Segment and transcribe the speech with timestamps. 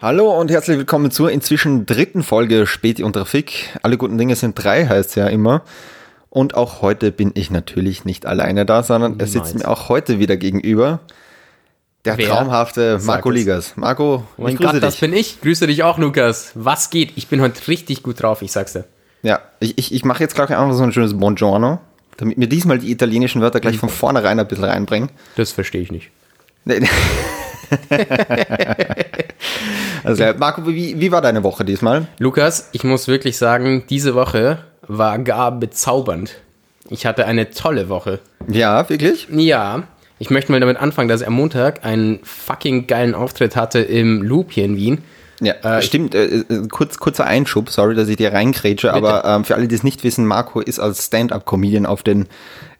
[0.00, 3.76] Hallo und herzlich willkommen zur inzwischen dritten Folge Späti unter Fick.
[3.82, 5.62] Alle guten Dinge sind drei, heißt ja immer.
[6.30, 10.18] Und auch heute bin ich natürlich nicht alleine da, sondern er sitzt mir auch heute
[10.20, 11.00] wieder gegenüber.
[12.04, 12.28] Der Wer?
[12.28, 13.34] traumhafte Marco es.
[13.36, 13.72] Ligas.
[13.76, 15.00] Marco, Oh mein ich grüße Gott, das dich.
[15.00, 15.40] bin ich.
[15.40, 16.52] Grüße dich auch, Lukas.
[16.54, 17.12] Was geht?
[17.16, 18.84] Ich bin heute richtig gut drauf, ich sag's dir.
[19.22, 21.80] Ja, ich, ich, ich mache jetzt gleich einfach so ein schönes Buongiorno,
[22.18, 25.10] damit wir diesmal die italienischen Wörter gleich von vornherein ein bisschen reinbringen.
[25.34, 26.10] Das verstehe ich nicht.
[26.64, 26.88] Nee, nee.
[30.04, 32.06] also, Marco, wie, wie war deine Woche diesmal?
[32.18, 36.36] Lukas, ich muss wirklich sagen, diese Woche war gar bezaubernd.
[36.90, 38.20] Ich hatte eine tolle Woche.
[38.48, 39.28] Ja, wirklich?
[39.30, 39.82] Ja,
[40.18, 44.22] ich möchte mal damit anfangen, dass ich am Montag einen fucking geilen Auftritt hatte im
[44.22, 44.98] Loop hier in Wien.
[45.40, 46.14] Ja, Äh, stimmt.
[46.14, 49.74] Äh, äh, kurz, kurzer Einschub, sorry, dass ich dir reingrätsche, aber ähm, für alle, die
[49.74, 52.26] es nicht wissen, Marco ist als Stand-Up-Comedian auf den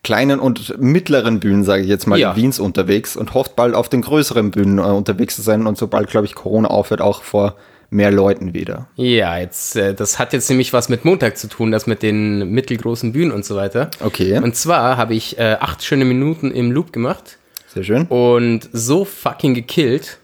[0.04, 2.30] kleinen und mittleren Bühnen, sage ich jetzt mal, Ja.
[2.32, 5.76] in Wiens unterwegs und hofft bald auf den größeren Bühnen äh, unterwegs zu sein und
[5.76, 7.56] sobald, glaube ich, Corona aufhört, auch vor
[7.90, 8.86] mehr Leuten wieder.
[8.96, 12.50] Ja, jetzt, äh, das hat jetzt nämlich was mit Montag zu tun, das mit den
[12.50, 13.90] mittelgroßen Bühnen und so weiter.
[14.00, 17.38] Okay, Und zwar habe ich äh, acht schöne Minuten im Loop gemacht.
[17.66, 18.06] sehr schön.
[18.06, 20.18] und so fucking gekillt,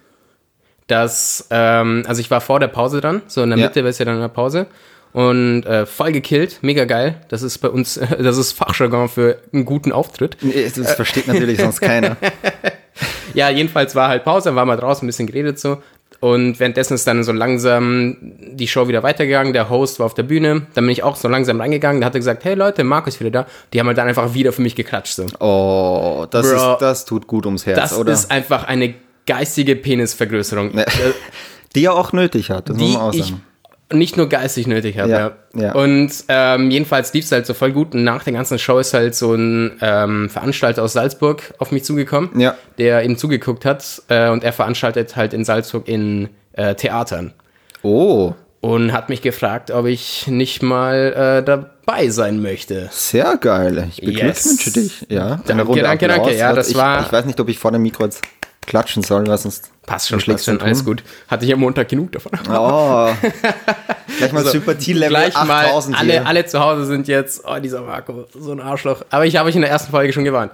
[0.87, 3.67] dass, ähm, also ich war vor der Pause dran, so in der Ja.
[3.67, 4.67] Mitte war es ja dann in der Pause
[5.15, 7.15] und äh, voll gekillt, mega geil.
[7.29, 10.37] Das ist bei uns, das ist Fachjargon für einen guten Auftritt.
[10.43, 12.17] Nee, Das versteht natürlich sonst keiner.
[13.35, 15.79] Ja, jedenfalls war halt Pause, dann waren wir draußen ein bisschen geredet so.
[16.21, 18.17] Und währenddessen ist dann so langsam
[18.53, 19.53] die Show wieder weitergegangen.
[19.53, 20.69] Der Host war auf der Bühne.
[20.75, 22.01] Dann bin ich auch so langsam reingegangen.
[22.01, 23.47] Da hat er gesagt, hey Leute, Marco ist wieder da.
[23.73, 25.17] Die haben halt dann einfach wieder für mich geklatscht.
[25.17, 25.27] So.
[25.41, 26.73] Oh, das, Bro.
[26.75, 28.13] ist, das tut gut ums Herz, Das oder?
[28.13, 28.95] ist einfach eine
[29.27, 30.79] geistige Penisvergrößerung.
[30.79, 30.87] Äh,
[31.75, 33.43] die er auch nötig hat, das muss die man auch ich sagen.
[33.93, 35.11] Nicht nur geistig nötig habe.
[35.11, 35.73] Ja, Ja.
[35.75, 37.95] Und ähm, jedenfalls lief es halt so voll gut.
[37.95, 41.85] Und nach der ganzen Show ist halt so ein ähm, Veranstalter aus Salzburg auf mich
[41.85, 42.57] zugekommen, Ja.
[42.79, 44.03] der eben zugeguckt hat.
[44.09, 47.35] Äh, und er veranstaltet halt in Salzburg in äh, Theatern.
[47.83, 52.89] Oh, Und hat mich gefragt, ob ich nicht mal äh, dabei sein möchte.
[52.91, 53.89] sehr geil.
[53.91, 54.73] Ich beglückwünsche Yes.
[54.73, 55.07] dich.
[55.11, 56.35] Ja, Danke, danke, danke.
[56.35, 58.23] Ja, das ich, war- Ich weiß nicht, ob ich vor dem Mikro jetzt
[58.67, 61.03] klatschen soll, was sonst Passt schon, passt schon, alles gut.
[61.29, 62.33] Hatte ich am Montag genug davon.
[62.49, 63.11] Oh.
[64.19, 66.27] Gleich mal Sympathie-Level Gleich mal, 8000 alle, hier.
[66.27, 69.05] alle zu Hause sind jetzt, oh, dieser Marco, so ein Arschloch.
[69.11, 70.53] Aber ich habe euch in der ersten Folge schon gewarnt.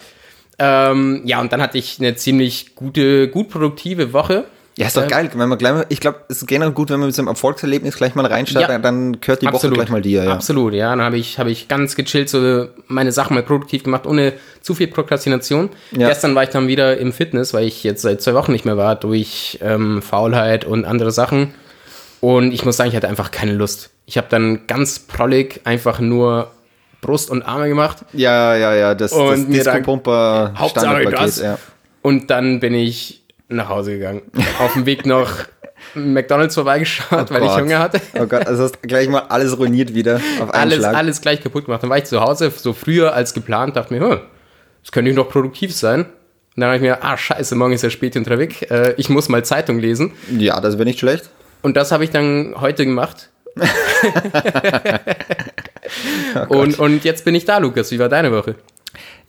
[0.59, 4.47] Ähm, ja, und dann hatte ich eine ziemlich gute, gut produktive Woche.
[4.77, 5.31] Ja, ist doch geil.
[5.35, 7.29] Wenn man gleich mal, ich glaube, es ist generell gut, wenn man mit so einem
[7.29, 8.79] Erfolgserlebnis gleich mal reinstartet, Ja.
[8.79, 10.25] dann gehört die Woche gleich mal dir.
[10.25, 10.33] Ja.
[10.33, 10.91] Absolut, ja.
[10.91, 14.33] Dann habe ich, habe ich ganz gechillt so meine Sachen mal produktiv gemacht, ohne
[14.63, 15.71] zu viel Prokrastination.
[15.91, 16.09] Ja.
[16.09, 18.77] Gestern war ich dann wieder im Fitness, weil ich jetzt seit zwei Wochen nicht mehr
[18.77, 21.53] war, durch ähm, Faulheit und andere Sachen.
[22.21, 23.91] Und ich muss sagen, ich hatte einfach keine Lust.
[24.07, 26.51] Ich habe dann ganz prollig einfach nur
[27.01, 27.99] Brust und Arme gemacht.
[28.13, 29.49] Ja, ja, ja, das, das Und
[31.13, 31.41] das.
[31.41, 31.59] ja.
[32.03, 33.20] Und dann bin ich
[33.51, 34.23] nach Hause gegangen.
[34.59, 35.31] Auf dem Weg noch
[35.95, 37.61] McDonalds vorbeigeschaut, weil ich Gott.
[37.61, 38.01] Hunger hatte.
[38.19, 40.95] Oh Gott, also hast gleich mal alles ruiniert wieder auf einen Alles, Schlag.
[40.97, 41.83] alles gleich kaputt gemacht.
[41.83, 44.21] Dann war ich zu Hause, so früher als geplant, dachte mir, hm,
[44.83, 46.01] das könnte ich noch produktiv sein.
[46.05, 48.63] Und dann habe ich mir, ah, scheiße, morgen ist ja spät unterwegs.
[48.63, 50.13] Äh, ich muss mal Zeitung lesen.
[50.37, 51.31] Ja, das wäre nicht schlecht.
[51.63, 53.31] Und das habe ich dann heute gemacht.
[56.49, 57.91] Oh und, und jetzt bin ich da, Lukas.
[57.91, 58.55] Wie war deine Woche?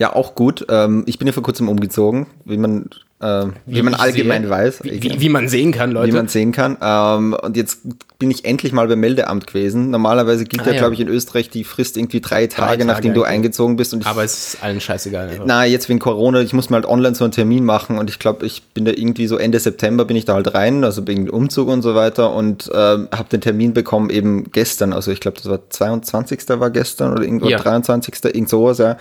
[0.01, 0.65] Ja, auch gut.
[0.67, 2.89] Ähm, ich bin ja vor kurzem umgezogen, wie man,
[3.21, 4.49] ähm, wie, man ich allgemein sehe.
[4.49, 4.79] weiß.
[4.83, 6.13] Wie, wie, wie man sehen kann, wie Leute.
[6.13, 6.75] man sehen kann.
[6.81, 7.81] Ähm, und jetzt
[8.17, 9.91] bin ich endlich mal beim Meldeamt gewesen.
[9.91, 10.77] Normalerweise gilt Ah, ja, ja.
[10.79, 13.93] glaube ich, in Österreich die Frist irgendwie drei Tage, Tage, nachdem du eingezogen bist.
[13.93, 15.29] Und ich, Aber es ist allen scheißegal.
[15.29, 15.43] Einfach.
[15.45, 18.17] na, jetzt wegen Corona, ich muss mir halt online so einen Termin machen und ich
[18.17, 21.29] glaube, ich bin da irgendwie so Ende September bin ich da halt rein, also wegen
[21.29, 25.37] Umzug und so weiter und ähm, habe den Termin bekommen eben gestern, also ich glaube,
[25.37, 26.39] das war 22.
[26.59, 27.59] war gestern oder irgendwo Ja.
[27.59, 28.15] 23.
[28.33, 28.97] irgend sowas, ja.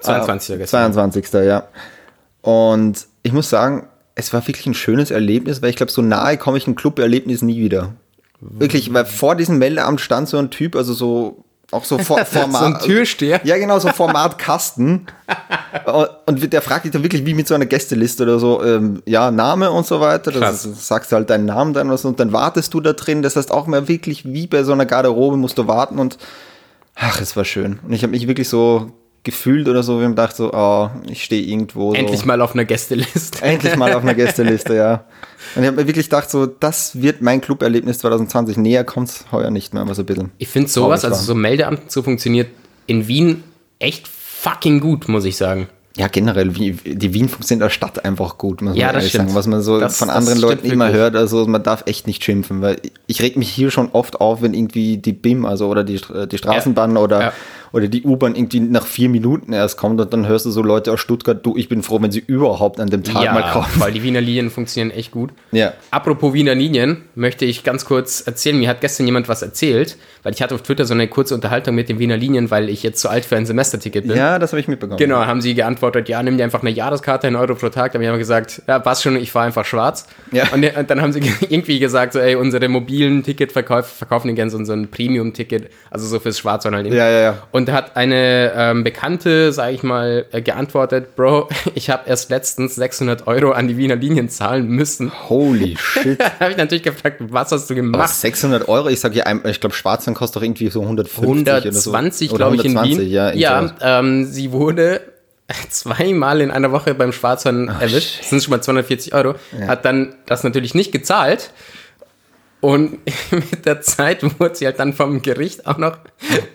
[0.00, 0.54] 22.
[0.54, 0.92] Äh, gestern.
[0.92, 1.32] 22.
[1.44, 1.64] ja.
[2.42, 6.36] Und ich muss sagen, es war wirklich ein schönes Erlebnis, weil ich glaube, so nahe
[6.38, 7.94] komme ich einem Club-Erlebnis nie wieder.
[8.40, 12.60] Wirklich, weil vor diesem Meldeamt stand so ein Typ, also so auch so vor, Format.
[12.60, 13.40] So ein Türsteher.
[13.44, 15.06] Ja, genau, so Format Kasten.
[16.26, 19.30] und der fragt dich dann wirklich wie mit so einer Gästeliste oder so, ähm, ja,
[19.30, 20.32] Name und so weiter.
[20.32, 23.22] Das ist, sagst du halt deinen Namen dann was und dann wartest du da drin.
[23.22, 26.16] Das heißt auch mal wirklich wie bei so einer Garderobe musst du warten und
[26.94, 27.80] ach, es war schön.
[27.84, 28.92] Und ich habe mich wirklich so
[29.30, 31.92] gefühlt oder so, wie ich dachte so, oh, ich stehe irgendwo.
[31.92, 32.26] Endlich so.
[32.26, 33.42] mal auf einer Gästeliste.
[33.42, 35.04] Endlich mal auf einer Gästeliste, ja.
[35.54, 38.56] Und ich habe mir wirklich gedacht, so, das wird mein Club-Erlebnis 2020.
[38.56, 40.30] Näher kommt es heuer nicht mehr, aber so ein bisschen.
[40.38, 42.48] Ich finde sowas, also so Meldeamt so funktioniert
[42.86, 43.44] in Wien
[43.78, 45.68] echt fucking gut, muss ich sagen.
[45.96, 49.30] Ja, generell, die Wien funktioniert als Stadt einfach gut, muss Ja, man das ehrlich stimmt.
[49.30, 49.34] sagen.
[49.36, 51.00] Was man so Das- von anderen Leuten immer wirklich.
[51.00, 52.76] hört, also man darf echt nicht schimpfen, weil
[53.08, 56.38] ich reg mich hier schon oft auf, wenn irgendwie die BIM, also oder die, die
[56.38, 57.32] Straßenbahn oder, Ja.
[57.72, 60.92] Oder die U-Bahn irgendwie nach vier Minuten erst kommt und dann hörst du so Leute
[60.92, 63.66] aus Stuttgart, du, ich bin froh, wenn sie überhaupt an dem Tag ja, mal kommen.
[63.76, 65.30] weil die Wiener Linien funktionieren echt gut.
[65.52, 65.72] Ja.
[65.90, 68.58] Apropos Wiener Linien, möchte ich ganz kurz erzählen.
[68.58, 71.74] Mir hat gestern jemand was erzählt, weil ich hatte auf Twitter so eine kurze Unterhaltung
[71.74, 74.16] mit den Wiener Linien, weil ich jetzt zu alt für ein Semesterticket bin.
[74.16, 74.98] Ja, das habe ich mitbekommen.
[74.98, 77.92] Genau, haben sie geantwortet, ja, nimm dir einfach eine Jahreskarte, ein Euro pro Tag.
[77.92, 80.06] Dann haben wir gesagt, ja, passt schon, ich fahre einfach schwarz.
[80.32, 80.48] Ja.
[80.52, 84.72] Und, und dann haben sie irgendwie gesagt, so, ey, unsere mobilen Ticketverkäufer verkaufen gerne so,
[84.72, 86.94] ein Premium-Ticket, also so fürs Schwarz halt eben.
[86.94, 87.38] Ja, ja, ja.
[87.50, 92.30] Und da hat eine ähm, Bekannte, sage ich mal, äh, geantwortet, Bro, ich habe erst
[92.30, 95.10] letztens 600 Euro an die Wiener Linien zahlen müssen.
[95.28, 96.20] Holy shit.
[96.20, 98.14] da habe ich natürlich gefragt, was hast du Aber gemacht?
[98.14, 102.36] 600 Euro, ich sage ja, ich glaube, Schwarzwein kostet doch irgendwie so 150 120, oder
[102.36, 102.36] so.
[102.36, 103.10] glaube ich, in 120, Wien.
[103.10, 105.00] Ja, ja ähm, sie wurde
[105.70, 108.20] zweimal in einer Woche beim Schwarzhorn erwischt.
[108.20, 109.34] Das sind schon mal 240 Euro.
[109.66, 111.50] Hat dann das natürlich nicht gezahlt.
[112.60, 112.98] Und
[113.30, 115.98] mit der Zeit wurde sie halt dann vom Gericht auch noch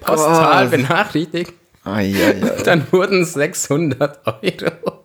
[0.02, 0.72] postal Gott.
[0.72, 1.54] benachrichtigt.
[1.84, 2.64] Ah, ja, ja.
[2.64, 5.04] Dann wurden es 600 Euro.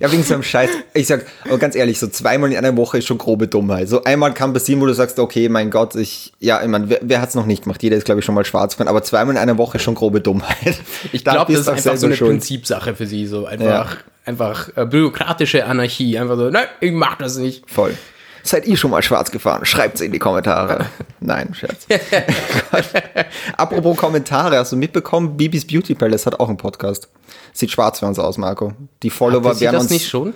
[0.00, 0.70] Ja, wegen so einem Scheiß.
[0.94, 3.86] Ich sag, aber ganz ehrlich, so zweimal in einer Woche ist schon grobe Dummheit.
[3.86, 7.00] So einmal kann passieren, wo du sagst, okay, mein Gott, ich, ja, ich meine, wer,
[7.02, 7.82] wer hat's noch nicht gemacht?
[7.82, 9.94] Jeder ist, glaube ich, schon mal schwarz gefahren, aber zweimal in einer Woche ist schon
[9.94, 10.80] grobe Dummheit.
[11.12, 12.30] Ich glaube, das ist einfach so eine schuld.
[12.30, 13.26] Prinzipsache für sie.
[13.26, 16.18] So einfach, einfach äh, bürokratische Anarchie.
[16.18, 17.68] Einfach so, nein, ich mach das nicht.
[17.70, 17.94] Voll.
[18.42, 19.64] Seid ihr schon mal schwarz gefahren?
[19.64, 20.86] Schreibt's in die Kommentare.
[21.20, 21.86] Nein, Scherz.
[23.56, 25.36] Apropos Kommentare, hast du mitbekommen?
[25.36, 27.08] Bibis Beauty Palace hat auch einen Podcast.
[27.52, 28.72] Sieht schwarz für uns aus, Marco.
[29.02, 29.90] Die Follower Hat sie werden das uns.
[29.92, 30.34] nicht schon?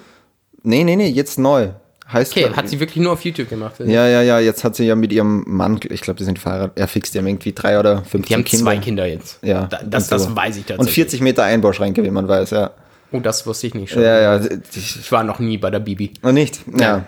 [0.63, 1.69] Nee, nee, nee, jetzt neu.
[2.13, 3.77] Heißt Okay, hat sie wirklich nur auf YouTube gemacht.
[3.79, 6.79] Ja, ja, ja, jetzt hat sie ja mit ihrem Mann, ich glaube, die sind verheiratet,
[6.79, 8.65] er fixt, die haben irgendwie drei oder 15 Die haben Kinder.
[8.65, 9.39] zwei Kinder jetzt.
[9.43, 9.65] Ja.
[9.65, 10.37] Da, das, und das so.
[10.37, 10.95] weiß ich Und tatsächlich.
[10.97, 12.73] 40 Meter Einbauschränke, wie man weiß, ja.
[13.11, 14.03] Oh, das wusste ich nicht schon.
[14.03, 14.45] Ja, ja.
[14.75, 16.13] Ich, Ich war noch nie bei der Bibi.
[16.21, 16.61] noch nicht?
[16.79, 16.81] Ja.
[16.99, 17.05] Ja,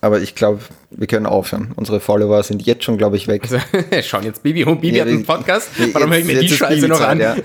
[0.00, 0.60] aber ich glaube,
[0.90, 1.72] wir können aufhören.
[1.76, 3.46] Unsere Follower sind jetzt schon, glaube ich, weg.
[4.02, 5.68] Schauen jetzt Bibi und Bibi Ja, hat einen Podcast.
[5.78, 7.20] jetzt- Warum höre ich mir die Scheiße noch an?
[7.20, 7.36] Ja.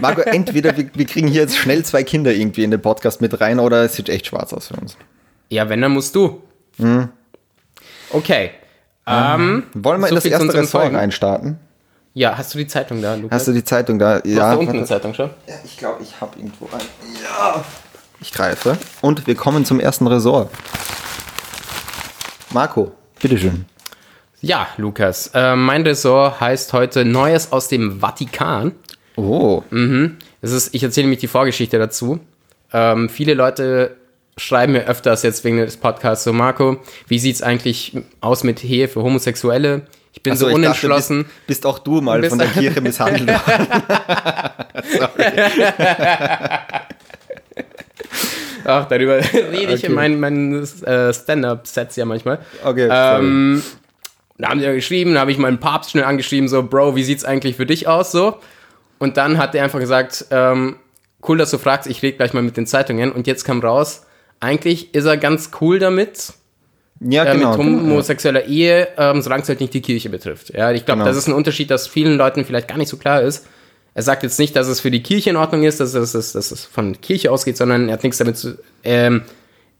[0.00, 3.40] Marco, entweder wir, wir kriegen hier jetzt schnell zwei Kinder irgendwie in den Podcast mit
[3.40, 4.96] rein oder es sieht echt schwarz aus für uns.
[5.48, 6.40] Ja, wenn, dann musst du.
[6.78, 7.08] Hm.
[8.10, 8.50] Okay.
[9.06, 10.96] Ähm, Wollen wir so in das erste Folgen.
[10.96, 11.58] reinstarten?
[12.14, 13.40] Ja, hast du die Zeitung da, Lukas?
[13.40, 14.14] Hast du die Zeitung da?
[14.16, 14.84] Hast Ja, du unten eine.
[14.86, 15.30] Zeitung schon?
[15.46, 16.80] ja ich glaube, ich habe irgendwo ein.
[17.22, 17.64] Ja.
[18.20, 18.78] Ich greife.
[19.02, 20.50] Und wir kommen zum ersten Ressort.
[22.56, 23.66] Marco, bitteschön.
[24.40, 25.30] Ja, Lukas.
[25.34, 28.72] Äh, mein Ressort heißt heute Neues aus dem Vatikan.
[29.16, 29.62] Oh,
[30.40, 32.18] Das ist, ich erzähle nämlich die Vorgeschichte dazu.
[32.72, 33.98] Ähm, viele Leute
[34.38, 37.92] schreiben mir öfters jetzt wegen des Podcasts so, Marco, wie sieht's eigentlich
[38.22, 39.82] aus mit Ehe für Homosexuelle?
[40.14, 41.24] Ich bin Achso, so ich dachte, unentschlossen.
[41.24, 43.66] bist, bist auch du mal Bist- von der Kirche misshandelt worden.
[48.66, 49.86] Ach, darüber rede ich Okay.
[49.86, 52.38] in meinen, meinen äh, Stand-Up-Sets ja manchmal.
[52.64, 53.62] Okay, ähm,
[54.38, 57.04] da haben sie ja geschrieben, da habe ich meinen Papst schnell angeschrieben, so, Bro, wie
[57.04, 58.36] sieht's eigentlich für dich aus, so.
[58.98, 60.76] Und dann hat er einfach gesagt, ähm,
[61.26, 63.12] cool, dass du fragst, ich rede gleich mal mit den Zeitungen.
[63.12, 64.04] Und jetzt kam raus,
[64.40, 66.32] eigentlich ist er ganz cool damit,
[67.00, 67.50] Ja, äh, genau.
[67.50, 70.50] mit homosexueller Ehe, ähm, solange es halt nicht die Kirche betrifft.
[70.54, 71.08] Ja, ich glaube, Genau.
[71.08, 73.46] das ist ein Unterschied, das vielen Leuten vielleicht gar nicht so klar ist.
[73.96, 76.32] Er sagt jetzt nicht, dass es für die Kirche in Ordnung ist, dass es, dass
[76.32, 79.22] dass es von Kirche ausgeht, sondern er hat nichts damit zu, ähm,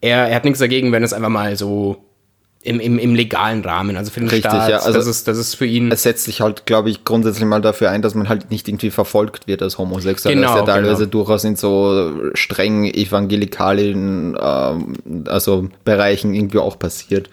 [0.01, 1.99] er, er hat nichts dagegen, wenn es einfach mal so
[2.63, 5.37] im, im, im legalen Rahmen, also für den Richtig, Staat, ja, also das, ist, das
[5.37, 8.31] ist für ihn, Es setzt sich halt, glaube ich, grundsätzlich mal dafür ein, dass man
[8.31, 10.35] halt nicht irgendwie verfolgt wird als Homosexuell.
[10.35, 11.11] Genau, das ist ja teilweise genau.
[11.11, 14.95] durchaus in so streng evangelikalen ähm,
[15.27, 17.29] also Bereichen irgendwie auch passiert.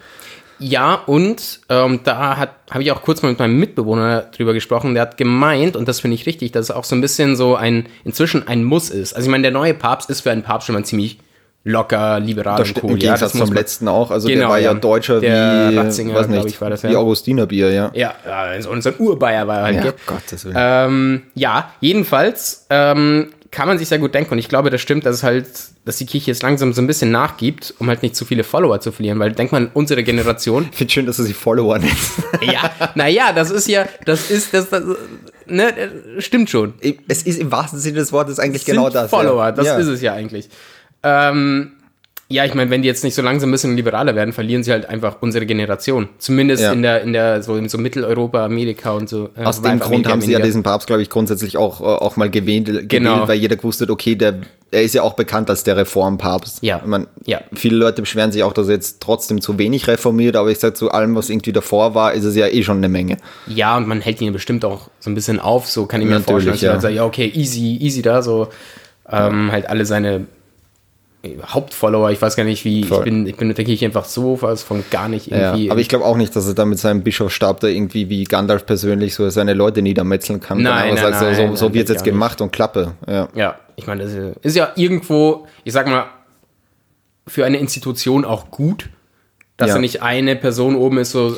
[0.66, 2.38] Ja, und ähm, da
[2.70, 4.94] habe ich auch kurz mal mit meinem Mitbewohner drüber gesprochen.
[4.94, 7.54] Der hat gemeint, und das finde ich richtig, dass es auch so ein bisschen so
[7.54, 9.12] ein, inzwischen ein Muss ist.
[9.12, 11.18] Also ich meine, der neue Papst ist für einen Papst schon mal ziemlich
[11.64, 12.92] locker, liberal Das und cool.
[12.92, 14.10] im Gegensatz das muss zum letzten auch.
[14.10, 14.74] Also der Genau, war ja, ja.
[14.74, 16.90] Deutscher Der wie, Ratzinger, weiß nicht, ich, war das, ja.
[16.90, 17.90] wie Augustinerbier, ja.
[17.92, 19.84] Ja, ja so, so ein Urbayer war er halt.
[19.84, 19.92] Ja?
[20.06, 20.56] Gottes Willen.
[20.58, 25.06] Ähm, ja, jedenfalls ähm, kann man sich sehr gut denken und ich glaube, das stimmt,
[25.06, 25.46] dass es halt,
[25.84, 28.80] dass die Kirche jetzt langsam so ein bisschen nachgibt, um halt nicht zu viele Follower
[28.80, 32.14] zu verlieren, weil denk mal, unsere Generation, ich finde schön, dass du sie Follower nennst.
[32.42, 34.82] ja, naja, das ist ja, das ist, das, das
[35.46, 35.72] ne,
[36.18, 36.74] stimmt schon.
[37.06, 39.08] es ist im wahrsten Sinne des Wortes eigentlich genau das.
[39.08, 39.52] Follower, ja.
[39.52, 39.78] das ja.
[39.78, 40.48] ist es ja eigentlich.
[41.04, 41.72] Ähm,
[42.34, 44.72] ja, ich meine, wenn die jetzt nicht so langsam ein bisschen liberaler werden, verlieren sie
[44.72, 46.08] halt einfach unsere Generation.
[46.18, 46.72] Zumindest Ja.
[46.72, 49.30] in der, in der, so in so Mitteleuropa, Amerika und so.
[49.36, 52.16] äh, Aus dem Grund haben sie ja diesen Papst, glaube ich, grundsätzlich auch, äh, auch
[52.16, 53.28] mal gewählt, gewählt Genau.
[53.28, 56.58] weil jeder gewusst hat, okay, der, er ist ja auch bekannt als der Reformpapst.
[56.62, 56.78] Ja.
[56.82, 57.40] Ich mein, Ja.
[57.54, 60.74] Viele Leute beschweren sich auch, dass er jetzt trotzdem zu wenig reformiert, aber ich sage,
[60.74, 63.16] zu allem, was irgendwie davor war, ist es ja eh schon eine Menge.
[63.46, 66.14] Ja, und man hält ihn bestimmt auch so ein bisschen auf, so kann ich mir
[66.14, 66.54] Natürlich, vorstellen.
[66.54, 66.70] dass ja.
[66.72, 68.48] halt sagt, ja, okay, easy, easy da, so
[69.10, 70.26] ähm, halt alle seine
[71.46, 72.10] Hauptfollower.
[72.10, 72.80] Ich weiß gar nicht, wie.
[72.80, 75.66] Ich bin, ich bin mit der Kirche einfach so was von gar nicht irgendwie.
[75.66, 78.24] Ja, aber ich glaube auch nicht, dass er da mit seinem Bischofsstab da irgendwie wie
[78.24, 80.62] Gandalf persönlich so seine Leute niedermetzeln kann.
[80.62, 82.92] Nein, nein, sagt, nein, so, so, nein, so wird jetzt gemacht und Klappe.
[83.06, 83.28] Ja.
[83.34, 86.06] Ja, ich meine, das ist, ist ja irgendwo, ich sag mal,
[87.26, 88.88] für eine Institution auch gut,
[89.56, 89.78] dass Ja.
[89.78, 91.36] nicht eine Person oben ist, so,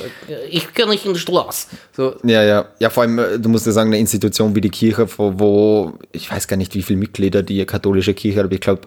[0.51, 1.67] ich kann nicht in die Straße.
[1.95, 2.65] So, Ja, ja.
[2.79, 6.31] Ja, vor allem, äh, du musst ja sagen, eine Institution wie die Kirche, wo, ich
[6.33, 8.81] weiß gar nicht, wie viele Mitglieder die katholische Kirche hat, aber ich glaube,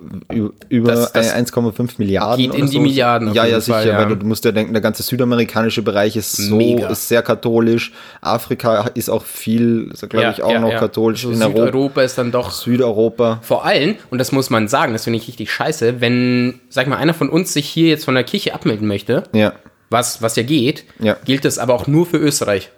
[0.69, 2.37] über Das- das 1,5 Milliarden.
[2.43, 2.81] geht in oder die so.
[2.81, 3.97] Milliarden Ja, ja, sicher, Fall, ja.
[4.09, 6.87] weil du, musst ja denken, der ganze südamerikanische Bereich ist so, Mega.
[6.89, 7.91] ist sehr katholisch.
[8.21, 11.21] Afrika ist auch viel, glaube ja, ich, auch noch katholisch.
[11.21, 13.39] So in Europa, Südeuropa ist dann doch Südeuropa.
[13.43, 16.97] vor allem, und das muss man sagen, das finde ich richtig scheiße, wenn, sag mal,
[16.97, 19.53] einer von uns sich hier jetzt von der Kirche abmelden möchte, Ja.
[19.89, 21.17] was, was ja geht, Ja.
[21.25, 22.69] gilt das aber auch nur für Österreich.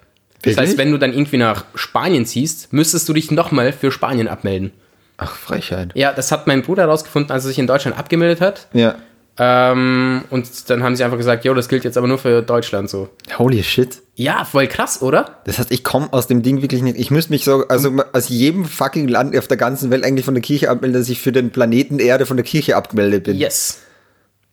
[0.43, 0.57] Das Wirklich?
[0.69, 4.71] heißt, wenn du dann irgendwie nach Spanien ziehst, müsstest du dich nochmal für Spanien abmelden.
[5.17, 5.91] Ach, Frechheit.
[5.93, 8.67] Ja, das hat mein Bruder rausgefunden, als er sich in Deutschland abgemeldet hat.
[8.73, 8.95] Ja.
[9.37, 12.89] Ähm, und dann haben sie einfach gesagt, jo, das gilt jetzt aber nur für Deutschland
[12.89, 13.09] so.
[13.37, 14.01] Holy shit.
[14.15, 15.37] Ja, voll krass, oder?
[15.45, 16.97] Das heißt, ich komme aus dem Ding wirklich nicht.
[16.97, 20.33] Ich müsste mich so, also aus jedem fucking Land auf der ganzen Welt eigentlich von
[20.33, 23.37] der Kirche abmelden, dass ich für den Planeten Erde von der Kirche abgemeldet bin.
[23.37, 23.79] Yes.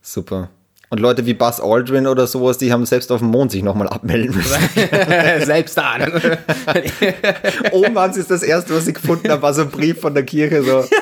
[0.00, 0.50] Super.
[0.90, 3.88] Und Leute wie Buzz Aldrin oder sowas, die haben selbst auf dem Mond sich nochmal
[3.88, 4.56] abmelden müssen.
[5.44, 5.98] Selbst da.
[5.98, 6.38] ne?
[7.72, 10.24] Oben haben sie das erste, was sie gefunden haben, war so ein Brief von der
[10.24, 10.84] Kirche, so.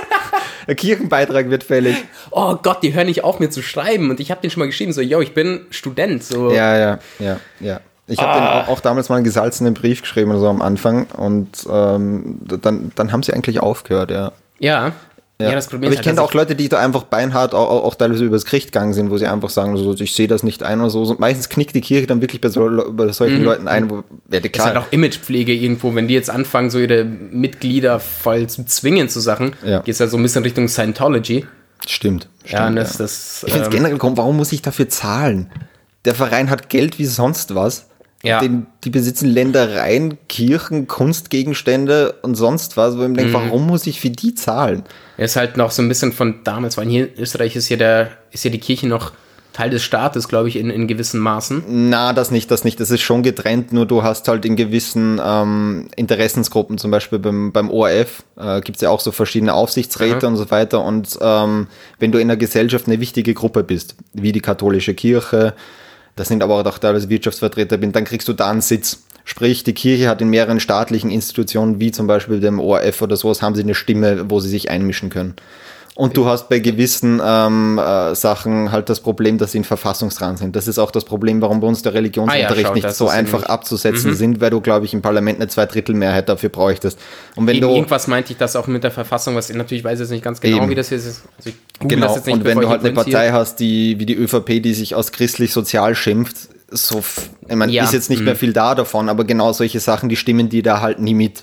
[0.66, 1.95] Der Kirchenbeitrag wird fällig.
[2.33, 4.11] oh Gott, die hören nicht auf, mir zu schreiben.
[4.11, 6.25] Und ich habe den schon mal geschrieben, so, yo, ich bin Student.
[6.25, 6.50] So.
[6.50, 7.81] Ja, ja, ja, ja.
[8.09, 8.62] Ich habe Ah.
[8.62, 11.07] auch, auch damals mal einen gesalzenen Brief geschrieben, so am Anfang.
[11.16, 14.33] Und ähm, dann, dann haben sie eigentlich aufgehört, ja.
[14.59, 14.90] Ja.
[15.38, 17.69] Ja, das Problem Aber ist ich halt, kenne auch Leute, die da einfach beinhart auch,
[17.69, 20.43] auch, auch teilweise übers Gericht gegangen sind, wo sie einfach sagen, so, ich sehe das
[20.43, 21.05] nicht ein oder so.
[21.05, 21.16] so.
[21.19, 24.14] Meistens knickt die Kirche dann wirklich bei, so, bei solchen Leuten ein, wo, ja, Mhm.
[24.31, 28.64] ist halt klar, auch Imagepflege irgendwo, wenn die jetzt anfangen, so ihre Mitglieder voll zu
[28.64, 29.81] zwingen zu Sachen, Ja.
[29.81, 31.45] geht es halt so ein bisschen Richtung Scientology.
[31.87, 32.28] stimmt.
[32.45, 35.50] stimmt Ja, das, das Ich finde es ähm, generell warum muss ich dafür zahlen?
[36.07, 37.88] Der Verein hat Geld wie sonst was.
[38.23, 38.40] Ja.
[38.40, 43.16] Den, die besitzen Ländereien, Kirchen, Kunstgegenstände und sonst was, wo ich mir Mhm.
[43.16, 44.82] denke, warum muss ich für die zahlen?
[45.18, 48.11] ist halt noch so ein bisschen von damals, weil hier in Österreich ist ja der,
[48.32, 49.12] ist ja die Kirche noch
[49.54, 51.64] Teil des Staates, glaube ich, in, in gewissen Maßen.
[51.88, 52.78] Na, das nicht, das nicht.
[52.78, 57.52] Das ist schon getrennt, nur du hast halt in gewissen ähm, Interessensgruppen, zum Beispiel beim,
[57.52, 60.85] beim ORF, äh, gibt es ja auch so verschiedene Aufsichtsräte und so weiter.
[60.85, 61.68] Und ähm,
[61.99, 65.54] wenn du in der Gesellschaft eine wichtige Gruppe bist, wie die katholische Kirche,
[66.16, 69.02] das sind aber auch teilweise Wirtschaftsvertreter bin, dann kriegst du da einen Sitz.
[69.25, 73.42] Sprich, die Kirche hat in mehreren staatlichen Institutionen, wie zum Beispiel dem ORF oder sowas,
[73.42, 75.35] haben sie eine Stimme, wo sie sich einmischen können.
[75.96, 80.36] Und du hast bei gewissen ähm, äh, Sachen halt das Problem, dass sie in Verfassungsdran
[80.36, 80.54] sind.
[80.54, 83.08] Das ist auch das Problem, warum bei uns der Religionsunterricht Ah ja, schau, nicht so
[83.08, 86.98] einfach nämlich- abzusetzen sind, weil du, glaube ich, im Parlament eine Zweidrittelmehrheit dafür bräuchtest.
[87.34, 89.84] Und wenn Eben, du irgendwas meinte ich das auch mit der Verfassung, was ich natürlich
[89.84, 90.68] weiß jetzt nicht ganz genau, Eben.
[90.68, 91.22] wie das hier ist.
[91.38, 92.92] Also ich genau, das jetzt nicht, und wenn du ich halt eine.
[92.92, 96.36] Partei hast, die wie die ÖVP, die sich aus christlich-sozial schimpft,
[96.70, 97.02] so,
[97.48, 98.26] ich meine, Ja, ist jetzt nicht mhm.
[98.26, 101.42] mehr viel da davon, aber genau solche Sachen, die stimmen die da halt nie mit.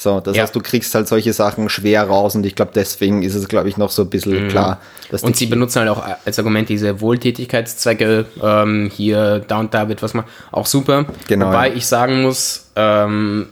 [0.00, 0.44] So, das Ja.
[0.44, 3.68] heißt, du kriegst halt solche Sachen schwer raus und ich glaube, deswegen ist es, glaube
[3.68, 4.78] ich, noch so ein bisschen klar.
[5.10, 5.26] Dass Mhm.
[5.26, 9.88] Und die sie benutzen halt auch als Argument diese Wohltätigkeitszwecke, ähm, hier, da und da
[9.88, 10.28] wird was machen.
[10.52, 11.04] Auch super.
[11.26, 11.74] Genau, Wobei ja.
[11.74, 13.48] ich sagen muss, ähm,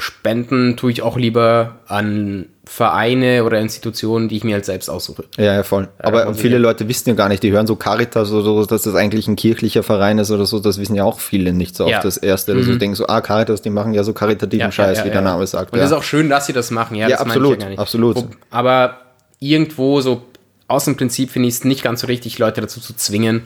[0.00, 5.24] Spenden tue ich auch lieber an Vereine oder Institutionen, die ich mir halt selbst aussuche.
[5.36, 5.88] Ja, ja, voll.
[5.98, 8.42] Aber muss ich viele ja- Leute wissen ja gar nicht, die hören so Caritas oder
[8.44, 11.52] so, dass das eigentlich ein kirchlicher Verein ist oder so, das wissen ja auch viele
[11.52, 11.90] nicht so Ja.
[11.90, 11.96] Mhm.
[11.98, 12.52] auf das Erste.
[12.52, 15.72] Also denken so, ah, Caritas, die machen ja so karitativen Scheiß, wie der Name sagt.
[15.72, 15.82] Und ja.
[15.84, 16.94] das ist auch schön, dass sie das machen.
[16.96, 17.78] Ja, Ja, das meine ich absolut, ja gar nicht.
[17.80, 18.16] absolut.
[18.16, 18.98] Wo- Aber
[19.40, 20.22] irgendwo so
[20.68, 23.42] aus dem Prinzip finde ich es nicht ganz so richtig, Leute dazu zu zwingen,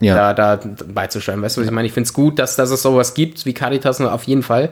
[0.00, 0.32] ja.
[0.32, 1.40] da, da beizusteuern.
[1.42, 1.86] Weißt du, was ich meine?
[1.86, 4.70] Ich finde es gut, dass, dass es sowas gibt wie Caritas, auf jeden Fall.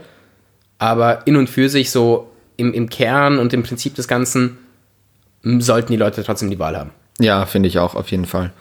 [0.79, 4.59] Aber in und für sich so im, im Kern und im Prinzip des Ganzen
[5.43, 6.91] sollten die Leute trotzdem die Wahl haben.
[7.21, 8.53] Ja, finde ich auch, auf jeden Fall.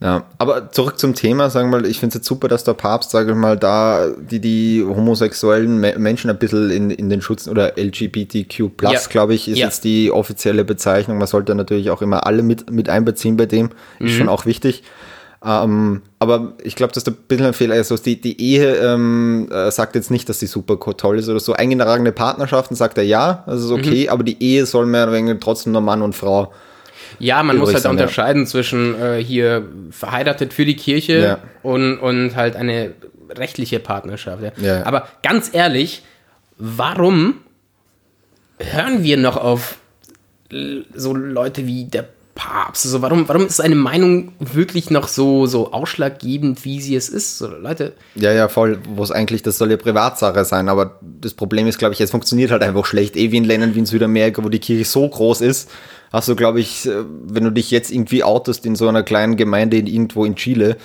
[0.00, 2.74] Ja, aber zurück zum Thema, sagen wir mal, ich finde es jetzt super, dass der
[2.74, 7.22] Papst, sage ich mal, da die, die homosexuellen Me Menschen ein bisschen in, in den
[7.22, 8.98] Schutz oder LGBTQ+, Ja.
[9.08, 9.66] glaube ich, ist Ja.
[9.66, 11.18] jetzt die offizielle Bezeichnung.
[11.18, 13.66] Man sollte natürlich auch immer alle mit, mit einbeziehen bei dem,
[14.00, 14.18] ist Mhm.
[14.18, 14.82] schon auch wichtig.
[15.44, 17.90] Ähm, aber ich glaube, dass da ein bisschen ein Fehler ist.
[17.90, 21.40] Also die, die Ehe ähm, äh, sagt jetzt nicht, dass sie super toll ist oder
[21.40, 21.52] so.
[21.54, 23.74] Eingetragene Partnerschaften sagt er ja, das ist Mhm.
[23.76, 26.52] okay, aber die Ehe soll mehr oder weniger trotzdem nur Mann und Frau.
[27.18, 28.02] Ja, man muss halt sein, ja.
[28.02, 31.38] unterscheiden zwischen äh, hier verheiratet für die Kirche Ja.
[31.62, 32.92] und, und halt eine
[33.30, 34.42] rechtliche Partnerschaft.
[34.42, 34.52] Ja.
[34.78, 34.86] Ja.
[34.86, 36.02] Aber ganz ehrlich,
[36.58, 37.34] warum
[38.58, 39.78] hören wir noch auf
[40.94, 42.08] so Leute wie der
[42.42, 42.86] Papst.
[42.86, 47.38] Also warum, warum ist seine Meinung wirklich noch so, so ausschlaggebend, wie sie es ist?
[47.38, 47.92] So, Leute.
[48.16, 51.78] Ja, ja, voll, wo es eigentlich, das soll ja Privatsache sein, aber das Problem ist,
[51.78, 53.16] glaube ich, es funktioniert halt einfach schlecht.
[53.16, 55.70] Eh wie in Ländern wie in Südamerika, wo die Kirche so groß ist,
[56.12, 59.36] hast du, glaube ich, äh, wenn du dich jetzt irgendwie outest in so einer kleinen
[59.36, 60.76] Gemeinde in irgendwo in Chile,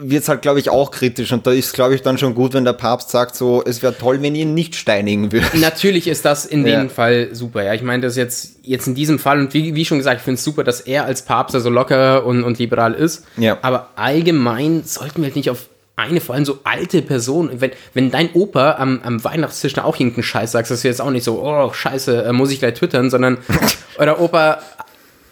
[0.00, 1.32] wird es halt, glaube ich, auch kritisch.
[1.32, 3.96] Und da ist, glaube ich, dann schon gut, wenn der Papst sagt, so, es wäre
[3.96, 5.54] toll, wenn ihr ihn nicht steinigen würdet.
[5.54, 6.78] Natürlich ist das in ja.
[6.78, 7.62] dem Fall super.
[7.62, 10.24] Ja, ich meine, das jetzt, jetzt in diesem Fall, und wie, wie schon gesagt, ich
[10.24, 13.24] finde es super, dass er als Papst so also locker und, und liberal ist.
[13.36, 13.58] Ja.
[13.62, 18.10] Aber allgemein sollten wir halt nicht auf eine, vor allem so alte Person, wenn, wenn
[18.10, 21.42] dein Opa am, am Weihnachtstisch auch irgendeinen Scheiß sagst, das ist jetzt auch nicht so,
[21.42, 23.38] oh, scheiße, äh, muss ich gleich twittern, sondern
[23.98, 24.60] oder Opa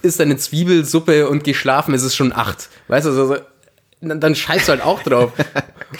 [0.02, 2.68] isst eine Zwiebelsuppe und geschlafen, ist es schon acht.
[2.88, 3.36] Weißt du, also,
[4.00, 5.32] dann, dann scheißt du halt auch drauf.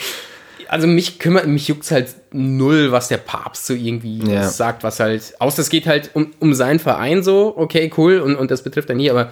[0.67, 4.47] also mich kümmert, mich juckt's halt null, was der Papst so irgendwie ja.
[4.47, 8.35] sagt, was halt, außer es geht halt um, um seinen Verein so, okay, cool, und,
[8.35, 9.31] und das betrifft dann nie, aber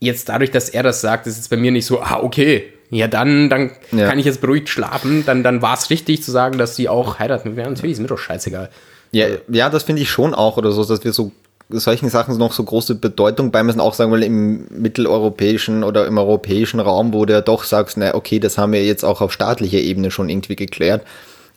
[0.00, 3.06] jetzt dadurch, dass er das sagt, ist es bei mir nicht so, ah, okay, ja,
[3.06, 4.08] dann, dann ja.
[4.08, 7.18] kann ich jetzt beruhigt schlafen, dann, dann war es richtig zu sagen, dass sie auch
[7.20, 7.74] heiraten werden.
[7.74, 8.68] Natürlich ist mir doch scheißegal.
[9.12, 11.30] Ja, ja das finde ich schon auch, oder so, dass wir so
[11.72, 16.80] solchen Sachen noch so große Bedeutung beimessen, auch sagen wir im mitteleuropäischen oder im europäischen
[16.80, 19.78] Raum, wo du ja doch sagst, na okay, das haben wir jetzt auch auf staatlicher
[19.78, 21.06] Ebene schon irgendwie geklärt.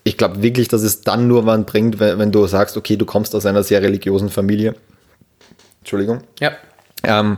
[0.03, 3.05] Ich glaube wirklich, dass es dann nur was bringt, wenn, wenn, du sagst, okay, du
[3.05, 4.75] kommst aus einer sehr religiösen Familie.
[5.79, 6.21] Entschuldigung.
[6.39, 6.51] Ja.
[7.03, 7.37] Ähm,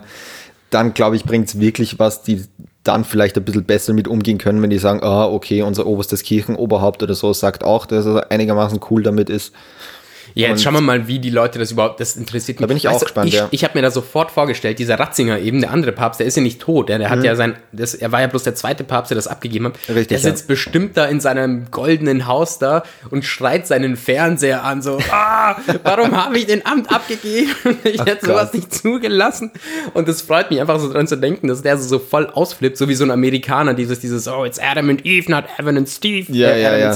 [0.69, 2.43] dann glaube ich, bringt es wirklich was, die
[2.83, 6.23] dann vielleicht ein bisschen besser mit umgehen können, wenn die sagen, ah, okay, unser oberstes
[6.23, 9.53] Kirchenoberhaupt oder so sagt auch, dass er einigermaßen cool damit ist.
[10.37, 12.65] Ja, jetzt schauen wir mal, wie die Leute das überhaupt, das interessiert mich.
[12.65, 13.47] Da bin ich weißt auch du, gespannt, ich, ja.
[13.51, 16.43] Ich habe mir da sofort vorgestellt, dieser Ratzinger eben, der andere Papst, der ist ja
[16.43, 17.25] nicht tot, der, der hat mhm.
[17.25, 19.79] ja sein, das, er war ja bloß der zweite Papst, der das abgegeben hat.
[19.87, 20.47] Richtig, der sitzt ja.
[20.47, 26.11] bestimmt da in seinem goldenen Haus da und schreit seinen Fernseher an, so, ah, warum
[26.11, 27.51] habe ich den Amt abgegeben?
[27.85, 29.51] ich Ach, hätte sowas nicht zugelassen.
[29.93, 32.75] Und das freut mich einfach so dran zu denken, dass der so, so voll ausflippt,
[32.75, 35.87] so wie so ein Amerikaner, dieses, dieses, oh, it's Adam and Eve, not Evan and
[35.87, 36.29] Steve.
[36.33, 36.93] Ja, ja, ja.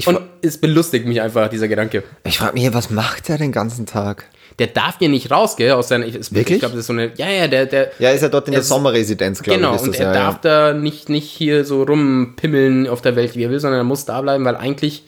[0.00, 2.02] Ich und es belustigt mich einfach, dieser Gedanke.
[2.24, 4.24] Ich frage mich, was macht er den ganzen Tag?
[4.58, 5.72] Der darf ja nicht raus, gell?
[5.72, 6.56] Aus seiner, ich, Wirklich?
[6.56, 7.12] Ich glaube, das ist so eine.
[7.16, 7.66] Ja, ja, der.
[7.66, 9.82] der ja, ist er dort in der Sommerresidenz, glaube genau, ich.
[9.82, 10.72] Genau, und er ja, darf ja.
[10.72, 14.04] da nicht, nicht hier so rumpimmeln auf der Welt, wie er will, sondern er muss
[14.04, 15.04] da bleiben, weil eigentlich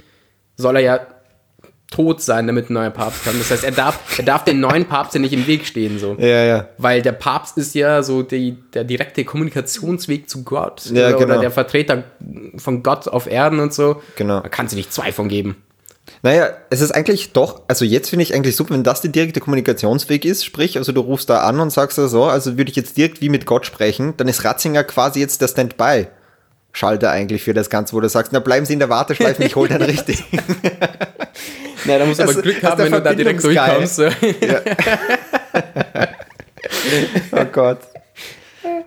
[0.56, 1.00] soll er ja
[1.92, 3.38] tot sein, damit ein neuer Papst kommt.
[3.38, 6.16] Das heißt, er darf, er darf den neuen Papst ja nicht im Weg stehen, so.
[6.18, 6.68] Ja, ja.
[6.78, 10.87] Weil der Papst ist ja so die, der direkte Kommunikationsweg zu Gott.
[10.87, 11.40] Ja, oder, genau.
[11.40, 12.04] der Vertreter
[12.56, 14.02] von Gott auf Erden und so.
[14.16, 14.40] Genau.
[14.40, 15.56] Da kann es nicht zwei von geben.
[16.22, 19.40] Naja, es ist eigentlich doch, also jetzt finde ich eigentlich super, wenn das der direkte
[19.40, 22.96] Kommunikationsweg ist, sprich, also du rufst da an und sagst so, also würde ich jetzt
[22.96, 26.09] direkt wie mit Gott sprechen, dann ist Ratzinger quasi jetzt der Standby.
[26.72, 29.57] Schalter eigentlich für das Ganze, wo du sagst, na bleiben Sie in der Warteschleife, ich
[29.57, 30.24] hole dann richtig.
[31.85, 33.99] Na, da musst du aber Glück haben, wenn du da direkt durchkommst.
[33.99, 34.11] Ja.
[37.40, 37.79] oh Gott.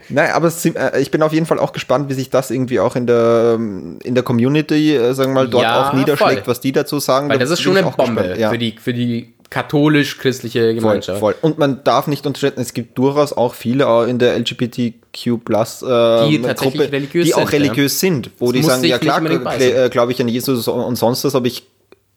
[0.09, 2.95] Nein, aber äh, ich bin auf jeden Fall auch gespannt, wie sich das irgendwie auch
[2.95, 6.47] in der, ähm, in der Community, äh, sagen wir mal, dort ja, auch niederschlägt, voll.
[6.47, 7.29] was die dazu sagen.
[7.29, 8.51] Weil das ist schon eine Bombe ja.
[8.51, 11.19] für die, für die katholisch-christliche Gemeinschaft.
[11.19, 11.49] Voll, voll.
[11.49, 15.81] Und man darf nicht unterschätzen, es gibt durchaus auch viele auch in der LGBTQ Plus
[15.81, 18.09] äh, die Gruppe, die auch religiös ja.
[18.09, 19.21] sind, wo das die sagen, ja klar,
[19.59, 21.63] äh, glaube ich an Jesus und sonst was, aber ich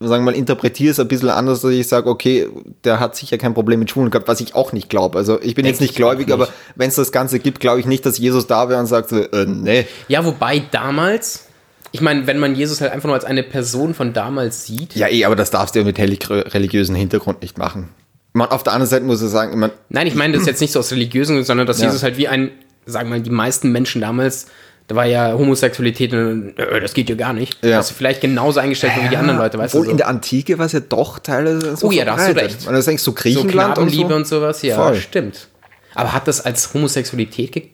[0.01, 2.49] sagen wir mal, interpretiere es ein bisschen anders, dass ich sage, okay,
[2.85, 5.19] der hat sicher kein Problem mit Schwulen gehabt, was ich auch nicht glaube.
[5.19, 6.35] Also ich bin Denk jetzt nicht gläubig, nicht.
[6.35, 9.09] aber wenn es das Ganze gibt, glaube ich nicht, dass Jesus da wäre und sagt,
[9.09, 9.87] so, äh, nee.
[10.07, 11.47] Ja, wobei damals,
[11.91, 14.95] ich meine, wenn man Jesus halt einfach nur als eine Person von damals sieht.
[14.95, 17.89] Ja, eh, aber das darfst du ja mit religiösen Hintergrund nicht machen.
[18.35, 20.73] Man, auf der anderen Seite muss ich sagen, man, Nein, ich meine das jetzt nicht
[20.73, 21.87] so aus religiösen, sondern dass ja.
[21.87, 22.53] Jesus halt wie ein,
[22.87, 24.47] sagen wir mal, die meisten Menschen damals
[24.89, 27.63] da war ja Homosexualität, äh, das geht ja gar nicht.
[27.63, 27.77] Ja.
[27.77, 29.85] Dass vielleicht genauso eingestellt ja, wie die anderen Leute, weißt du?
[29.85, 29.91] So.
[29.91, 32.67] in der Antike war es ja doch teilweise so Oh ja, da hast du recht.
[32.67, 34.07] Und das denkst du Griechenland so und so.
[34.07, 34.97] und sowas, ja, Voll.
[34.97, 35.49] stimmt.
[35.95, 37.71] Aber hat das als Homosexualität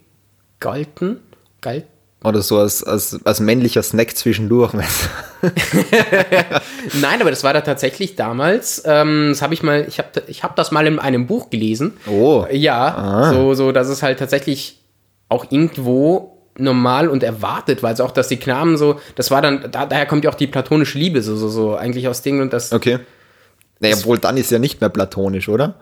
[0.59, 1.21] gegolten?
[1.61, 1.85] Galt?
[2.25, 4.73] Oder so als, als, als männlicher Snack zwischendurch.
[7.01, 8.83] Nein, aber das war da tatsächlich damals.
[8.87, 11.93] Ähm, das habe ich mal, ich habe ich hab das mal in einem Buch gelesen.
[12.07, 12.47] Oh.
[12.51, 13.33] Ja, ah.
[13.33, 14.81] so, so, dass es halt tatsächlich
[15.29, 19.71] auch irgendwo normal und erwartet, weil es auch, dass die Knaben so, das war dann,
[19.71, 22.53] da, daher kommt ja auch die platonische Liebe, so, so, so eigentlich aus Dingen und
[22.53, 22.73] das.
[22.73, 23.01] Okay.
[23.81, 25.75] Naja, wohl dann ist ja nicht mehr platonisch, oder?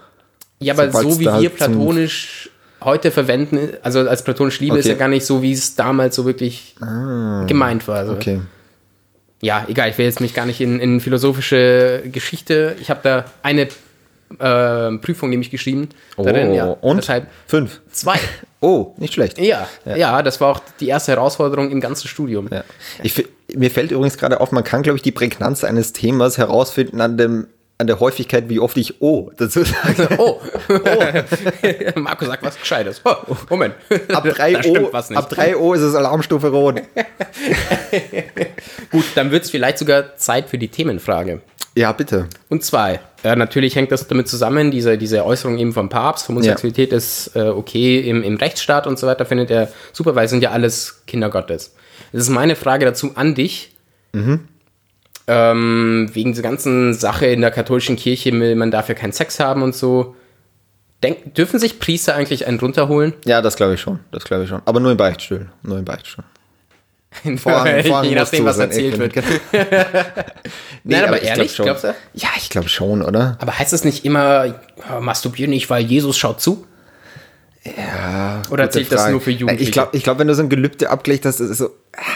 [0.61, 4.81] Ja, aber Sobald so wie wir halt platonisch heute verwenden, also als platonische Liebe okay.
[4.81, 7.99] ist ja gar nicht so, wie es damals so wirklich ah, gemeint war.
[7.99, 8.13] Also.
[8.13, 8.41] Okay.
[9.41, 12.77] Ja, egal, ich will jetzt mich gar nicht in, in philosophische Geschichte.
[12.81, 13.69] Ich habe da eine
[14.39, 15.89] äh, Prüfung nämlich geschrieben.
[16.17, 16.67] Oh, darin, ja.
[16.67, 16.99] und?
[16.99, 17.81] Deshalb Fünf.
[17.91, 18.19] Zwei.
[18.65, 19.41] Oh, nicht schlecht.
[19.41, 22.49] Ja, ja, ja, das war auch die erste Herausforderung im ganzen Studium.
[22.49, 22.63] Ja.
[23.03, 27.01] Ich, mir fällt übrigens gerade auf, man kann, glaube ich, die Prägnanz eines Themas herausfinden
[27.01, 27.49] an dem
[27.83, 30.09] an der Häufigkeit, wie oft ich O dazu sage.
[30.17, 31.99] Oh, oh.
[32.01, 33.01] Marco sagt was Gescheites.
[33.05, 33.75] Oh, Moment.
[34.13, 36.81] Ab 3 O, ab 3 O ist es Alarmstufe rot.
[38.93, 41.41] Gut, dann wird es vielleicht sogar Zeit für die Themenfrage.
[41.75, 42.29] Ja, bitte.
[42.49, 46.91] Und zwar, äh, natürlich hängt das damit zusammen, diese, diese Äußerung eben vom Papst, Homosexualität
[46.91, 46.99] ja.
[46.99, 50.43] ist äh, okay im, im Rechtsstaat und so weiter, findet er super, weil es sind
[50.43, 51.75] ja alles Kinder Gottes.
[52.13, 53.73] Das ist meine Frage dazu an dich.
[54.13, 54.49] Mhm.
[55.29, 59.63] Ähm, wegen dieser ganzen Sache in der katholischen Kirche, man darf ja keinen Sex haben
[59.63, 60.17] und so.
[61.03, 63.15] Denk, dürfen sich Priester eigentlich einen runterholen?
[63.25, 64.01] Ja, das glaube ich schon.
[64.11, 64.63] Das glaube ich schon.
[64.65, 65.49] Aber nur im Beichtstuhl.
[65.63, 66.25] Nur im Beichtstuhl.
[67.37, 69.17] Vorhang, Vorhang Je nachdem, was erzählt wird.
[69.17, 69.23] nee,
[70.85, 71.95] Nein, aber, aber ehrlich, glaub glaubst du?
[72.15, 73.37] Ja, ich glaube schon, oder?
[73.41, 74.55] Aber heißt das nicht immer,
[75.01, 76.67] masturbier nicht, weil Jesus schaut zu?
[77.65, 78.43] Ja.
[78.51, 79.63] Oder zählt das nur für Jugendliche?
[79.63, 81.71] Ich glaube, ich glaub, wenn du so ein Gelübde abgelegt hast, ist es so,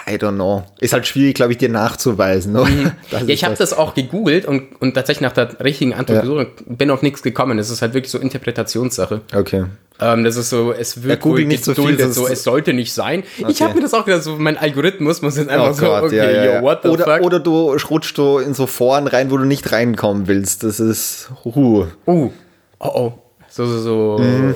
[0.09, 0.64] I don't know.
[0.80, 2.54] Ist halt schwierig, glaube ich, dir nachzuweisen.
[2.54, 2.92] Mhm.
[3.11, 3.70] ja, ich habe das.
[3.70, 6.20] das auch gegoogelt und, und tatsächlich nach der richtigen Antwort ja.
[6.22, 7.59] gesucht bin auf nichts gekommen.
[7.59, 9.20] Das ist halt wirklich so Interpretationssache.
[9.35, 9.66] Okay.
[10.00, 12.92] Ähm, das ist so, es wird ja, wohl nicht so viel, so, es sollte nicht
[12.92, 13.22] sein.
[13.38, 13.50] Okay.
[13.50, 16.02] Ich habe mir das auch gedacht, so mein Algorithmus muss jetzt einfach oh so, Gott,
[16.04, 17.22] okay, ja, ja, yo, what the oder, fuck?
[17.22, 20.64] Oder du rutschst du in so Foren rein, wo du nicht reinkommen willst.
[20.64, 21.87] Das ist, uh.
[22.06, 22.30] Uh,
[22.78, 23.12] oh oh.
[23.48, 24.22] So, so, so.
[24.22, 24.54] Mhm.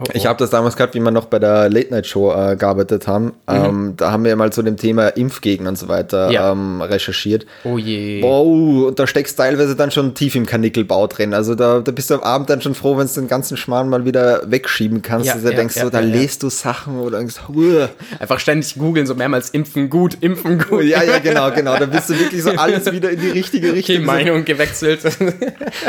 [0.00, 0.10] Oh, oh.
[0.14, 3.08] Ich habe das damals gehabt, wie wir noch bei der Late Night Show äh, gearbeitet
[3.08, 3.24] haben.
[3.24, 3.32] Mhm.
[3.48, 6.52] Ähm, da haben wir mal zu dem Thema Impfgegner und so weiter ja.
[6.52, 7.46] ähm, recherchiert.
[7.64, 8.22] Oh je.
[8.22, 11.34] Wow, und da steckst teilweise dann schon tief im Kanickelbau drin.
[11.34, 13.88] Also da, da bist du am Abend dann schon froh, wenn du den ganzen Schmarrn
[13.88, 15.26] mal wieder wegschieben kannst.
[15.26, 17.88] Ja, also da ja, denkst du, da lest du Sachen oder denkst, Huah.
[18.20, 20.84] einfach ständig googeln, so mehrmals impfen gut, impfen gut.
[20.84, 21.76] Ja, ja, genau, genau.
[21.76, 23.96] Da bist du wirklich so alles wieder in die richtige Richtung.
[23.96, 25.00] Die Meinung gewechselt.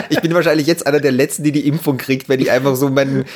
[0.10, 2.90] ich bin wahrscheinlich jetzt einer der Letzten, die die Impfung kriegt, wenn ich einfach so
[2.90, 3.26] meinen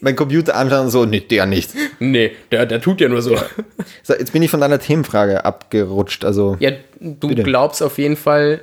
[0.00, 1.70] mein Computer anschauen und so, nee, der nicht.
[1.98, 3.36] Nee, der, der tut ja nur so.
[4.02, 4.14] so.
[4.14, 6.24] Jetzt bin ich von deiner Themenfrage abgerutscht.
[6.24, 7.42] Also, ja, du bitte.
[7.42, 8.62] glaubst auf jeden Fall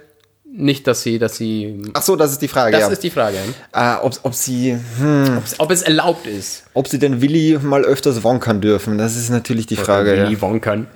[0.56, 1.82] nicht, dass sie, dass sie.
[1.93, 2.74] Ach so, das ist die Frage.
[2.74, 2.88] Das ja.
[2.89, 3.38] ist die Frage.
[3.74, 4.78] Äh, ob, ob sie.
[5.00, 6.65] Hm, ob es erlaubt ist.
[6.74, 10.12] Ob sie denn Willi mal öfters wonkern dürfen, das ist natürlich die Frage.
[10.12, 10.41] Willi ja.
[10.41, 10.88] wonkern.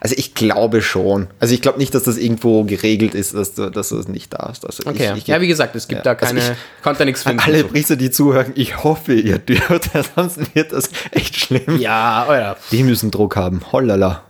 [0.00, 1.28] Also ich glaube schon.
[1.40, 4.32] Also ich glaube nicht, dass das irgendwo geregelt ist, dass du, dass du es nicht
[4.32, 4.64] darfst.
[4.64, 5.12] Also okay.
[5.12, 6.14] Ich, ich, ja, wie gesagt, es gibt ja.
[6.14, 7.40] da also keine, also ich, konnte nichts finden.
[7.40, 11.78] Alle Priester, die zuhören, ich hoffe, ihr dürft, sonst wird das echt schlimm.
[11.78, 12.56] Ja, oh ja.
[12.70, 13.62] Die müssen Druck haben.
[13.72, 14.22] Hollala.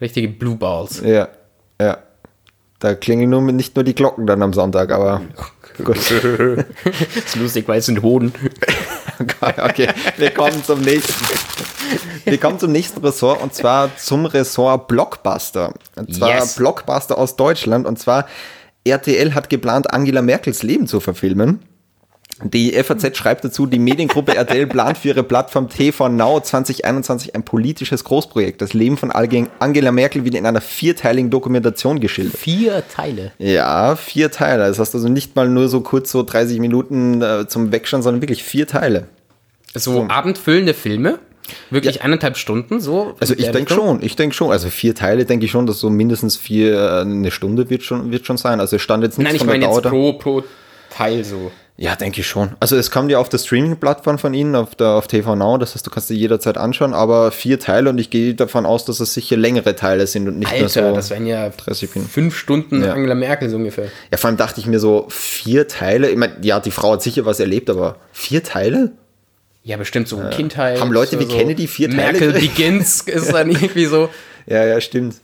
[0.00, 1.02] Richtige Blue Balls.
[1.04, 1.28] Ja,
[1.80, 1.98] ja.
[2.78, 5.22] Da klingen nur nicht nur die Glocken dann am Sonntag, aber
[5.84, 5.96] gut.
[6.10, 8.32] ist lustig, weil es sind Hoden.
[9.40, 11.24] Okay, wir kommen zum nächsten.
[12.24, 15.72] Wir kommen zum nächsten Ressort und zwar zum Ressort Blockbuster.
[15.94, 16.56] Und zwar yes.
[16.56, 17.86] Blockbuster aus Deutschland.
[17.86, 18.26] Und zwar
[18.84, 21.60] RTL hat geplant, Angela Merkels Leben zu verfilmen.
[22.42, 27.42] Die FAZ schreibt dazu, die Mediengruppe RTL plant für ihre Plattform TV Now 2021 ein
[27.44, 28.60] politisches Großprojekt.
[28.60, 32.36] Das Leben von Angela Merkel wird in einer vierteiligen Dokumentation geschildert.
[32.36, 33.32] Vier Teile?
[33.38, 34.66] Ja, vier Teile.
[34.68, 38.20] Das heißt also nicht mal nur so kurz so 30 Minuten äh, zum Wegschauen, sondern
[38.20, 39.08] wirklich vier Teile.
[39.74, 40.02] So, so.
[40.08, 41.18] abendfüllende Filme?
[41.70, 42.02] Wirklich ja.
[42.02, 43.14] eineinhalb Stunden so?
[43.20, 44.50] Also ich denke schon, ich denke schon.
[44.50, 48.10] Also vier Teile denke ich schon, dass so mindestens vier, äh, eine Stunde wird schon,
[48.10, 48.60] wird schon sein.
[48.60, 50.44] Also es stand jetzt nichts Nein, ich meine jetzt pro, pro
[50.90, 51.50] Teil so.
[51.78, 52.52] Ja, denke ich schon.
[52.58, 55.74] Also es kommt ja auf der Streaming-Plattform von Ihnen, auf, der, auf TV Now, das
[55.74, 59.00] heißt, du kannst dir jederzeit anschauen, aber vier Teile und ich gehe davon aus, dass
[59.00, 60.96] es sicher längere Teile sind und nicht Alter, nur so.
[60.96, 62.94] das wären ja 30 fünf Stunden ja.
[62.94, 63.90] Angela Merkel so ungefähr.
[64.10, 67.02] Ja, vor allem dachte ich mir so, vier Teile, ich meine, ja, die Frau hat
[67.02, 68.92] sicher was erlebt, aber vier Teile?
[69.62, 70.30] Ja, bestimmt so ja.
[70.30, 70.80] Kindheit.
[70.80, 72.12] Haben Leute wie so Kennedy vier Teile?
[72.12, 74.08] Merkel Begins ist dann irgendwie so.
[74.46, 75.16] Ja, ja, stimmt.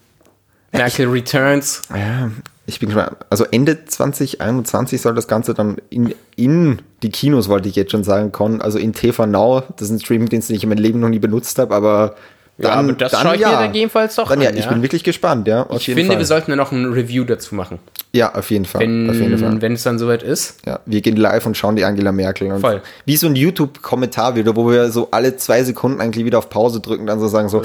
[0.73, 1.83] Merkel Returns.
[1.95, 2.31] Ja,
[2.73, 3.17] ich bin gespannt.
[3.31, 8.05] Also Ende 2021 soll das Ganze dann in, in die Kinos, wollte ich jetzt schon
[8.05, 8.61] sagen, kommen.
[8.61, 9.63] Also in TV Now.
[9.77, 12.17] Das ist ein Streamingdienst, den ich in meinem Leben noch nie benutzt habe, aber
[12.59, 13.61] dann, ja, aber das dann, schaue ich ja.
[13.61, 14.45] mir gegebenenfalls doch dann, an.
[14.45, 15.67] Ja, ich bin wirklich gespannt, ja.
[15.75, 16.19] ich finde, Fall.
[16.19, 17.79] wir sollten ja noch ein Review dazu machen.
[18.13, 18.83] Ja, auf jeden Fall.
[18.83, 19.63] Wenn, auf jeden Fall.
[19.63, 20.59] wenn es dann soweit ist.
[20.67, 22.53] Ja, wir gehen live und schauen die Angela Merkel.
[22.53, 22.83] Und Voll.
[23.07, 26.81] Wie so ein YouTube-Kommentar wieder, wo wir so alle zwei Sekunden eigentlich wieder auf Pause
[26.81, 27.63] drücken, dann so sagen so.
[27.63, 27.65] Ah,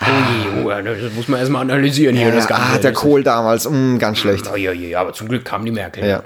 [0.00, 2.28] oh je, das muss man erstmal analysieren hier.
[2.28, 2.64] Ja, das Ganze.
[2.74, 4.48] Ah, der Kohl damals, mm, ganz schlecht.
[4.52, 6.04] Oh, ja, ja, aber zum Glück kam die Merkel.
[6.04, 6.22] Ja.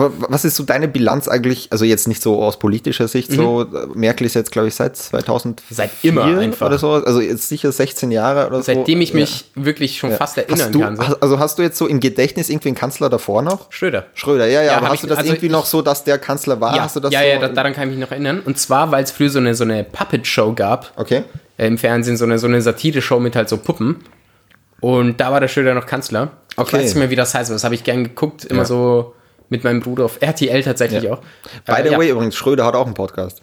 [0.00, 3.34] Aber was ist so deine Bilanz eigentlich, also jetzt nicht so aus politischer Sicht, mhm.
[3.36, 6.66] so Merkel ist jetzt, glaube ich, seit 2000 Seit immer einfach.
[6.66, 8.80] Oder so, also jetzt sicher 16 Jahre oder Seitdem so.
[8.80, 9.64] Seitdem ich mich ja.
[9.64, 10.16] wirklich schon ja.
[10.16, 10.96] fast erinnern hast du, kann.
[10.96, 11.02] So.
[11.20, 13.70] Also hast du jetzt so im Gedächtnis irgendwie einen Kanzler davor noch?
[13.70, 14.06] Schröder.
[14.14, 16.04] Schröder, ja, ja, ja aber hast ich, du das also irgendwie ich, noch so, dass
[16.04, 16.74] der Kanzler war?
[16.74, 18.40] Ja, hast du das ja, so ja, daran kann ich mich noch erinnern.
[18.44, 20.92] Und zwar, weil es früher so eine, so eine Puppet-Show gab.
[20.96, 21.24] Okay.
[21.58, 23.96] Äh, Im Fernsehen, so eine, so eine Satire-Show mit halt so Puppen.
[24.80, 26.30] Und da war der Schröder noch Kanzler.
[26.56, 26.68] Okay.
[26.68, 29.14] Ich weiß nicht mehr, wie das heißt, aber das habe ich gern geguckt, immer so
[29.50, 31.12] mit meinem Bruder auf RTL tatsächlich ja.
[31.12, 31.20] auch.
[31.66, 33.42] By the äh, way, übrigens, Schröder hat auch einen Podcast.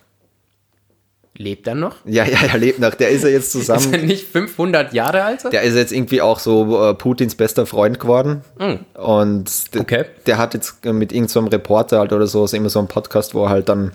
[1.39, 1.98] Lebt er noch?
[2.04, 2.96] Ja, ja, er lebt noch.
[2.96, 3.80] Der ist ja jetzt zusammen.
[3.93, 5.43] Ist er nicht 500 Jahre alt?
[5.52, 8.41] Der ist jetzt irgendwie auch so äh, Putins bester Freund geworden.
[8.58, 9.00] Mm.
[9.00, 10.06] Und der, Okay.
[10.26, 12.88] der hat jetzt mit irgendeinem so einem Reporter halt oder so, ist immer so ein
[12.88, 13.91] Podcast, wo er halt dann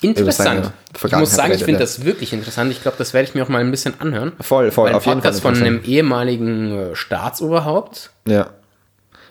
[0.00, 0.72] Interessant.
[0.94, 1.78] Ich muss sagen, ich finde ja.
[1.80, 2.70] das wirklich interessant.
[2.70, 4.32] Ich glaube, das werde ich mir auch mal ein bisschen anhören.
[4.40, 5.32] voll, voll, Ein auf jeden Fall.
[5.32, 8.10] Podcast von einem ehemaligen äh, Staatsoberhaupt.
[8.26, 8.50] Ja.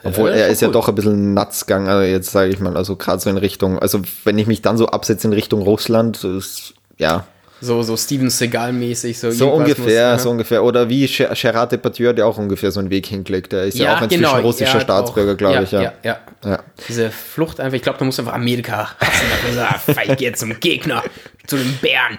[0.03, 2.75] Obwohl Ja, er schon ist ja doch ein bisschen Natzgang, also jetzt sage ich mal,
[2.75, 6.23] also gerade so in Richtung, also wenn ich mich dann so absetze in Richtung Russland,
[6.23, 7.25] ist, ja,
[7.61, 9.17] So, so Steven Seagal-mäßig.
[9.17, 10.63] So, so ungefähr, muss- so ungefähr.
[10.65, 13.53] Oder wie Ger- Gerard Depardieu, der auch ungefähr so einen Weg hinklickt.
[13.53, 15.81] Der ist ja, auch inzwischen genau, russischer er Staatsbürger, glaube ich, ja.
[15.81, 16.17] ja, ja.
[16.45, 16.59] Ja.
[16.89, 19.25] Diese Flucht einfach, ich glaube, da muss einfach Amerika hassen.
[19.29, 21.01] Da muss er, feig jetzt zum Gegner,
[21.47, 22.17] zu den Bären.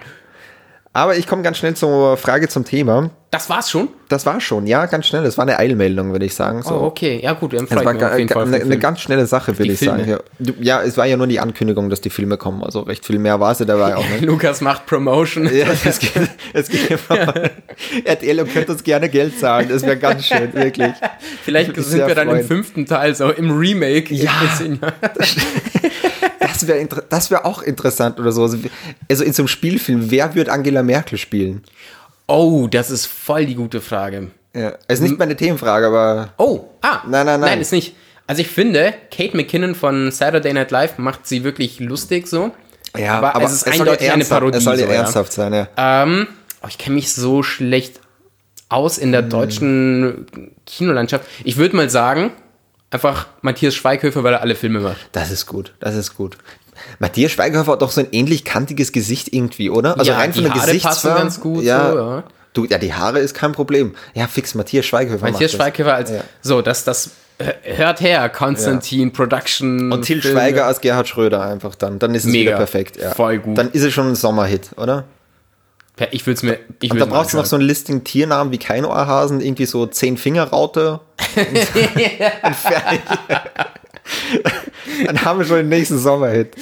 [0.95, 3.09] Aber ich komme ganz schnell zur Frage zum Thema.
[3.29, 3.89] Das war's schon?
[4.07, 5.25] Das war schon, ja, ganz schnell.
[5.25, 6.61] Das war eine Eilmeldung, würde ich sagen.
[6.63, 6.73] So.
[6.73, 7.19] Oh, okay.
[7.21, 9.99] Ja, gut, dann freue ich war auf auf eine, ganz schnelle Sache, würde ich sagen.
[9.99, 10.05] Ja.
[10.05, 10.23] Filme.
[10.39, 12.63] Du- ja, es war ja nur die Ankündigung, dass die Filme kommen.
[12.63, 14.21] Also recht viel mehr war es ja dabei auch nicht.
[14.25, 15.49] Lukas macht Promotion.
[15.53, 16.11] Ja, es geht,
[16.53, 17.33] es geht immer.
[18.05, 19.67] RTL könnte uns gerne Geld zahlen.
[19.67, 20.93] Das wäre ganz schön, wirklich.
[21.43, 22.47] Vielleicht sind wir dann im freuen.
[22.47, 24.13] fünften Teil, so im Remake.
[24.13, 24.31] Ja.
[26.55, 28.43] Das wäre das wär auch interessant oder so.
[28.43, 28.57] Also,
[29.09, 31.63] Also in so einem Spielfilm, wer wird Angela Merkel spielen?
[32.27, 34.31] Oh, das ist voll die gute Frage.
[34.55, 34.73] Ja.
[34.87, 37.01] Es ist nicht meine Themenfrage, aber Oh, ah.
[37.07, 37.41] Nein, nein, nein.
[37.41, 37.95] Nein, ist nicht.
[38.27, 42.51] Also ich finde, Kate McKinnon von Saturday Night Live macht sie wirklich lustig so.
[42.97, 44.57] ja, aber, es ist ja eindeutig eine Parodie.
[44.57, 44.97] Es soll ja so, ja.
[44.99, 45.67] ernsthaft sein, ja.
[45.77, 46.27] Ähm,
[46.63, 47.99] oh, ich kenne mich so schlecht
[48.69, 49.29] aus in der Hm.
[49.29, 50.25] deutschen
[50.65, 51.25] Kinolandschaft.
[51.43, 52.31] Ich würde mal sagen,
[52.91, 54.97] einfach Matthias Schweighöfer, weil er alle Filme macht.
[55.11, 56.37] Das ist gut, das ist gut.
[56.99, 59.97] Matthias Schweighöfer hat doch so ein ähnlich kantiges Gesicht irgendwie, oder?
[59.97, 61.15] Also Ja, rein von der Haare Gesichtsform.
[61.15, 62.23] ganz gut, Ja, so, ja.
[62.53, 63.95] Du, ja, die Haare ist kein Problem.
[64.13, 65.51] Ja, fix, Matthias Schweighöfer Matthias.
[65.51, 66.21] Schweighöfer als, Ja.
[66.41, 67.11] so, das, das,
[67.63, 69.91] hört her, Konstantin, Production.
[69.91, 70.39] Und Till Filme.
[70.39, 71.99] Schweiger als Gerhard Schröder einfach dann.
[71.99, 72.51] Dann ist es Mega.
[72.51, 72.97] wieder perfekt.
[72.97, 73.11] Ja.
[73.13, 73.57] Voll gut.
[73.57, 75.03] Dann ist es schon ein Sommerhit, oder?
[76.11, 78.57] Ich würde es mir, ich Und da brauchst du noch so ein Listing Tiernamen wie
[78.57, 80.99] kein Ohrhasen, irgendwie so zehn Fingerraute.
[81.35, 81.47] und,
[82.43, 83.01] und fertig.
[85.05, 86.55] Dann haben wir schon den nächsten Sommerhit.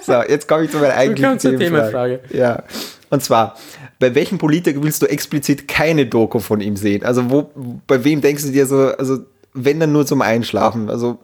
[0.00, 2.20] So, jetzt komme ich zu meiner eigentlichen zur Themenfrage.
[2.30, 2.62] Ja.
[3.10, 3.56] Und zwar,
[3.98, 7.04] bei welchem Politiker willst du explizit keine Doku von ihm sehen?
[7.04, 7.50] Also, wo,
[7.86, 9.18] bei wem denkst du dir so, also,
[9.54, 10.90] wenn dann nur zum Einschlafen?
[10.90, 11.18] Also,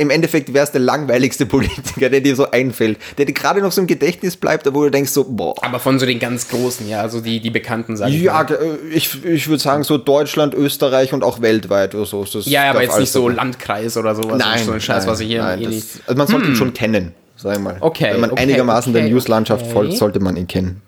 [0.00, 3.70] im Endeffekt wäre es der langweiligste Politiker, der dir so einfällt, der dir gerade noch
[3.70, 6.88] so im Gedächtnis bleibt, wo du denkst so, boah, Aber von so den ganz großen,
[6.88, 10.54] ja, also die, die bekannten, sag ich ja, äh, ich, ich würde sagen so Deutschland,
[10.54, 12.24] Österreich und auch weltweit oder so.
[12.24, 13.28] Das Ja, aber jetzt nicht so.
[13.28, 14.38] Landkreis oder sowas.
[14.38, 15.86] Nein, so ein Scheiß, was ich hier nein, eh das, nicht.
[16.06, 17.76] Also man sollte ihn schon kennen, sag ich mal.
[17.80, 19.72] Okay, Wenn man okay, einigermaßen okay, der Newslandschaft okay.
[19.72, 20.80] folgt, sollte man ihn kennen.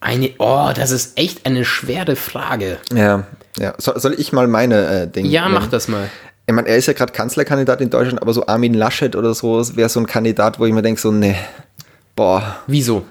[0.00, 2.78] Eine, oh, das ist echt eine schwere Frage.
[2.94, 3.24] Ja,
[3.58, 3.74] ja.
[3.78, 5.70] So, soll ich mal meine äh, Dinge Ja, mach nennen?
[5.72, 6.08] das mal.
[6.48, 9.62] Ich meine, er ist ja gerade Kanzlerkandidat in Deutschland, aber so Armin Laschet oder so
[9.76, 11.36] wäre so ein Kandidat, wo ich mir denke, so, ne,
[12.16, 13.04] boah, Wieso?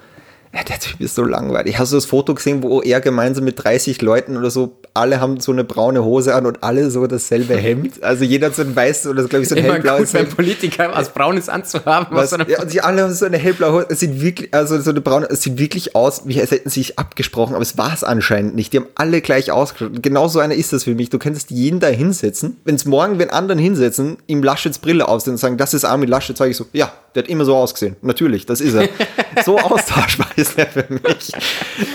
[0.54, 1.78] Ja, der Typ ist so langweilig.
[1.78, 5.40] Hast du das Foto gesehen, wo er gemeinsam mit 30 Leuten oder so, alle haben
[5.40, 8.02] so eine braune Hose an und alle so dasselbe Hemd?
[8.02, 10.36] Also jeder hat so ein weißes oder glaube ich so ein Immer hellblaues gut, Hemd.
[10.36, 12.08] Politiker was Braunes anzuhaben.
[12.10, 13.86] Was, Was, ja, und sie alle haben so eine hellblaue Hose.
[13.90, 16.80] Es sieht wirklich, also so eine braune, es sieht wirklich aus, wie als hätten sie
[16.80, 18.72] sich abgesprochen, aber es war es anscheinend nicht.
[18.72, 20.02] Die haben alle gleich ausgeschaut.
[20.02, 21.10] Genau so einer ist das für mich.
[21.10, 22.56] Du könntest jeden da hinsetzen.
[22.64, 26.08] Wenn es morgen wenn anderen hinsetzen, ihm Laschets Brille aufsetzen und sagen, das ist Armin
[26.08, 27.96] Laschet, sage ich so, ja, der hat immer so ausgesehen.
[28.02, 28.88] Natürlich, das ist er.
[29.44, 31.32] so austauschbar ist er für mich.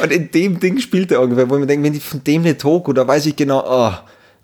[0.01, 2.41] Und in dem Ding spielt er ungefähr, wo ich mir denke, wenn die von dem
[2.41, 3.93] eine Doku, da weiß ich genau, oh,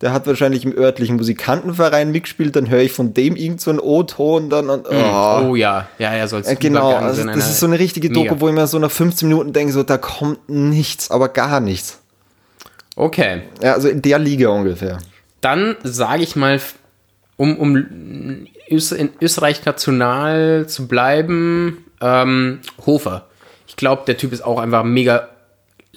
[0.01, 3.79] der hat wahrscheinlich im örtlichen Musikantenverein mitgespielt, dann höre ich von dem irgend so einen
[3.79, 5.49] O-Ton dann und oh.
[5.49, 8.35] oh ja, ja, ja, soll es Ja, genau, also das ist so eine richtige Doku,
[8.39, 11.99] wo ich mir so nach 15 Minuten denke, so, da kommt nichts, aber gar nichts.
[12.95, 14.99] Okay, Ja, also in der Liga ungefähr.
[15.41, 16.59] dann sage ich mal,
[17.39, 23.27] um, um in Österreich national zu bleiben, ähm, Hofer.
[23.65, 25.29] Ich glaube, der Typ ist auch einfach mega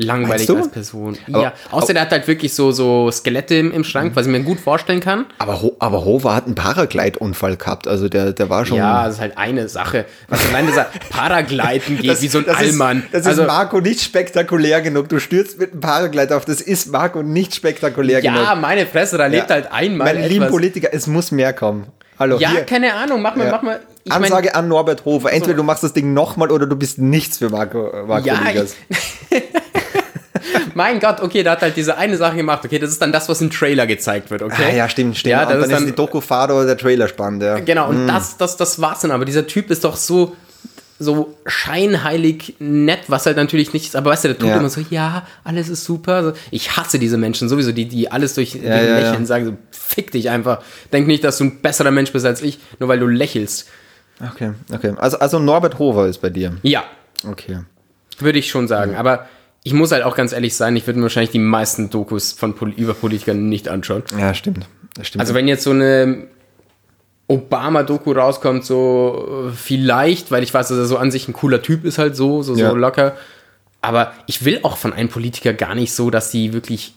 [0.05, 1.17] langweilig als Person.
[1.33, 4.33] Aber- ja, außer der hat halt wirklich so, so Skelette im, im Schrank, was ich
[4.33, 5.27] mir gut vorstellen kann.
[5.39, 8.77] Aber, Ho aber Hofer hat einen Paraglide-Unfall gehabt, also der, der war schon...
[8.79, 10.05] Ja, das ist halt eine Sache.
[10.29, 12.99] Was allein dieser Paragliden geht, wie so ein das Allmann.
[13.05, 15.09] Ist, das also, ist Marco nicht spektakulär genug.
[15.09, 18.37] Du stürzt mit einem Paraglide auf, das ist Marco nicht spektakulär genug.
[18.39, 20.49] ja, meine Fresse, da lebt halt einmal Meine lieben.
[20.49, 21.87] Politiker, es muss mehr kommen.
[22.19, 22.63] Hallo, Ja, hier.
[22.65, 23.51] keine Ahnung, mach mal, Ja.
[23.53, 23.81] mach mal.
[24.05, 25.33] Ich mein- Ansage an Norbert Hofer.
[25.33, 28.39] Entweder du machst das Ding nochmal oder du bist nichts für Marco, äh, Marco Ja,
[28.47, 28.75] Ligas.
[30.75, 32.65] Mein Gott, okay, da hat halt diese eine Sache gemacht.
[32.65, 34.65] Okay, das ist dann das, was im Trailer gezeigt wird, okay?
[34.71, 35.31] Ah, ja, stimmt, stimmt.
[35.33, 37.59] Ja, und das dann ist ist, dann- die Doku Fado oder der Trailer spannend, ja.
[37.61, 39.11] Genau, und das, das, das war's dann.
[39.11, 40.37] Aber dieser Typ ist doch so,
[40.99, 43.97] so scheinheilig nett, was halt natürlich nicht ist.
[43.97, 44.57] Aber weißt du, der tut Ja.
[44.59, 46.35] immer so, ja, alles ist super.
[46.51, 48.99] Ich hasse diese Menschen sowieso, die, die alles durch, ja, ja.
[48.99, 50.63] Lächeln sagen, so, fick dich einfach.
[50.93, 53.69] Denk nicht, dass du ein besserer Mensch bist als ich, nur weil du lächelst.
[54.35, 54.95] Okay, okay.
[54.99, 56.53] Also, also Norbert Hofer ist bei dir.
[56.63, 56.85] Ja,
[57.29, 57.61] Okay.
[58.19, 58.95] Würde ich schon sagen.
[58.97, 59.27] Aber
[59.65, 62.55] ich muss halt auch ganz ehrlich sein, ich würde mir wahrscheinlich die meisten Dokus von
[62.55, 64.03] Pol über Politikern nicht anschauen.
[64.19, 64.67] Ja, stimmt.
[64.95, 65.21] Das stimmt.
[65.21, 66.27] Also wenn jetzt so eine
[67.29, 71.85] Obama-Doku rauskommt, so vielleicht, weil ich weiß, dass er so an sich ein cooler Typ
[71.85, 72.71] ist, halt so, so, Ja.
[72.71, 73.17] so locker.
[73.81, 76.95] Aber ich will auch von einem Politiker gar nicht so, dass die wirklich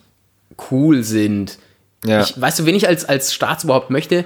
[0.71, 1.57] cool sind.
[2.05, 2.21] Ja.
[2.21, 4.25] Ich, weißt du, wen ich als, als Staatsoberhaupt möchte,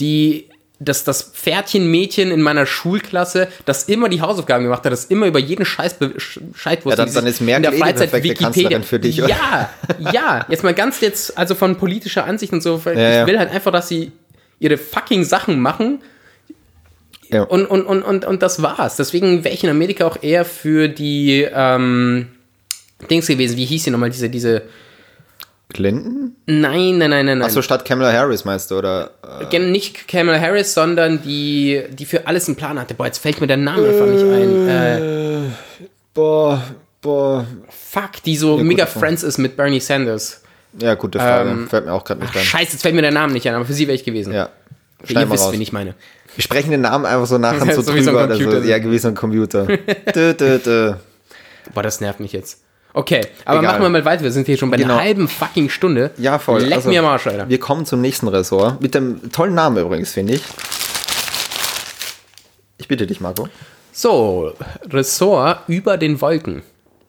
[0.00, 0.48] die,
[0.80, 5.38] das, das Pferdchenmädchen in meiner Schulklasse, das immer die Hausaufgaben gemacht hat, das immer über
[5.38, 7.00] jeden Scheiß be- Bescheid wusste.
[7.00, 8.62] Ja, dann- dann ist Merkel in der eh Freizeit perfekte Wikipedia.
[8.70, 9.28] Kanzlerin für dich, oder?
[9.30, 9.70] Ja,
[10.12, 10.46] ja.
[10.48, 12.82] Jetzt mal ganz jetzt, also von politischer Ansicht und so.
[12.86, 13.26] ich ja.
[13.26, 14.10] will halt einfach, dass sie
[14.58, 16.00] ihre fucking Sachen machen
[17.30, 17.42] ja.
[17.42, 18.96] und, und, und, und, und das war's.
[18.96, 22.28] Deswegen wäre ich in Amerika auch eher für die ähm,
[23.10, 23.56] Dings gewesen.
[23.56, 24.10] Wie hieß die nochmal?
[24.10, 24.62] Diese, diese.
[25.72, 26.36] Clinton?
[26.46, 27.42] Nein, nein, nein, nein.
[27.42, 29.10] Achso, statt Kamala Harris meinst du, oder?
[29.50, 32.94] Äh, Nicht Kamala Harris, sondern die, die für alles einen Plan hatte.
[32.94, 34.68] Boah, jetzt fällt mir der Name einfach nicht ein.
[34.68, 35.50] Äh,
[36.12, 36.62] boah,
[37.00, 37.46] boah.
[37.70, 38.86] fuck, die so gute mega.
[38.86, 40.42] Friends ist mit Bernie Sanders.
[40.78, 41.50] Ja, gute Frage.
[41.50, 42.42] Ähm, Fällt mir auch gerade nicht ein.
[42.44, 44.32] Scheiße, jetzt fällt mir der Name nicht ein, aber für sie wäre ich gewesen.
[44.32, 44.50] Ja.
[45.02, 45.52] Ihr Schneiden wir wisst, raus.
[45.52, 45.94] wen ich meine.
[46.34, 48.24] Wir sprechen den Namen einfach so nachher so So wie so ein drüber.
[48.24, 48.42] oder so.
[48.44, 48.66] Computer.
[48.66, 49.66] Ja, so ein Computer.
[50.14, 50.94] dö, dö, dö.
[51.72, 52.60] Boah, das nervt mich jetzt.
[52.96, 53.72] Okay, aber Egal.
[53.72, 54.22] machen wir mal weiter.
[54.22, 54.94] Wir sind hier schon bei Genau.
[54.94, 56.12] einer halben fucking Stunde.
[56.16, 56.60] Ja, voll.
[56.62, 57.48] Leck Also, mir am Arsch, Alter.
[57.48, 58.80] Wir kommen zum nächsten Ressort.
[58.80, 60.42] Mit dem tollen Namen übrigens, finde ich.
[62.78, 63.48] Ich bitte dich, Marco.
[63.92, 64.52] So,
[64.90, 66.62] Ressort über den Wolken.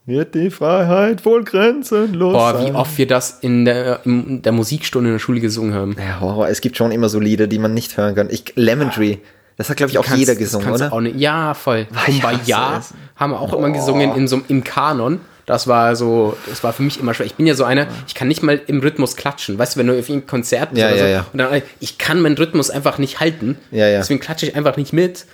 [0.07, 5.09] Wird die Freiheit wohl grenzenlos Boah, wie oft wir das in der, in der Musikstunde
[5.09, 5.95] in der Schule gesungen haben.
[5.99, 6.47] Ja, Horror.
[6.47, 8.29] Es gibt schon immer so Lieder, die man nicht hören kann.
[8.29, 9.17] Ich, Lemon Tree.
[9.57, 11.01] Das hat, glaube ich, auch Kannst- jeder gesungen, oder?
[11.01, 11.87] Nicht, ja, voll.
[12.05, 12.93] Kumbaya es.
[13.15, 15.21] haben wir auch immer gesungen in so, im Kanon.
[15.45, 17.25] Das war so, das war für mich immer schwer.
[17.25, 19.57] Ich bin ja so einer, ich kann nicht mal im Rhythmus klatschen.
[19.59, 21.25] Weißt du, wenn du auf ein Konzert bist Ja, oder ja, so, ja.
[21.31, 23.57] und dann, ich kann meinen Rhythmus einfach nicht halten.
[23.71, 23.99] Ja, ja.
[23.99, 25.25] Deswegen klatsche ich einfach nicht mit.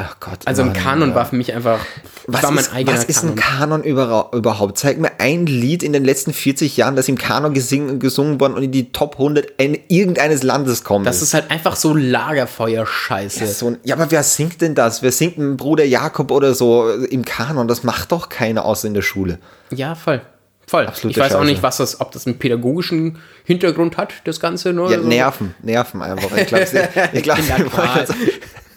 [0.00, 0.38] Ach Gott.
[0.44, 1.14] Also im Mann, Kanon ja.
[1.16, 1.80] war für mich einfach,
[2.28, 3.82] Was, war mein ist, eigener was ist ein Kanon.
[3.82, 4.78] Kanon überra- überhaupt?
[4.78, 8.54] Zeig mir ein Lied in den letzten 40 Jahren, das im Kanon gesing, gesungen worden
[8.54, 11.04] und in die Top 100 ein, irgendeines Landes kommt.
[11.06, 13.46] Das ist halt einfach so Lagerfeuer-Scheiße.
[13.48, 15.02] so ein, ja, aber wer singt denn das?
[15.02, 17.66] Wer singt ein Bruder Jakob oder so im Kanon?
[17.66, 19.38] Das macht doch keiner aus in der Schule.
[19.70, 20.20] Ja, voll.
[20.68, 20.86] Voll.
[20.86, 21.50] Absolute ich weiß auch Scheiße.
[21.50, 24.72] nicht, was das, ob das einen pädagogischen Hintergrund hat, das Ganze.
[24.74, 25.06] Nur Ja, so.
[25.08, 26.36] Nerven, Nerven einfach.
[26.36, 26.66] Ich glaube,
[27.14, 27.38] ich glaub.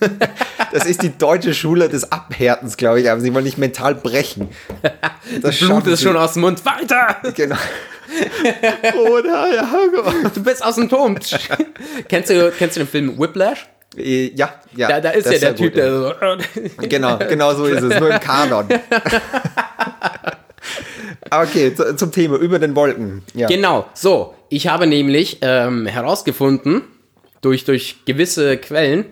[0.72, 4.50] das ist die deutsche Schule des Abhärtens, glaube ich, aber sie wollen nicht mental brechen.
[5.42, 6.08] Das Blut ist sie.
[6.08, 6.62] schon aus dem Mund.
[6.66, 7.16] Weiter!
[7.36, 7.56] Genau.
[8.92, 10.34] Bruder Jakob.
[10.34, 11.18] Du bist aus dem Turm.
[12.10, 13.66] kennst, du, kennst du den Film Whiplash?
[13.96, 14.90] Äh, Ja, ja.
[14.90, 15.86] Da, da ist ja der Typ, ja.
[15.86, 16.14] der so.
[16.80, 18.68] Genau, genau so ist es, nur im Kanon.
[21.30, 23.24] Okay, zu, zum Thema, über den Wolken.
[23.34, 23.48] Ja.
[23.48, 24.36] Genau, so.
[24.50, 26.84] Ich habe nämlich ähm, herausgefunden,
[27.42, 29.06] durch, durch gewisse Quellen,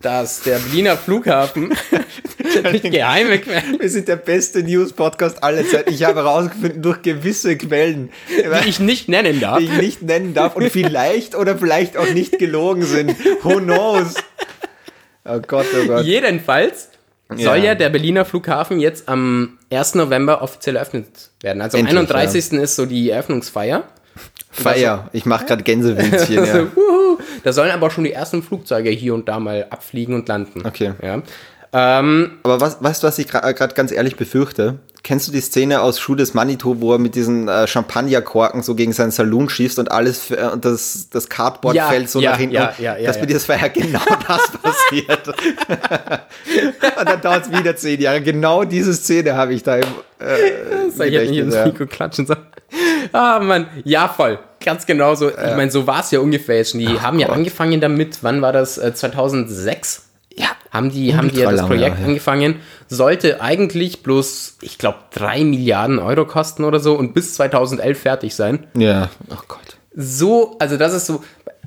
[0.00, 1.74] dass der Berliner Flughafen
[2.82, 5.92] geheime Quellen, Wir sind der beste News-Podcast aller Zeiten.
[5.92, 9.58] Ich habe herausgefunden, durch gewisse Quellen, die ich nicht nennen darf.
[9.58, 13.14] die ich nicht nennen darf und vielleicht oder vielleicht auch nicht gelogen sind.
[13.42, 14.14] Who knows?
[15.24, 16.04] Oh Gott, oh Gott.
[16.04, 16.90] Jedenfalls
[17.30, 17.56] soll Ja.
[17.56, 19.94] ja der Berliner Flughafen jetzt am 1.
[19.96, 21.60] November offiziell eröffnet werden.
[21.62, 22.52] Also am Endlich, 31.
[22.60, 23.84] ist so die Eröffnungsfeier.
[24.50, 25.08] Feier.
[25.12, 26.66] Ich mache gerade Gänsewitzchen, Also, ja.
[26.74, 27.18] wuhu.
[27.44, 30.64] Da sollen aber schon die ersten Flugzeuge hier und da mal abfliegen und landen.
[30.66, 30.92] Okay.
[31.02, 31.22] Ja.
[31.72, 34.78] Ähm, Aber was, weißt du, was ich gerade ganz ehrlich befürchte?
[35.02, 38.74] Kennst du die Szene aus Schuh des Manitou, wo er mit diesen äh, Champagnerkorken so
[38.74, 42.30] gegen seinen Saloon schießt und alles äh, und das, das Cardboard Ja, fällt so ja,
[42.32, 42.54] nach hinten?
[42.56, 43.22] ja, ja, ja, das ja.
[43.22, 45.28] mit das war ja genau das passiert.
[46.98, 48.20] und dann dauert es wieder zehn Jahre.
[48.22, 49.84] Genau diese Szene habe ich da im
[50.18, 51.54] äh, ich hätte nicht ins.
[51.64, 52.40] Mikro klatschen sollen.
[53.12, 53.66] Ah, Mann.
[53.84, 54.38] Ja, voll.
[54.64, 55.28] Ganz genau so.
[55.30, 56.80] Ich meine, so war es ja ungefähr jetzt schon.
[56.80, 57.36] Die haben ja Gott.
[57.36, 58.78] angefangen damit, wann war das?
[58.78, 60.04] Äh, 2006?
[60.34, 60.48] Ja.
[60.70, 62.04] Haben die, haben die ja das Projekt ja.
[62.06, 62.56] angefangen.
[62.88, 68.34] Sollte eigentlich bloß, ich glaube, drei Milliarden Euro kosten oder so und bis 2011 fertig
[68.34, 68.66] sein.
[68.76, 69.08] Ja.
[69.30, 69.78] Oh Gott.
[69.94, 71.22] so, also das ist so,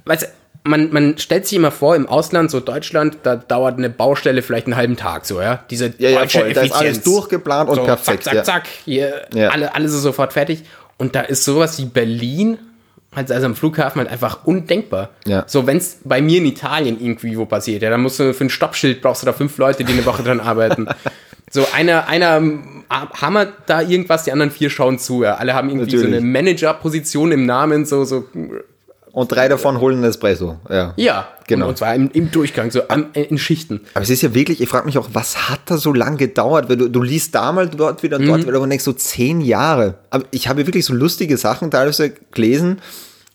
[0.06, 0.28] weißt du,
[0.66, 4.68] man, man stellt sich immer vor, im Ausland, so Deutschland, da dauert eine Baustelle vielleicht
[4.68, 5.64] einen halben Tag so, ja?
[5.70, 6.54] Diese Ja, ja, deutsche voll.
[6.54, 7.04] Da ist alles Effizienz.
[7.06, 8.24] durchgeplant und so, perfekt.
[8.24, 8.44] Zack, zack, ja.
[8.44, 9.50] zack, hier, Ja.
[9.50, 10.64] alle, alles ist sofort fertig.
[11.00, 12.60] Und da ist sowas wie Berlin,
[13.16, 15.10] halt also am Flughafen halt einfach undenkbar.
[15.26, 15.46] Ja.
[15.48, 18.46] So, wenn es bei mir in Italien irgendwie wo passiert, ja, dann musst du für
[18.46, 20.88] ein Stoppschild brauchst du da fünf Leute, die eine Woche dran arbeiten.
[21.52, 25.24] So, einer, einer ähm, hammert da irgendwas, die anderen vier schauen zu.
[25.24, 25.38] Ja.
[25.38, 26.20] Alle haben irgendwie so Natürlich.
[26.20, 28.26] eine Manager-Position im Namen, so, so
[29.12, 30.58] Und drei davon holen einen Espresso.
[30.70, 30.94] Ja.
[30.98, 31.66] ja, Genau.
[31.66, 33.82] Und, und zwar im, im Durchgang, so am, in Schichten.
[33.96, 36.70] Aber es ist ja wirklich, ich frage mich auch, was hat da so lange gedauert?
[36.70, 38.28] Weil du, du liest da mal dort wieder und Mhm.
[38.28, 39.96] dort wieder und denkst so zehn Jahre.
[40.12, 42.82] Aber ich habe wirklich so lustige Sachen teilweise gelesen,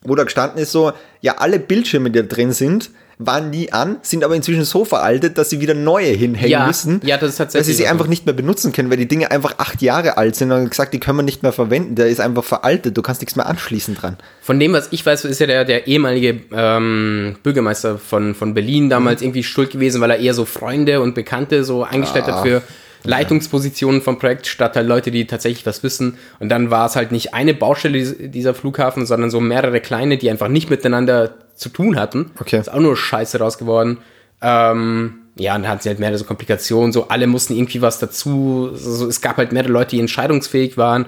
[0.02, 3.96] wo da gestanden ist so, ja, alle Bildschirme, die da drin sind, waren nie an,
[4.02, 7.00] sind aber inzwischen so veraltet, dass sie wieder neue hinhängen Ja, müssen.
[7.04, 7.88] ja, das ist tatsächlich Dass sie sie so.
[7.90, 10.92] einfach nicht mehr benutzen können, weil die Dinge einfach acht Jahre alt sind und gesagt,
[10.94, 11.94] die können wir nicht mehr verwenden.
[11.94, 14.16] Der ist einfach veraltet, du kannst nichts mehr anschließen dran.
[14.42, 18.90] Von dem, was ich weiß, ist ja der, der ehemalige ähm, Bürgermeister von, von Berlin
[18.90, 19.26] damals Mhm.
[19.28, 22.36] irgendwie schuld gewesen, weil er eher so Freunde und Bekannte so eingestellt Ah.
[22.36, 22.62] hat für
[23.06, 26.16] Leitungspositionen vom Projekt, statt halt Leute, die tatsächlich was wissen.
[26.40, 30.16] Und dann war es halt nicht eine Baustelle dies- dieser Flughafen, sondern so mehrere kleine,
[30.16, 32.30] die einfach nicht miteinander zu tun hatten.
[32.40, 32.58] Okay.
[32.58, 33.98] Ist auch nur Scheiße raus geworden.
[34.42, 37.98] Ähm, ja, und dann hatten sie halt mehrere so Komplikationen, so alle mussten irgendwie was
[37.98, 41.06] dazu, so, es gab halt mehrere Leute, die entscheidungsfähig waren.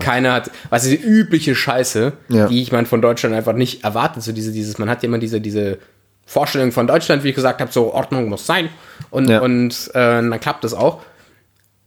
[0.00, 2.48] Keiner hat, was diese übliche Scheiße, Ja.
[2.48, 5.18] die ich meine von Deutschland einfach nicht erwartet, so diese, dieses, man hat ja immer
[5.18, 5.78] diese, diese
[6.26, 8.70] Vorstellung von Deutschland, wie ich gesagt habe, so Ordnung muss sein
[9.10, 9.40] und, Ja.
[9.40, 11.02] und äh, dann klappt das auch.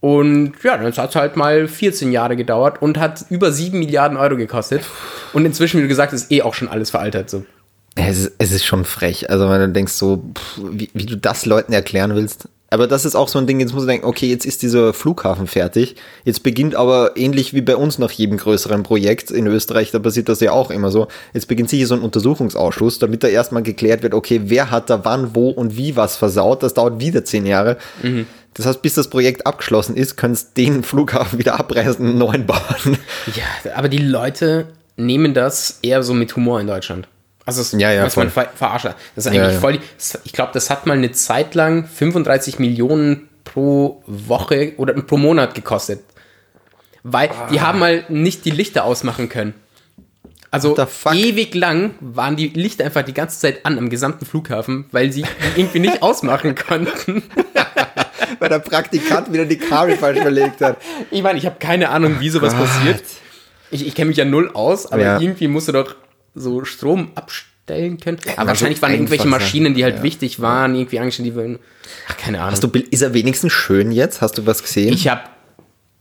[0.00, 4.18] Und ja, dann hat es halt mal 14 Jahre gedauert und hat über 7 Milliarden
[4.18, 4.82] Euro gekostet.
[5.32, 7.30] Und inzwischen, wie du gesagt hast, ist eh auch schon alles veraltet.
[7.30, 7.44] So.
[7.96, 9.30] Es ist, es ist schon frech.
[9.30, 12.48] Also wenn du denkst so, pff, wie, wie du das Leuten erklären willst.
[12.70, 14.92] Aber das ist auch so ein Ding, jetzt musst du denken, okay, jetzt ist dieser
[14.92, 15.94] Flughafen fertig.
[16.24, 20.28] Jetzt beginnt aber ähnlich wie bei uns nach jedem größeren Projekt in Österreich, da passiert
[20.28, 21.06] das ja auch immer so.
[21.34, 25.04] Jetzt beginnt sicher so ein Untersuchungsausschuss, damit da erstmal geklärt wird, okay, wer hat da
[25.04, 26.64] wann, wo und wie was versaut.
[26.64, 27.76] Das dauert wieder zehn Jahre.
[28.54, 32.18] Das heißt, bis das Projekt abgeschlossen ist, können es den Flughafen wieder abreißen und einen
[32.18, 32.98] neuen bauen.
[33.36, 34.66] Ja, aber die Leute
[34.96, 37.06] nehmen das eher so mit Humor in Deutschland.
[37.46, 38.86] Also es, Ja, ja, was man ver verarscht.
[38.86, 39.60] Das ist eigentlich Ja, ja.
[39.60, 39.78] voll.
[40.24, 45.54] Ich glaube, das hat mal eine Zeit lang 35 Millionen pro Woche oder pro Monat
[45.54, 46.00] gekostet.
[47.02, 49.52] Weil die haben mal nicht die Lichter ausmachen können.
[50.50, 50.76] Also
[51.12, 55.24] ewig lang waren die Lichter einfach die ganze Zeit an am gesamten Flughafen, weil sie
[55.56, 57.24] irgendwie nicht ausmachen konnten.
[58.38, 60.78] Weil der Praktikant wieder die Kabel falsch verlegt hat.
[61.10, 62.66] Ich meine, ich habe keine Ahnung, wie sowas Gott.
[62.68, 63.02] passiert.
[63.70, 65.20] Ich, ich kenne mich ja null aus, aber Ja.
[65.20, 65.96] irgendwie musst du doch
[66.34, 68.18] so Strom abstellen können.
[68.36, 69.26] Aber muss wahrscheinlich waren irgendwelche.
[69.28, 70.02] Maschinen, die halt Ja.
[70.02, 71.58] wichtig waren, irgendwie angestellt, die würden.
[72.08, 72.52] Ach, keine Ahnung.
[72.52, 74.20] Hast du, Bild- ist er wenigstens schön jetzt?
[74.20, 74.92] Hast du was gesehen?
[74.92, 75.22] ich habe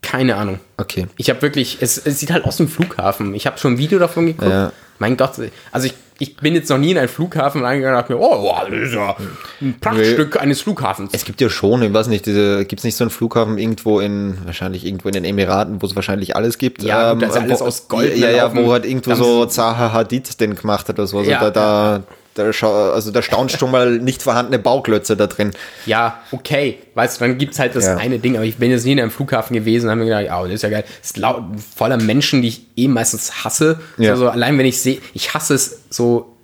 [0.01, 0.59] keine Ahnung.
[0.77, 1.07] okay.
[1.17, 3.33] Ich habe wirklich, es, es sieht halt aus ein Flughafen.
[3.35, 4.51] Ich habe schon ein Video davon geguckt.
[4.51, 4.73] Ja.
[4.99, 5.39] Mein Gott,
[5.71, 8.53] also ich, ich bin jetzt noch nie in einen Flughafen reingegangen und dachte mir, oh,
[8.69, 9.15] das ist ja
[9.61, 11.11] ein Prachtstück eines Flughafens.
[11.13, 13.99] Es gibt ja schon, ich weiß nicht, diese, gibt es nicht so einen Flughafen irgendwo
[13.99, 16.83] in, wahrscheinlich irgendwo in den Emiraten, wo es wahrscheinlich alles gibt?
[16.83, 19.91] Ja, gut, da ist alles wo, aus Gold Ja, ja, wo halt irgendwo so Zaha
[19.91, 21.19] Hadid den gemacht hat oder so.
[21.19, 22.03] Also Ja, da, da,
[22.35, 25.51] da, also da staunst schon mal nicht vorhandene Bauklötze da drin.
[25.85, 26.79] Ja, okay.
[26.95, 27.97] Weißt du, dann gibt's halt das Ja.
[27.97, 30.25] eine Ding, aber ich bin jetzt nie in einem Flughafen gewesen und habe mir gedacht,
[30.25, 30.83] ja, das ist ja geil.
[31.01, 33.79] Es ist lau- voller Menschen, die ich eh meistens hasse.
[33.97, 34.11] Ja.
[34.11, 36.35] Also allein wenn ich sehe, ich hasse es so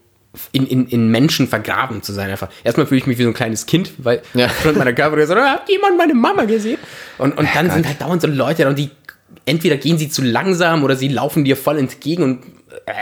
[0.51, 2.49] in, in, in Menschen vergraben zu sein einfach.
[2.63, 4.45] Erstmal fühle ich mich wie so ein kleines Kind, weil Ja.
[4.47, 6.77] aufgrund meiner Körper so, hat jemand meine Mama gesehen?
[7.17, 8.91] Und, und dann sind halt dauernd so Leute da und die,
[9.45, 12.43] entweder gehen sie zu langsam oder sie laufen dir voll entgegen und
[12.85, 12.93] äh,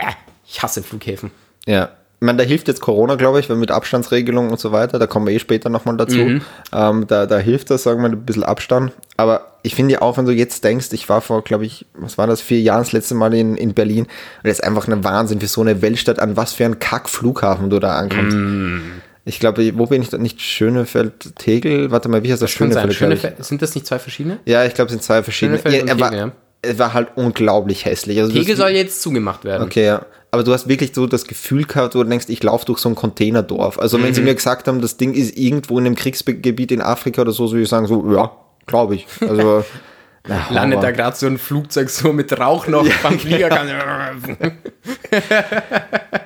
[0.49, 1.31] ich hasse Flughäfen.
[1.65, 1.89] Ja.
[2.19, 5.05] Ich meine, da hilft jetzt Corona, glaube ich, weil mit Abstandsregelungen und so weiter, da
[5.05, 6.17] kommen wir eh später nochmal dazu.
[6.17, 6.41] Mhm.
[6.73, 8.91] Ähm, da, da hilft das, sagen wir, ein bisschen Abstand.
[9.17, 12.17] Aber ich finde ja auch, wenn du jetzt denkst, ich war vor, glaube ich, was
[12.17, 14.09] war das, vier Jahren das letzte Mal in, in Berlin und
[14.43, 17.77] das ist einfach ein Wahnsinn für so eine Weltstadt, an was für ein Kack-Flughafen du
[17.79, 18.35] da ankommst.
[18.35, 18.81] Mhm.
[19.25, 20.41] Ich glaube, wo bin ich da nicht?
[20.41, 21.91] Schönefeld, Tegel?
[21.91, 22.49] Warte mal, wie heißt das?
[22.49, 23.37] Schönefeld, Schöne glaub ich.
[23.37, 24.39] Fe- sind das nicht zwei verschiedene?
[24.45, 25.59] Ja, ich glaube, es sind zwei verschiedene.
[25.59, 26.31] Schönefeld und er, war, Tegel, ja.
[26.63, 28.19] es war halt unglaublich hässlich.
[28.19, 29.63] Also, Tegel soll jetzt zugemacht werden.
[29.63, 30.05] Okay, ja.
[30.37, 32.89] Aber du hast wirklich so das Gefühl gehabt, wo du denkst, ich laufe durch so
[32.89, 33.79] ein Containerdorf.
[33.79, 34.27] Also wenn sie Mhm.
[34.27, 37.53] mir gesagt haben, das Ding ist irgendwo in einem Kriegsgebiet in Afrika oder so, so
[37.53, 38.31] würde ich sagen, so, ja,
[38.67, 39.07] glaube ich.
[39.21, 39.65] Also
[40.27, 43.49] na, Landet aber- da gerade so ein Flugzeug so mit Rauch noch beim Flieger.
[43.49, 43.67] Kann,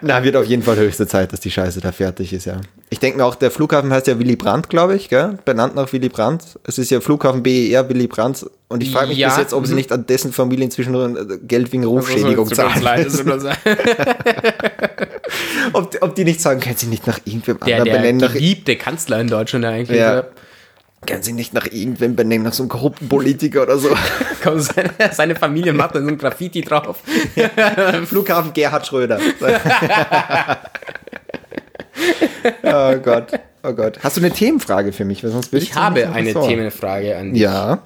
[0.01, 2.59] Na, wird auf jeden Fall höchste Zeit, dass die Scheiße da fertig ist, ja.
[2.89, 5.37] Ich denke mir auch, der Flughafen heißt ja Willy Brandt, glaube ich, gell?
[5.45, 6.59] Benannt nach Willy Brandt.
[6.65, 8.45] Es ist ja Flughafen BER Willy Brandt.
[8.67, 9.77] Und ich frage mich Ja, bis jetzt, ob sie mhm.
[9.77, 13.57] nicht an dessen Familie inzwischen nur äh, Geld wegen Rufschädigung Also, tut uns zahlen.
[15.73, 18.21] ob, ob die nicht sagen, können sie nicht nach irgendwem Der, anderen der benennen?
[18.21, 19.99] Nach, geliebte Kanzler in Deutschland eigentlich.
[19.99, 20.15] Ja.
[20.15, 20.23] Ja.
[21.05, 23.89] Können sie nicht nach irgendwem benennen, nach so einem korrupten Politiker oder so?
[24.43, 26.99] Kommt seine, seine Familie macht dann so ein Graffiti drauf.
[28.05, 29.19] Flughafen Gerhard Schröder.
[32.63, 33.99] oh Gott, oh Gott.
[34.03, 35.21] Hast du eine Themenfrage für mich?
[35.21, 37.41] Sonst Ich habe eine Themenfrage an dich.
[37.41, 37.81] Ja,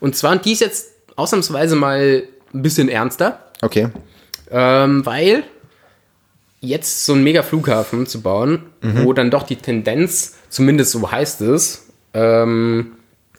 [0.00, 0.86] Und zwar, und die ist jetzt
[1.16, 2.24] ausnahmsweise mal
[2.54, 3.88] ein bisschen ernster, okay.
[4.50, 5.44] ähm, weil
[6.60, 9.04] jetzt so ein mega Flughafen zu bauen, Mhm.
[9.04, 12.92] wo dann doch die Tendenz, zumindest so heißt es, ähm,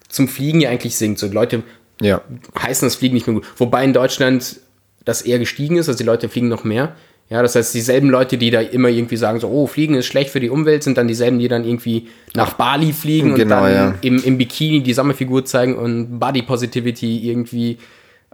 [0.07, 1.19] zum Fliegen ja eigentlich sinkt.
[1.19, 1.63] So Leute
[2.01, 2.21] Ja.
[2.61, 3.45] heißen das Fliegen nicht mehr gut.
[3.57, 4.57] Wobei in Deutschland
[5.05, 6.95] das eher gestiegen ist, also die Leute fliegen noch mehr.
[7.29, 10.31] Ja, das heißt, dieselben Leute, die da immer irgendwie sagen, so, oh, Fliegen ist schlecht
[10.31, 13.73] für die Umwelt, sind dann dieselben, die dann irgendwie nach Bali fliegen und Genau, dann
[13.73, 13.95] ja.
[14.01, 17.77] im, im Bikini die Sommerfigur zeigen und Body Positivity irgendwie.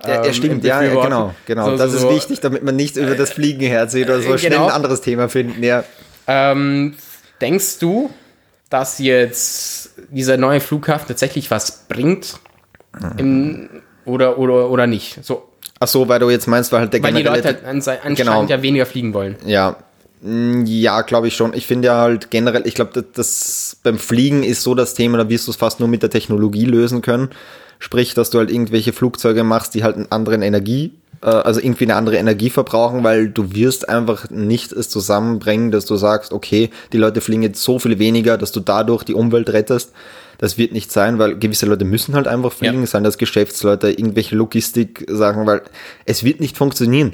[0.01, 1.71] Ja, ja, ähm, stimmt, ja, ja, genau, genau.
[1.71, 2.15] So, das so, ist so.
[2.15, 4.67] wichtig, damit man nicht über das Fliegen herzieht oder so äh, schnell genau.
[4.67, 5.61] ein anderes Thema finden.
[5.61, 5.83] Ja,
[6.27, 6.93] Ähm,
[7.41, 8.09] denkst du,
[8.70, 12.39] dass jetzt dieser neue Flughafen tatsächlich was bringt?
[13.18, 13.70] Im,
[14.05, 15.20] oder, oder, oder nicht?
[15.24, 15.49] So,
[15.80, 18.45] Ach so, weil du jetzt meinst, weil halt der weil die Leute halt anscheinend Genau.
[18.45, 19.36] ja weniger fliegen wollen.
[19.45, 19.78] Ja,
[20.26, 21.53] Mm, ja, glaube ich schon.
[21.53, 25.20] Ich finde ja halt generell, ich glaube, das, das beim Fliegen ist so das Thema,
[25.20, 27.30] da wirst du es fast nur mit der Technologie lösen können.
[27.78, 30.93] Sprich, dass du halt irgendwelche Flugzeuge machst, die halt einen anderen Energie,
[31.30, 35.95] also irgendwie eine andere Energie verbrauchen, weil du wirst einfach nicht es zusammenbringen, dass du
[35.95, 39.91] sagst, okay, die Leute fliegen jetzt so viel weniger, dass du dadurch die Umwelt rettest.
[40.38, 42.88] Das wird nicht sein, weil gewisse Leute müssen halt einfach fliegen, Ja.
[42.88, 45.61] seien das Geschäftsleute, irgendwelche Logistik sagen, weil
[46.05, 47.13] es wird nicht funktionieren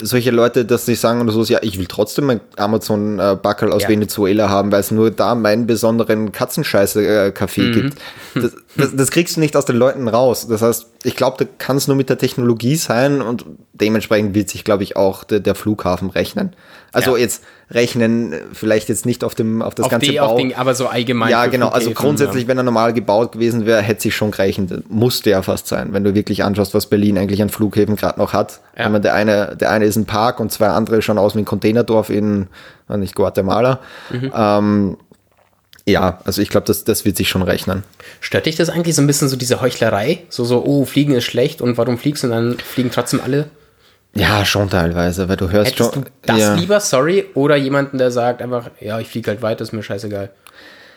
[0.00, 3.88] solche Leute, dass sie sagen oder so, ja, ich will trotzdem mein Amazon-Backel aus Ja.
[3.88, 7.72] Venezuela haben, weil es nur da meinen besonderen Katzenscheiße-Kaffee Mhm.
[7.72, 7.98] gibt.
[8.34, 10.48] Das, das, das kriegst du nicht aus den Leuten raus.
[10.48, 14.48] Das heißt, ich glaube, da kann es nur mit der Technologie sein und dementsprechend wird
[14.48, 16.54] sich, glaube ich, auch der, der Flughafen rechnen.
[16.92, 17.22] Also Ja.
[17.22, 20.36] jetzt rechnen, äh, vielleicht jetzt nicht auf dem auf das Auf ganze die, Bau.
[20.36, 21.30] den, aber so allgemein.
[21.30, 21.68] Ja, genau.
[21.68, 24.90] Also Flughäfen, grundsätzlich, wenn er normal gebaut gewesen wäre, hätte sich schon gerechnet.
[24.90, 28.32] Musste ja fast sein, wenn du wirklich anschaust, was Berlin eigentlich an Flughäfen gerade noch
[28.32, 28.60] hat.
[28.76, 28.84] Ja.
[28.84, 31.44] Meine, der eine, der eine ist ein Park und zwei andere schauen aus wie ein
[31.44, 32.48] Containerdorf in,
[32.88, 33.80] nicht Guatemala.
[34.10, 34.32] Mhm.
[34.36, 34.96] Ähm,
[35.86, 37.82] ja, also ich glaube, das, das wird sich schon rechnen.
[38.20, 40.22] Stört dich das eigentlich so ein bisschen so diese Heuchlerei?
[40.28, 43.48] So, so, oh, Fliegen ist schlecht und warum fliegst du und dann fliegen trotzdem alle?
[44.14, 46.04] Ja, schon teilweise, weil du hörst Hättest schon.
[46.04, 46.54] du das ja.
[46.54, 50.30] lieber, sorry, oder jemanden, der sagt einfach, ja, ich fliege halt weiter, ist mir scheißegal.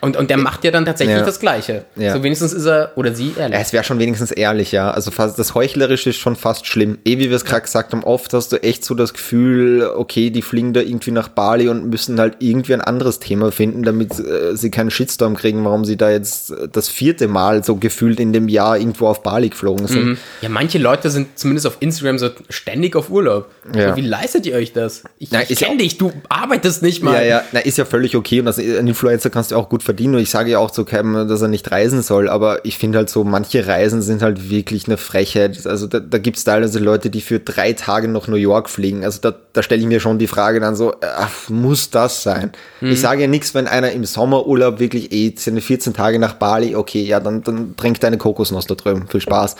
[0.00, 1.24] Und, und der macht ja dann tatsächlich Ja.
[1.24, 1.84] das Gleiche.
[1.96, 2.12] Ja.
[2.12, 3.58] So wenigstens ist er oder sie ehrlich.
[3.58, 4.90] Es wäre schon wenigstens ehrlich, ja.
[4.90, 6.98] Also fast, das Heuchlerische ist schon fast schlimm.
[7.04, 10.30] Eh, wie wir es gerade gesagt haben, oft hast du echt so das Gefühl, okay,
[10.30, 14.18] die fliegen da irgendwie nach Bali und müssen halt irgendwie ein anderes Thema finden, damit
[14.18, 18.20] äh, sie keinen Shitstorm kriegen, warum sie da jetzt äh, das vierte Mal so gefühlt
[18.20, 20.18] in dem Jahr irgendwo auf Bali geflogen sind.
[20.42, 23.50] Ja, manche Leute sind zumindest auf Instagram so ständig auf Urlaub.
[23.74, 23.90] Ja.
[23.90, 25.02] So, wie leistet ihr euch das?
[25.18, 27.14] Ich, Na, ich kenne dich, du arbeitest nicht mal.
[27.14, 29.82] Ja, ja, na, ist ja völlig okay und als ein Influencer kannst du auch gut
[29.86, 32.76] verdienen und ich sage ja auch zu Cam, dass er nicht reisen soll, aber ich
[32.76, 35.66] finde halt so, manche Reisen sind halt wirklich eine Frechheit.
[35.66, 39.04] Also da, da gibt es teilweise Leute, die für drei Tage nach New York fliegen.
[39.04, 42.52] Also da, da stelle ich mir schon die Frage dann so, ach, muss das sein?
[42.82, 46.76] Ich sage ja nichts, wenn einer im Sommerurlaub wirklich eh seine 14 Tage nach Bali,
[46.76, 49.56] okay, ja, dann, dann trink deine Kokosnuss da drüben, viel Spaß.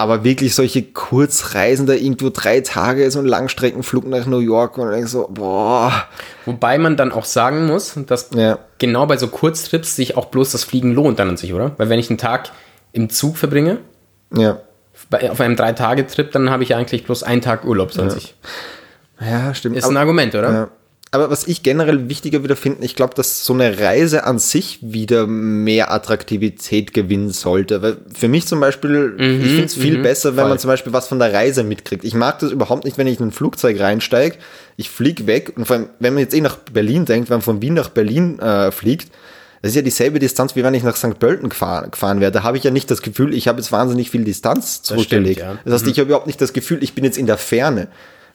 [0.00, 4.92] Aber wirklich solche Kurzreisen da irgendwo drei Tage, so ein Langstreckenflug nach New York und
[4.94, 5.92] ich so, boah.
[6.46, 8.60] Wobei man dann auch sagen muss, dass Ja.
[8.78, 11.72] genau bei so Kurztrips sich auch bloß das Fliegen lohnt dann an sich, oder?
[11.78, 12.52] Weil wenn ich einen Tag
[12.92, 13.78] im Zug verbringe,
[14.32, 14.60] Ja.
[15.10, 18.36] bei, auf einem Drei-Tage-Trip, dann habe ich ja eigentlich bloß einen Tag Urlaub an sich.
[19.20, 19.76] Ja, stimmt.
[19.76, 20.52] Ist ein Argument, oder?
[20.52, 20.68] ja.
[21.10, 24.78] Aber was ich generell wichtiger wieder finde, ich glaube, dass so eine Reise an sich
[24.82, 27.80] wieder mehr Attraktivität gewinnen sollte.
[27.80, 30.48] Weil für mich zum Beispiel, ich finde es viel besser, wenn voll.
[30.50, 32.04] man zum Beispiel was von der Reise mitkriegt.
[32.04, 34.36] Ich mag das überhaupt nicht, wenn ich in ein Flugzeug reinsteige,
[34.76, 37.42] ich fliege weg und vor allem, wenn man jetzt eh nach Berlin denkt, wenn man
[37.42, 39.10] von Wien nach Berlin äh, fliegt,
[39.62, 41.18] das ist ja dieselbe Distanz, wie wenn ich nach St.
[41.18, 42.30] Pölten gefahren, gefahren wäre.
[42.30, 45.40] Da habe ich ja nicht das Gefühl, ich habe jetzt wahnsinnig viel Distanz zurückgelegt.
[45.40, 45.58] stimmt, ja.
[45.64, 47.88] Das heißt, ich habe überhaupt nicht das Gefühl, ich bin jetzt in der Ferne.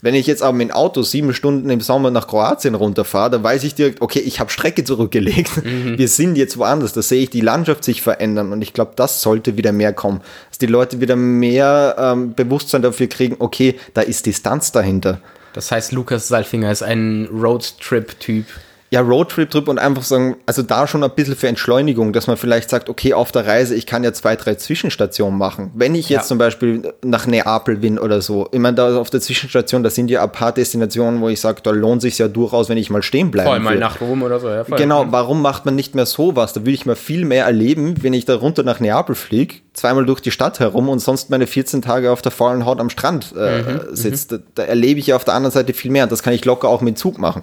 [0.04, 3.44] Wenn ich jetzt aber mit dem Auto sieben Stunden im Sommer nach Kroatien runterfahre, dann
[3.44, 5.64] weiß ich direkt, okay, ich habe Strecke zurückgelegt.
[5.64, 6.92] Wir sind jetzt woanders.
[6.92, 8.52] Da sehe ich die Landschaft sich verändern.
[8.52, 10.20] Und ich glaube, das sollte wieder mehr kommen.
[10.50, 15.22] Dass die Leute wieder mehr ähm, Bewusstsein dafür kriegen, okay, da ist Distanz dahinter.
[15.54, 18.48] Das heißt, Lukas Salfinger ist ein Roadtrip-Typ.
[18.94, 22.70] Ja, Roadtrip-Trip und einfach sagen, also da schon ein bisschen für Entschleunigung, dass man vielleicht
[22.70, 25.72] sagt, okay, auf der Reise, ich kann ja zwei, drei Zwischenstationen machen.
[25.74, 26.28] Wenn ich jetzt Ja.
[26.28, 30.12] zum Beispiel nach Neapel bin oder so, ich meine, da auf der Zwischenstation, da sind
[30.12, 33.02] ja ein paar Destinationen, wo ich sage, da lohnt sich ja durchaus, wenn ich mal
[33.02, 34.48] stehen bleiben Vor allem mal nach Rom oder so.
[34.48, 34.62] Ja.
[34.62, 36.54] Genau, warum macht man nicht mehr sowas?
[36.54, 40.06] Da würde ich mal viel mehr erleben, wenn ich da runter nach Neapel fliege, zweimal
[40.06, 43.34] durch die Stadt herum und sonst meine 14 Tage auf der faulen Haut am Strand
[43.36, 44.34] äh, Mhm, sitzt.
[44.34, 46.04] Da, da erlebe ich ja auf der anderen Seite viel mehr.
[46.04, 47.42] Und das kann ich locker auch mit Zug machen.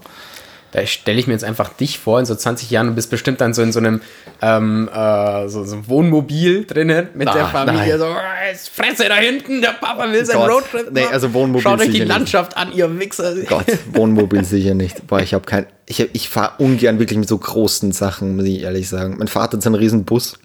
[0.72, 3.40] Da stelle ich mir jetzt einfach dich vor, in so 20 Jahren, du bist bestimmt
[3.40, 4.00] dann so in so einem
[4.40, 7.80] ähm, äh, so, so Wohnmobil drinnen mit Na, der Familie.
[7.88, 7.98] nein.
[7.98, 8.16] So, "Oh,
[8.48, 10.50] jetzt Fresse da hinten, der Papa will seinen Gott.
[10.50, 12.12] Roadtrip Nee, also Wohnmobil Schaut euch die sicher nicht.
[12.12, 13.34] Landschaft an, ihr Wichser.
[13.48, 15.06] Gott, Wohnmobil sicher nicht.
[15.08, 15.66] Boah, ich habe kein.
[15.86, 19.16] Ich, ich fahre ungern wirklich mit so großen Sachen, muss ich ehrlich sagen.
[19.18, 20.38] Mein Vater hat so einen riesen Bus.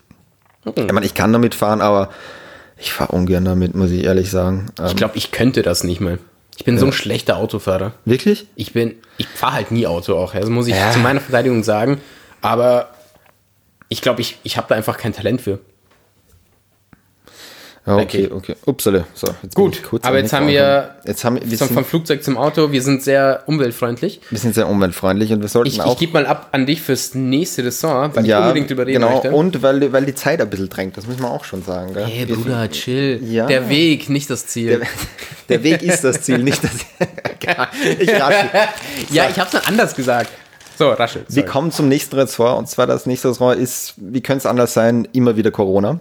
[0.76, 2.10] Ich meine, ich kann damit fahren, aber
[2.80, 4.72] ich fahre ungern damit, muss ich ehrlich sagen.
[4.88, 6.18] Ich glaube, ich könnte das nicht mal.
[6.58, 7.94] Ich bin so ein schlechter Autofahrer.
[8.06, 8.48] wirklich?
[8.56, 10.34] Ich bin, ich fahre halt nie Auto auch.
[10.34, 10.92] Das muss ich Ja.
[10.92, 12.00] zu meiner Verteidigung sagen.
[12.42, 12.90] Aber
[13.90, 15.60] ich glaube, ich, ich habe da einfach kein Talent für.
[17.88, 18.56] Ja, okay, Okay.
[18.66, 19.06] Upsale.
[19.14, 22.24] So, jetzt Gut, aber jetzt haben wir- Jetzt haben wir, wir, Vom, sind, vom Flugzeug
[22.24, 24.22] zum Auto, wir sind sehr umweltfreundlich.
[24.32, 25.94] wir sind sehr umweltfreundlich und wir sollten Ich, auch.
[25.94, 29.12] ich gebe mal ab an dich fürs nächste Ressort, weil ich unbedingt drüber reden genau.
[29.14, 29.32] möchte.
[29.32, 31.94] Und weil, die- weil die Zeit ein bisschen drängt, das muss man auch schon sagen.
[31.94, 32.06] Gell?
[32.06, 33.20] hey Wir- Bruder, chill.
[33.24, 33.46] Ja.
[33.46, 34.80] Der Weg, nicht das Ziel.
[34.80, 34.88] Der,
[35.50, 36.72] der Weg ist das Ziel, nicht das.
[38.00, 38.50] ich rate.
[39.12, 40.32] ja, ich habe es dann anders gesagt.
[40.78, 41.24] So, raschel.
[41.30, 44.74] Wir kommen zum nächsten Ressort und zwar das nächste Ressort ist, wie könnte es anders
[44.74, 46.00] sein, immer wieder Corona.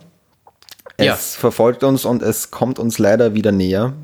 [0.96, 1.14] Es ja.
[1.16, 3.94] verfolgt uns und es kommt uns leider wieder näher.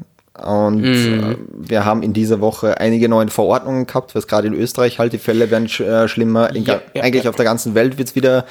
[0.42, 1.30] Und mhm.
[1.32, 5.12] äh, wir haben in dieser Woche einige neue Verordnungen gehabt, was gerade in Österreich halt
[5.12, 6.54] die Fälle werden sch äh, schlimmer.
[6.56, 8.46] Ja, ja, eigentlich auf der ganzen Welt wird es wieder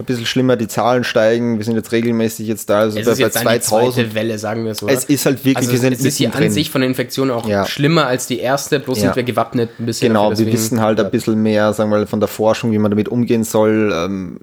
[0.00, 3.12] ein bisschen schlimmer, die Zahlen steigen, wir sind jetzt regelmäßig jetzt da, also es bei,
[3.12, 4.14] ist jetzt bei 2000.
[4.14, 4.88] Welle, sagen wir so.
[4.88, 7.30] Es ist halt wirklich, also wir sind es ist die an sich von der Infektion
[7.30, 7.66] auch ja.
[7.66, 9.04] schlimmer als die erste, bloß ja.
[9.04, 10.08] sind wir gewappnet ein bisschen.
[10.08, 12.90] Genau, wir wissen halt ein bisschen mehr, sagen wir mal, von der Forschung, wie man
[12.90, 13.92] damit umgehen soll.
[13.94, 14.40] Ähm,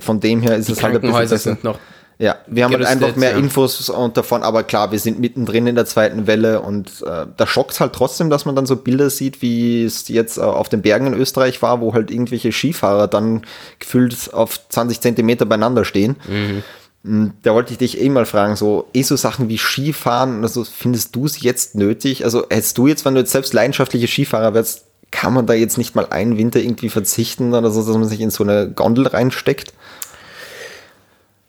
[0.00, 1.78] von dem her ist die es halt ein bisschen sind noch
[2.18, 3.38] ja, wir haben halt einfach mehr ja.
[3.38, 7.46] Infos und davon, aber klar, wir sind mittendrin in der zweiten Welle und äh, da
[7.46, 10.68] schockt es halt trotzdem, dass man dann so Bilder sieht, wie es jetzt äh, auf
[10.68, 13.42] den Bergen in Österreich war, wo halt irgendwelche Skifahrer dann
[13.80, 16.16] gefühlt auf 20 Zentimeter beieinander stehen.
[16.28, 16.62] Mhm.
[17.04, 20.64] Hm, da wollte ich dich eh mal fragen, so, eh so Sachen wie Skifahren, also
[20.64, 22.24] findest du es jetzt nötig?
[22.24, 25.78] Also hättest du jetzt, wenn du jetzt selbst leidenschaftliche Skifahrer wärst, kann man da jetzt
[25.78, 29.06] nicht mal einen Winter irgendwie verzichten oder so, dass man sich in so eine Gondel
[29.06, 29.72] reinsteckt?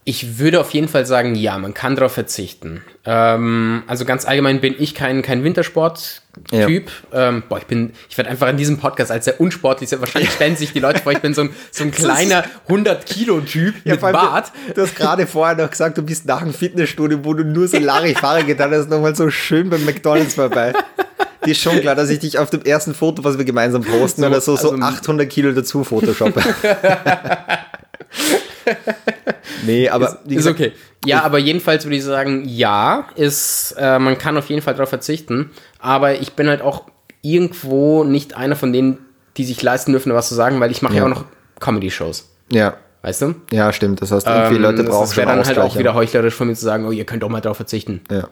[0.08, 2.84] Ich würde auf jeden Fall sagen, ja, man kann darauf verzichten.
[3.06, 6.92] Ähm, also ganz allgemein bin ich kein, kein Wintersport-Typ.
[7.12, 7.30] Ja.
[7.30, 10.30] Ähm, boah, ich bin, ich werde einfach in diesem Podcast als sehr unsportlich, sehr wahrscheinlich
[10.30, 14.02] stellen sich die Leute vor, ich bin so ein, so ein kleiner 100-Kilo-Typ ja, mit
[14.02, 14.52] Bart.
[14.76, 17.80] Du hast gerade vorher noch gesagt, du bist nach dem Fitnessstudio, wo du nur so
[17.80, 20.74] Larifare getan hast, nochmal so schön beim McDonalds vorbei.
[21.44, 24.22] Dir ist schon klar, dass ich dich auf dem ersten Foto, was wir gemeinsam posten,
[24.22, 26.44] so, oder so, so also, 800 Kilo dazu photoshoppe.
[29.66, 30.20] nee, aber.
[30.26, 30.74] Ist, ist okay.
[31.06, 34.90] Ja, aber jedenfalls würde ich sagen, ja, ist, äh, man kann auf jeden Fall darauf
[34.90, 35.52] verzichten.
[35.80, 36.86] Aber ich bin halt auch
[37.22, 38.98] irgendwo nicht einer von denen,
[39.38, 41.00] die sich leisten dürfen, was zu sagen, weil ich mache ja.
[41.00, 41.06] ja.
[41.06, 41.26] auch noch
[41.60, 42.30] Comedy-Shows.
[42.52, 42.78] Ja.
[43.02, 43.36] Weißt du?
[43.52, 44.02] Ja, stimmt.
[44.02, 46.56] Das heißt, irgendwie ähm, Leute brauchen Das wäre dann halt auch wieder heuchlerisch von mir
[46.56, 48.02] zu sagen, oh, ihr könnt auch mal darauf verzichten.
[48.10, 48.30] Ja.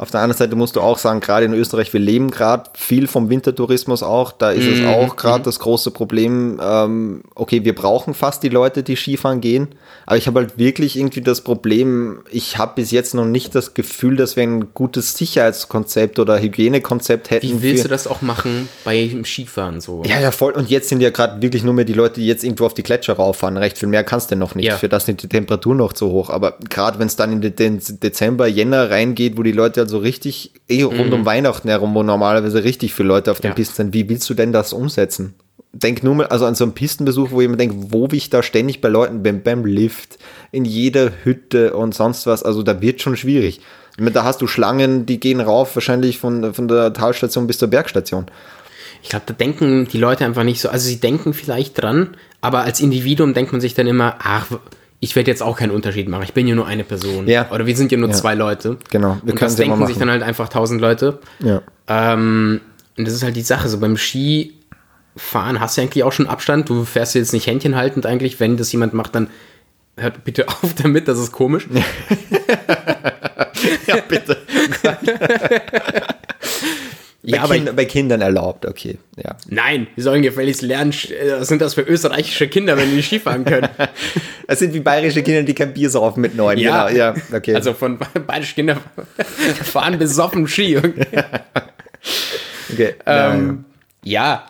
[0.00, 3.06] Auf der anderen Seite musst du auch sagen, gerade in Österreich, wir leben gerade viel
[3.06, 4.32] vom Wintertourismus auch.
[4.32, 4.72] Da ist mhm.
[4.72, 5.44] es auch gerade mhm.
[5.44, 6.58] das große Problem.
[6.58, 9.68] Ähm, okay, wir brauchen fast die Leute, die Skifahren gehen.
[10.06, 13.74] Aber ich habe halt wirklich irgendwie das Problem, ich habe bis jetzt noch nicht das
[13.74, 17.46] Gefühl, dass wir ein gutes Sicherheitskonzept oder Hygienekonzept hätten.
[17.46, 20.02] Wie willst du das auch machen beim Skifahren so?
[20.06, 20.52] Ja, ja, voll.
[20.52, 22.82] Und jetzt sind ja gerade wirklich nur mehr die Leute, die jetzt irgendwo auf die
[22.82, 23.58] Gletscher rauffahren.
[23.58, 24.64] Recht viel mehr kannst du noch nicht.
[24.64, 24.78] Ja.
[24.78, 26.30] Für das sind die Temperaturen noch zu hoch.
[26.30, 29.98] Aber gerade wenn es dann in den Dezember, Jänner reingeht, wo die Leute halt so
[29.98, 31.12] richtig, eh rund mhm.
[31.12, 33.54] um Weihnachten herum, wo normalerweise richtig viele Leute auf den ja.
[33.54, 35.34] Pisten sind, wie willst du denn das umsetzen?
[35.72, 38.80] denk nur mal, also an so einem Pistenbesuch, wo jemand denkt, wo ich da ständig
[38.80, 40.18] bei Leuten bin, beim Lift,
[40.50, 43.60] in jeder Hütte und sonst was, also da wird schon schwierig.
[43.96, 48.26] Da hast du Schlangen, die gehen rauf, wahrscheinlich von, von der Talstation bis zur Bergstation.
[49.02, 52.62] Ich glaube, da denken die Leute einfach nicht so, also sie denken vielleicht dran, aber
[52.62, 54.46] als Individuum denkt man sich dann immer, ach,
[55.00, 56.22] ich werde jetzt auch keinen Unterschied machen.
[56.24, 57.26] Ich bin ja nur eine Person.
[57.26, 57.50] Ja.
[57.50, 58.14] Oder wir sind ja nur ja.
[58.14, 58.76] zwei Leute.
[58.90, 59.18] Genau.
[59.22, 61.18] Wir und das denken sich dann halt einfach tausend Leute.
[61.40, 61.62] Ja.
[61.88, 62.60] Ähm,
[62.98, 63.68] und das ist halt die Sache.
[63.68, 64.54] So beim Ski
[65.16, 66.68] Fahren hast du eigentlich auch schon Abstand.
[66.68, 68.38] Du fährst jetzt nicht Händchen haltend eigentlich.
[68.40, 69.28] Wenn das jemand macht, dann
[69.96, 71.66] hört bitte auf damit, das ist komisch.
[73.86, 74.36] ja, bitte.
[77.22, 78.96] ja, bei, kind, bei, Kindern erlaubt, okay.
[79.16, 79.36] Ja.
[79.48, 83.44] Nein, wir sollen gefälligst lernen, äh, was sind das für österreichische Kinder, wenn die Skifahren
[83.44, 83.68] können?
[84.46, 86.58] Das sind wie bayerische Kinder, die kein Bier saufen mit neun.
[86.58, 86.98] Ja, genau.
[86.98, 87.54] ja okay.
[87.54, 88.80] Also von bayerischen Kindern
[89.62, 90.76] fahren besoffen Ski.
[90.76, 92.94] okay.
[93.06, 93.64] Ähm,
[94.02, 94.46] ja,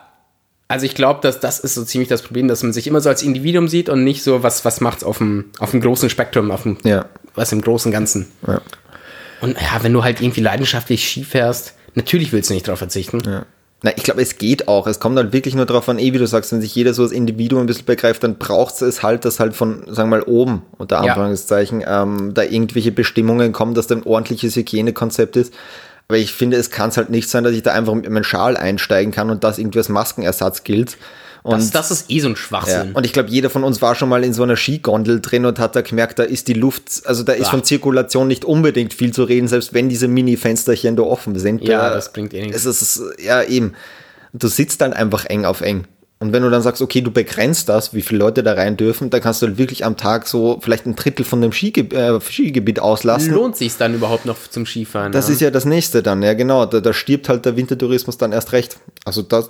[0.67, 3.09] also ich glaube, dass das ist so ziemlich das Problem, dass man sich immer so
[3.09, 6.49] als Individuum sieht und nicht so, was, was macht's auf dem, auf dem großen Spektrum,
[6.49, 7.05] auf dem, ja.
[7.35, 8.31] was im großen Ganzen.
[8.47, 8.61] Ja.
[9.41, 13.21] Und ja, wenn du halt irgendwie leidenschaftlich Ski fährst, natürlich willst du nicht darauf verzichten.
[13.25, 13.45] Ja.
[13.83, 14.85] Na, ich glaube, es geht auch.
[14.85, 17.01] Es kommt halt wirklich nur darauf an, eh, wie du sagst, wenn sich jeder so
[17.01, 20.23] als Individuum ein bisschen begreift, dann braucht es halt, dass halt von, sagen wir mal,
[20.23, 22.03] oben, unter Anführungszeichen, ja.
[22.03, 25.53] ähm, da irgendwelche Bestimmungen kommen, dass da ein ordentliches Hygienekonzept ist.
[26.07, 28.23] Aber ich finde, es kann es halt nicht sein, dass ich da einfach mit meinem
[28.23, 30.97] Schal einsteigen kann und das irgendwie als Maskenersatz gilt.
[31.43, 32.89] Und, das, das ist eh so ein Schwachsinn.
[32.89, 35.45] Ja, und ich glaube, jeder von uns war schon mal in so einer Skigondel drin
[35.45, 37.49] und hat da gemerkt, da ist die Luft, also da ist ja.
[37.49, 41.63] von Zirkulation nicht unbedingt viel zu reden, selbst wenn diese Mini-Fensterchen da offen sind.
[41.63, 42.65] Ja, da, das bringt eh nichts.
[42.65, 43.73] Es ist, ja, eben.
[44.33, 45.85] Du sitzt dann einfach eng auf eng.
[46.21, 49.09] Und wenn du dann sagst, okay, du begrenzt das, wie viele Leute da rein dürfen,
[49.09, 52.21] dann kannst du halt wirklich am Tag so vielleicht ein Drittel von dem Skige äh,
[52.21, 53.33] Skigebiet auslassen.
[53.33, 55.11] Lohnt sich dann überhaupt noch zum Skifahren?
[55.11, 55.33] Das ja?
[55.33, 56.67] ist ja das nächste dann, ja genau.
[56.67, 58.77] Da, da stirbt halt der Wintertourismus dann erst recht.
[59.03, 59.49] Also das,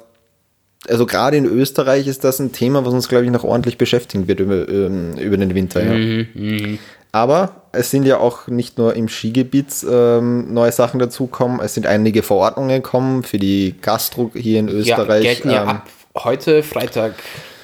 [0.88, 4.28] also gerade in Österreich ist das ein Thema, was uns, glaube ich, noch ordentlich beschäftigen
[4.28, 5.84] wird über, ähm, über den Winter.
[5.84, 5.94] Ja.
[5.94, 6.78] Mhm, mh.
[7.14, 11.86] Aber es sind ja auch nicht nur im Skigebiet ähm, neue Sachen dazugekommen, es sind
[11.86, 15.26] einige Verordnungen gekommen für die Gastro hier in Österreich.
[15.26, 17.16] Ja, gelten ja ähm, ab heute, Freitag,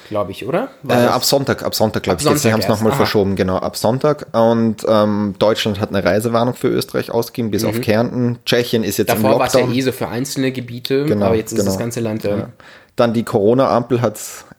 [0.08, 0.68] glaube ich, oder?
[0.88, 2.38] Äh, ab Sonntag, ab Sonntag, glaube ich.
[2.38, 4.26] Sie haben es nochmal verschoben, genau, ab Sonntag.
[4.32, 7.68] Und ähm, Deutschland hat eine Reisewarnung für Österreich ausgegeben, bis mhm.
[7.68, 8.38] auf Kärnten.
[8.44, 9.46] Tschechien ist jetzt Davor im Lockdown.
[9.46, 11.70] Davor war es ja eh so für einzelne Gebiete, genau, aber jetzt ist genau.
[11.70, 12.48] das ganze Land ja.
[12.96, 14.18] Dann die Corona-Ampel hat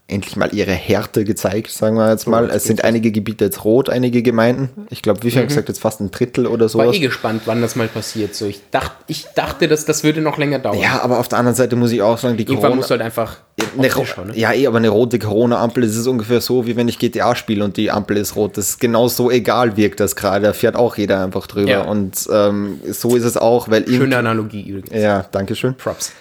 [0.10, 2.50] endlich mal ihre Härte gezeigt, sagen wir jetzt mal.
[2.50, 4.88] Es sind einige Gebiete jetzt rot, einige Gemeinden.
[4.90, 5.48] Ich glaube, wie viel mhm.
[5.48, 6.80] gesagt, jetzt fast ein Drittel oder so.
[6.80, 8.36] War eh gespannt, wann das mal passiert.
[8.36, 10.80] So, ich, dacht, ich dachte, dass das würde noch länger dauern.
[10.80, 12.76] Ja, aber auf der anderen Seite muss ich auch sagen, die Irgendwann Corona...
[12.78, 13.38] musst du halt einfach...
[13.78, 14.38] Eine, schauen, ne?
[14.38, 17.64] Ja, eh, aber eine rote Corona-Ampel, das ist ungefähr so, wie wenn ich GTA spiele
[17.64, 18.58] und die Ampel ist rot.
[18.58, 20.48] Das ist genau so egal wirkt das gerade.
[20.48, 21.70] Da fährt auch jeder einfach drüber.
[21.70, 21.82] Ja.
[21.82, 23.88] Und ähm, so ist es auch, weil...
[23.88, 24.92] Schöne Analogie übrigens.
[24.92, 25.76] Ja, danke schön.
[25.76, 26.14] Props.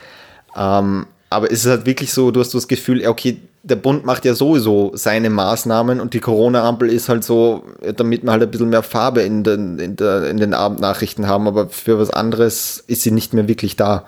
[0.56, 4.24] Ähm, aber es ist halt wirklich so, du hast das Gefühl, okay, der Bund macht
[4.24, 7.64] ja sowieso seine Maßnahmen und die Corona-Ampel ist halt so,
[7.96, 11.46] damit wir halt ein bisschen mehr Farbe in den, in, der, in den Abendnachrichten haben,
[11.46, 14.04] aber für was anderes ist sie nicht mehr wirklich da.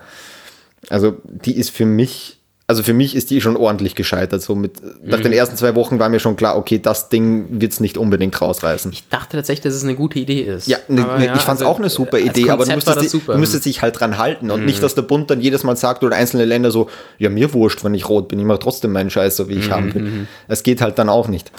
[0.88, 2.39] Also die ist für mich
[2.70, 4.42] also für mich ist die schon ordentlich gescheitert.
[4.42, 5.10] So mit, mhm.
[5.10, 7.98] Nach den ersten zwei Wochen war mir schon klar, okay, das Ding wird es nicht
[7.98, 8.92] unbedingt rausreißen.
[8.92, 10.68] Ich dachte tatsächlich, dass es eine gute Idee ist.
[10.68, 13.12] Ja, ne, ne, ja ich fand es also, auch eine super Idee, aber du müsstest,
[13.12, 14.66] die, du müsstest dich halt dran halten und mhm.
[14.66, 17.82] nicht, dass der Bund dann jedes Mal sagt oder einzelne Länder so, ja, mir wurscht,
[17.82, 19.72] wenn ich rot bin, ich mache trotzdem meinen Scheiß, so wie ich mhm.
[19.72, 20.02] haben will.
[20.02, 20.28] Mhm.
[20.46, 21.50] Es geht halt dann auch nicht.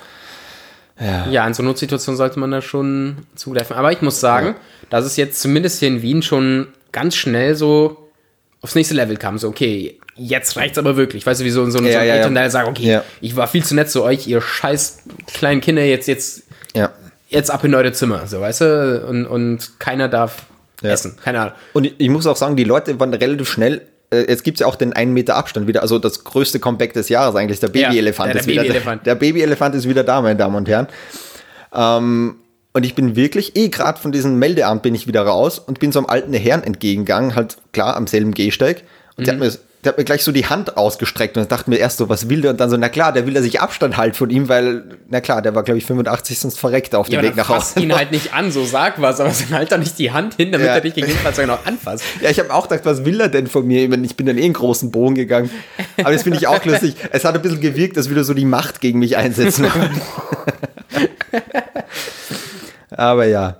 [0.97, 1.27] Ja.
[1.29, 3.75] ja, in so Notsituationen sollte man da schon zugreifen.
[3.75, 4.55] Aber ich muss sagen, ja.
[4.89, 8.10] dass es jetzt zumindest hier in Wien schon ganz schnell so
[8.61, 9.37] aufs nächste Level kam.
[9.37, 11.25] So, okay, jetzt reicht's aber wirklich.
[11.25, 12.49] Weißt du, wie so, so, so ja, ein ja, Elternteil ja.
[12.49, 13.03] sagt, okay, ja.
[13.19, 14.99] ich war viel zu nett zu euch, ihr scheiß
[15.33, 16.43] kleinen Kinder, jetzt, jetzt,
[16.75, 16.91] ja.
[17.29, 20.43] jetzt ab in eure Zimmer, so, weißt du, und, und keiner darf
[20.83, 21.53] essen, keine Ahnung.
[21.73, 23.81] Und ich muss auch sagen, die Leute waren relativ schnell
[24.13, 26.93] äh, jetzt gibt es ja auch den einen Meter Abstand wieder, also das größte Comeback
[26.93, 30.03] des Jahres eigentlich, der Babyelefant ja, der, der ist Baby wieder Der Babyelefant ist wieder
[30.03, 30.87] da, meine Damen und Herren.
[31.73, 32.35] Ähm,
[32.73, 35.91] und ich bin wirklich, eh gerade von diesem Meldeamt bin ich wieder raus und bin
[35.91, 38.83] so einem alten Herrn entgegengegangen, halt klar am selben Gehsteig.
[39.17, 39.25] Und mhm.
[39.25, 39.51] der hat mir
[39.83, 42.41] der hat mir gleich so die Hand ausgestreckt und dachte mir erst so, was will
[42.41, 42.51] der?
[42.51, 45.21] Und dann so, na klar, der will er sich Abstand halten von ihm, weil, na
[45.21, 47.79] klar, der war, glaube ich, 85, sonst verreckt auf dem ja, Weg nach Hause.
[47.79, 50.51] ihn halt nicht an, so sag was, aber dann halt doch nicht die Hand hin,
[50.51, 50.75] damit ja.
[50.75, 52.03] er dich gegebenenfalls noch anfasst.
[52.21, 53.91] Ja, ich habe auch gedacht, was will er denn von mir?
[54.03, 55.49] Ich bin dann eh einen großen Bogen gegangen.
[55.97, 56.95] Aber das finde ich auch lustig.
[57.11, 59.65] Es hat ein bisschen gewirkt, dass wieder so die Macht gegen mich einsetzen.
[63.01, 63.57] aber ja.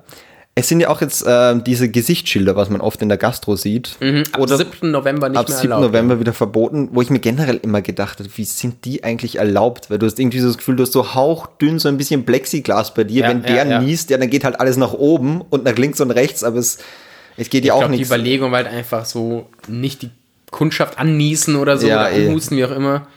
[0.54, 3.96] Es sind ja auch jetzt äh, diese Gesichtsschilder, was man oft in der Gastro sieht.
[4.02, 4.92] Mhm, ab Oder 7.
[4.92, 5.72] November nicht ab mehr 7.
[5.72, 5.94] erlaubt.
[5.94, 9.90] November wieder verboten, wo ich mir generell immer gedacht habe, wie sind die eigentlich erlaubt?
[9.90, 12.94] Weil du hast irgendwie so das Gefühl, du hast so hauchdünn so ein bisschen Plexiglas
[12.94, 13.24] bei dir.
[13.24, 13.82] Ja, Wenn der ja, ja.
[13.82, 16.80] niest, ja, dann geht halt alles nach oben und nach links und rechts, aber es,
[17.38, 18.02] es geht ja auch nicht.
[18.02, 20.10] Die Überlegung war halt einfach so, nicht die
[20.52, 22.28] Kundschaft anniesen oder so, ja, oder eh.
[22.28, 23.08] anhusten, wie auch immer.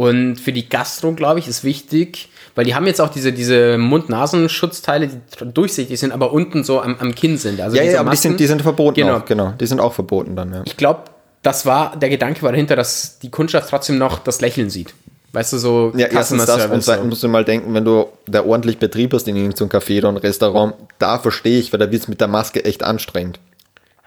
[0.00, 3.76] Und für die Gastro, glaube ich, ist wichtig, weil die haben jetzt auch diese, diese
[3.76, 7.60] Mund-Nasenschutzteile, die durchsichtig sind, aber unten so am, am Kinn sind.
[7.60, 9.18] Also ja, ja, aber die sind, die sind verboten genau.
[9.18, 9.52] auch, genau.
[9.60, 10.62] Die sind auch verboten dann, ja.
[10.64, 11.00] Ich glaube,
[11.42, 14.94] das war, der Gedanke war dahinter, dass die Kundschaft trotzdem noch das Lächeln sieht.
[15.34, 18.42] Weißt du, so Ja, erstens das und zweitens musst du mal denken, wenn du da
[18.42, 22.00] ordentlich Betrieb hast in irgendeinem Café oder ein Restaurant, da verstehe ich, weil da wird
[22.00, 23.38] es mit der Maske echt anstrengend.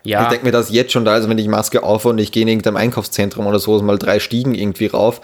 [0.01, 0.23] Ja.
[0.23, 2.41] Ich denke mir das jetzt schon da, also wenn ich Maske auf und ich gehe
[2.41, 5.21] in irgendeinem Einkaufszentrum oder so, mal drei Stiegen irgendwie rauf,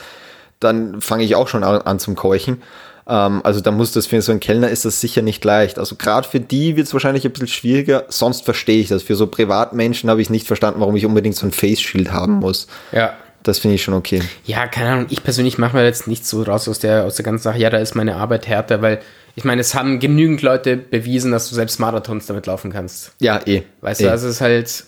[0.59, 2.61] dann fange ich auch schon an, an zum Keuchen.
[3.07, 5.79] Ähm, also da muss das für so einen Kellner ist das sicher nicht leicht.
[5.79, 8.05] Also gerade für die wird es wahrscheinlich ein bisschen schwieriger.
[8.09, 9.03] Sonst verstehe ich das.
[9.03, 12.33] Für so Privatmenschen habe ich nicht verstanden, warum ich unbedingt so ein Face Shield haben
[12.33, 12.67] muss.
[12.91, 13.13] Ja.
[13.43, 14.21] Das finde ich schon okay.
[14.45, 15.05] Ja, keine Ahnung.
[15.09, 17.57] Ich persönlich mache mir jetzt nicht so raus aus der, aus der ganzen Sache.
[17.57, 18.99] Ja, da ist meine Arbeit härter, weil
[19.35, 23.13] ich meine, es haben genügend Leute bewiesen, dass du selbst Marathons damit laufen kannst.
[23.19, 23.63] Ja, eh.
[23.79, 24.03] Weißt eh.
[24.03, 24.83] du, also es ist halt,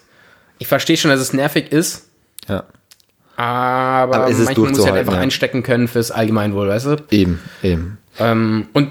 [0.60, 2.10] ich verstehe schon, dass es nervig ist.
[2.50, 2.66] Ja.
[3.42, 5.20] Aber, aber manchmal muss halt einfach ja.
[5.20, 6.98] einstecken können fürs Allgemeinwohl, weißt du?
[7.10, 7.98] Eben, eben.
[8.20, 8.90] Ähm, und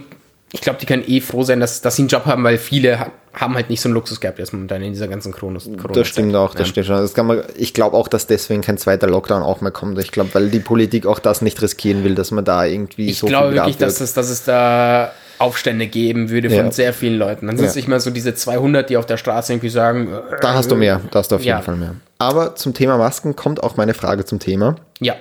[0.52, 3.06] ich glaube, die können eh froh sein, dass, dass sie einen Job haben, weil viele
[3.32, 5.60] haben halt nicht so einen Luxus gehabt jetzt momentan in dieser ganzen Corona.
[5.92, 6.72] Das stimmt auch, das ja.
[6.72, 6.96] stimmt schon.
[6.96, 9.96] Das kann man, ich glaube auch, dass deswegen kein zweiter Lockdown auch mehr kommt.
[10.00, 13.18] Ich glaube, weil die Politik auch das nicht riskieren will, dass man da irgendwie ich
[13.18, 13.26] so.
[13.26, 16.72] Ich glaube wirklich, dass es, dass es da Aufstände geben würde von ja.
[16.72, 17.46] sehr vielen Leuten.
[17.46, 17.78] Dann sind es ja.
[17.78, 20.08] nicht mal so diese 200, die auf der Straße irgendwie sagen.
[20.40, 21.94] Da hast du mehr, da hast du auf jeden Fall mehr.
[22.18, 24.76] Aber zum Thema Masken kommt auch meine Frage zum Thema.
[25.00, 25.14] Ja.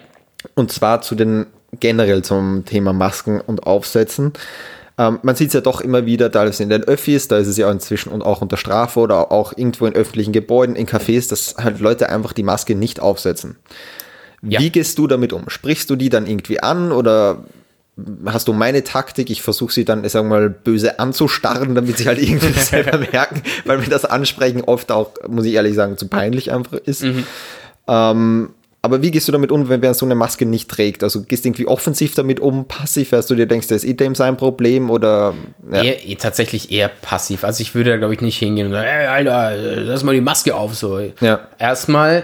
[0.56, 1.46] Und zwar zu den
[1.80, 4.34] generell zum Thema Masken und Aufsetzen.
[4.98, 7.48] Ähm, man sieht es ja doch immer wieder, da ist in den Öffis, da ist
[7.48, 11.30] es ja inzwischen und auch unter Strafe oder auch irgendwo in öffentlichen Gebäuden, in Cafés,
[11.30, 13.56] dass halt Leute einfach die Maske nicht aufsetzen.
[14.42, 14.60] Ja.
[14.60, 15.50] Wie gehst du damit um?
[15.50, 17.44] Sprichst du die dann irgendwie an oder
[18.26, 19.30] hast du meine Taktik?
[19.30, 23.42] Ich versuche sie dann, sagen wir mal, böse anzustarren, damit sie halt irgendwie selber merken,
[23.66, 27.04] weil mir das Ansprechen oft auch, muss ich ehrlich sagen, zu peinlich einfach ist.
[27.04, 27.24] Mhm.
[27.88, 28.50] Ähm,
[28.82, 31.04] aber wie gehst du damit um, wenn wer so eine Maske nicht trägt?
[31.04, 33.94] Also gehst du irgendwie offensiv damit um, passiv, dass du dir denkst, das ist eh
[33.94, 35.34] dem sein Problem oder?
[35.70, 35.84] Ja.
[35.84, 37.44] Eher, eher, tatsächlich eher passiv.
[37.44, 40.22] Also ich würde da glaube ich nicht hingehen und sagen, hey, Alter, lass mal die
[40.22, 41.00] Maske auf so.
[41.20, 41.42] Ja.
[41.58, 42.24] Erstmal,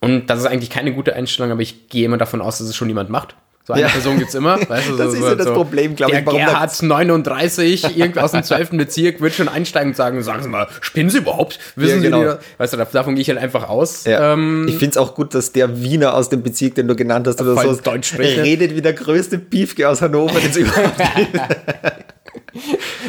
[0.00, 2.76] und das ist eigentlich keine gute Einstellung, aber ich gehe immer davon aus, dass es
[2.76, 3.34] schon jemand macht.
[3.66, 3.88] So eine ja.
[3.88, 4.58] Person gibt es immer.
[4.68, 6.22] Weißt du, das so, ist ja das so, Problem, glaube ich.
[6.22, 8.72] Der Gerhard 39, irgendwie aus dem 12.
[8.72, 11.58] Bezirk, wird schon einsteigen und sagen, sagen Sie mal, spinnen Sie überhaupt?
[11.74, 12.32] Wissen ja, genau.
[12.32, 14.04] Sie, weißt du, davon gehe ich halt einfach aus.
[14.04, 14.34] Ja.
[14.34, 17.26] Ähm, ich finde es auch gut, dass der Wiener aus dem Bezirk, den du genannt
[17.26, 18.38] hast, oder so, Deutsch spricht.
[18.38, 20.34] redet wie der größte Piefke aus Hannover.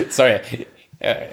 [0.10, 0.40] Sorry,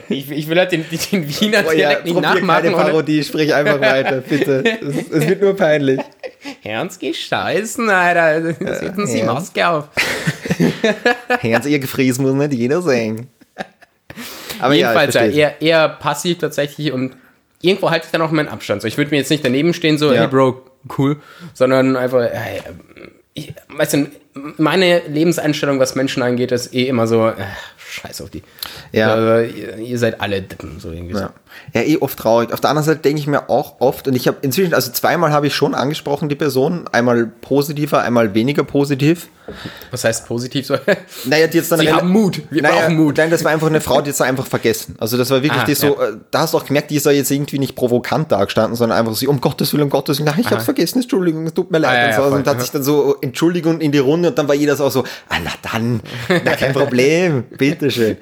[0.08, 2.46] ich, ich, will halt den, den Wiener Dialekt ja, nicht nachmachen.
[2.46, 4.64] keine Parodie, sprich einfach weiter, bitte.
[4.64, 6.00] Es, es, wird nur peinlich.
[6.62, 8.54] Herrns gescheißen, Alter.
[8.54, 9.26] Setzen Sie ja.
[9.26, 9.88] Maske auf.
[11.40, 13.28] Herrns, ihr Gefries muss nicht jeder sehen.
[14.60, 17.16] Aber Jedenfalls ja, eher, eher passiv tatsächlich und
[17.60, 18.82] irgendwo halte ich dann auch meinen Abstand.
[18.82, 20.20] So, ich würde mir jetzt nicht daneben stehen, so, ja.
[20.20, 20.62] hey Bro,
[20.98, 21.16] cool,
[21.54, 22.60] sondern einfach, hey,
[23.34, 24.06] ich, weißt du,
[24.58, 27.34] meine Lebenseinstellung, was Menschen angeht, ist eh immer so, äh,
[27.92, 28.42] scheiß auf die.
[28.92, 29.14] Ja.
[29.14, 31.20] Also, ihr, ihr, seid alle Dippen, so irgendwie ja.
[31.20, 31.26] so.
[31.74, 32.52] Ja, eh oft traurig.
[32.52, 35.32] Auf der anderen Seite denke ich mir auch oft, und ich habe inzwischen, also zweimal
[35.32, 39.28] habe ich schon angesprochen, die Person, einmal positiver, einmal weniger positiv.
[39.90, 40.66] Was heißt positiv?
[40.66, 40.76] So?
[41.24, 41.80] Naja, die jetzt dann.
[41.80, 42.42] Sie haben Mut.
[42.50, 43.16] Wir naja, brauchen Mut.
[43.16, 44.94] Nein, das war einfach eine Frau, die jetzt einfach vergessen.
[44.98, 46.08] Also das war wirklich ah, die so, ja.
[46.10, 48.76] Äh, da hast du auch gemerkt, die ist ja jetzt irgendwie nicht provokant da gestanden,
[48.76, 51.54] sondern einfach so, um Gottes Willen, um Gottes Willen, nein, ich hab's vergessen, Entschuldigung, es
[51.54, 51.98] tut mir leid.
[51.98, 52.30] Ah, und, so.
[52.30, 54.88] ja, und hat sich dann so Entschuldigung in die Runde und dann war jeder so,
[54.90, 58.16] so ah, na dann, na kein Problem, bitteschön.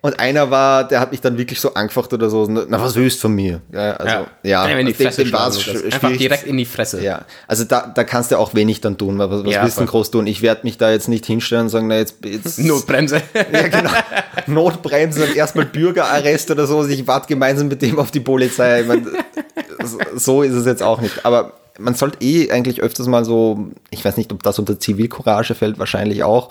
[0.00, 3.18] Und einer war, der hat mich dann wirklich so angefacht oder so, na was willst
[3.18, 3.60] du von mir?
[3.72, 4.26] Ja, also, ja.
[4.42, 7.02] ja, ja in die Fresse dem, dem Einfach direkt in die Fresse.
[7.02, 9.86] Ja, also da, da kannst du auch wenig dann tun, was, was ja, willst du
[9.86, 10.26] groß tun?
[10.26, 12.16] Ich werde mich da jetzt nicht hinstellen und sagen, na jetzt...
[12.24, 13.22] jetzt Notbremse.
[13.34, 13.90] ja, genau.
[14.46, 16.86] Notbremse und erstmal Bürgerarrest oder so.
[16.86, 18.82] Ich warte gemeinsam mit dem auf die Polizei.
[18.82, 19.06] Ich mein,
[20.16, 21.24] so ist es jetzt auch nicht.
[21.24, 25.54] Aber man sollte eh eigentlich öfters mal so, ich weiß nicht, ob das unter Zivilcourage
[25.54, 26.50] fällt, wahrscheinlich auch,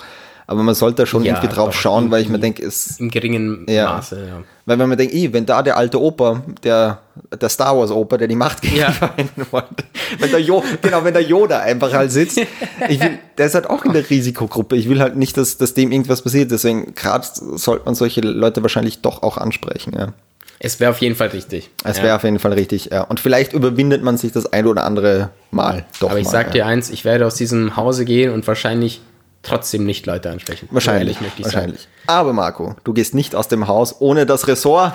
[0.50, 3.02] aber man sollte schon ja, irgendwie drauf schauen, weil ich mir denke, es.
[3.02, 4.44] Im geringen ja, Maße, ja.
[4.66, 7.00] Weil wenn man denkt, wenn da der alte Opa, der,
[7.40, 8.94] der Star Wars Opa, der die Macht ja.
[9.52, 9.84] wollte,
[10.20, 12.40] wenn der jo, genau, wenn der Yoda einfach halt sitzt,
[12.88, 14.78] ich will, der ist halt auch in der Risikogruppe.
[14.78, 16.50] Ich will halt nicht, dass, dass dem irgendwas passiert.
[16.50, 20.14] Deswegen, gerade sollte man solche Leute wahrscheinlich doch auch ansprechen, ja.
[20.60, 21.70] Es wäre auf jeden Fall richtig.
[21.84, 22.16] Es wäre ja.
[22.16, 23.02] auf jeden Fall richtig, ja.
[23.02, 26.10] Und vielleicht überwindet man sich das ein oder andere Mal doch.
[26.10, 29.02] Aber ich mal, sag dir eins, ich werde aus diesem Hause gehen und wahrscheinlich
[29.44, 30.68] trotzdem nicht Leute ansprechen.
[30.72, 31.82] Wahrscheinlich, so wahrscheinlich.
[31.82, 31.92] Sagen.
[32.08, 34.94] Aber Marco, du gehst nicht aus dem Haus ohne das Ressort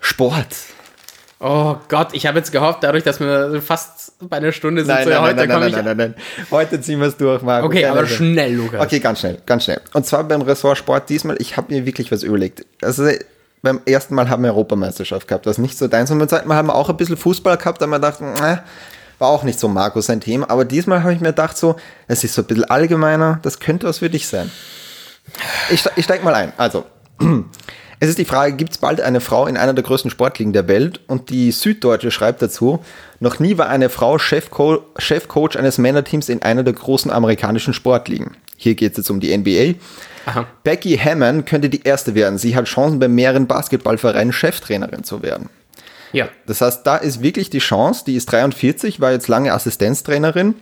[0.00, 0.48] Sport.
[1.40, 5.04] Oh Gott, ich habe jetzt gehofft, dadurch, dass wir fast bei einer Stunde sind, nein,
[5.04, 6.14] so, nein, heute nein, nein, nein, nein, nein,
[6.50, 7.66] Heute ziehen wir es durch, Marco.
[7.66, 8.84] Okay, aber schnell, Lukas.
[8.84, 9.80] Okay, ganz schnell, ganz schnell.
[9.92, 12.66] Und zwar beim Ressort Sport diesmal, ich habe mir wirklich was überlegt.
[12.82, 13.08] Also
[13.62, 16.10] beim ersten Mal haben wir Europameisterschaft gehabt, das ist nicht so deins.
[16.10, 18.20] Und beim zweiten Mal haben wir auch ein bisschen Fußball gehabt, da haben wir gedacht,
[18.20, 18.56] äh,
[19.18, 22.24] war auch nicht so Markus sein Thema, aber diesmal habe ich mir gedacht, so, es
[22.24, 24.50] ist so ein bisschen allgemeiner, das könnte was für dich sein.
[25.70, 26.52] Ich, ich steige mal ein.
[26.56, 26.84] Also,
[28.00, 30.68] es ist die Frage, gibt es bald eine Frau in einer der größten Sportligen der
[30.68, 31.00] Welt?
[31.06, 32.84] Und die Süddeutsche schreibt dazu,
[33.20, 38.36] noch nie war eine Frau Chefco Chefcoach eines Männerteams in einer der großen amerikanischen Sportligen.
[38.56, 39.78] Hier geht es jetzt um die NBA.
[40.26, 40.46] Aha.
[40.62, 42.38] Becky Hammond könnte die erste werden.
[42.38, 45.48] Sie hat Chancen bei mehreren Basketballvereinen Cheftrainerin zu werden.
[46.12, 46.28] Ja.
[46.46, 50.54] Das heißt, da ist wirklich die Chance, die ist 43, war jetzt lange Assistenztrainerin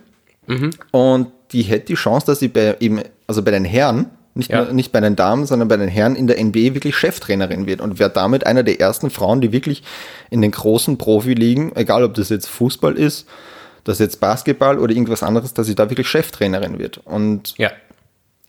[0.47, 0.71] mhm.
[0.91, 4.63] und die hätte die Chance, dass sie bei eben, also bei den Herren, nicht, ja.
[4.63, 7.81] nur, nicht bei den Damen, sondern bei den Herren in der NBA wirklich Cheftrainerin wird
[7.81, 9.83] und wäre damit einer der ersten Frauen, die wirklich
[10.29, 13.27] in den großen Profiligen, egal ob das jetzt Fußball ist,
[13.83, 16.99] das jetzt Basketball oder irgendwas anderes, dass sie da wirklich Cheftrainerin wird.
[16.99, 17.71] Und ja.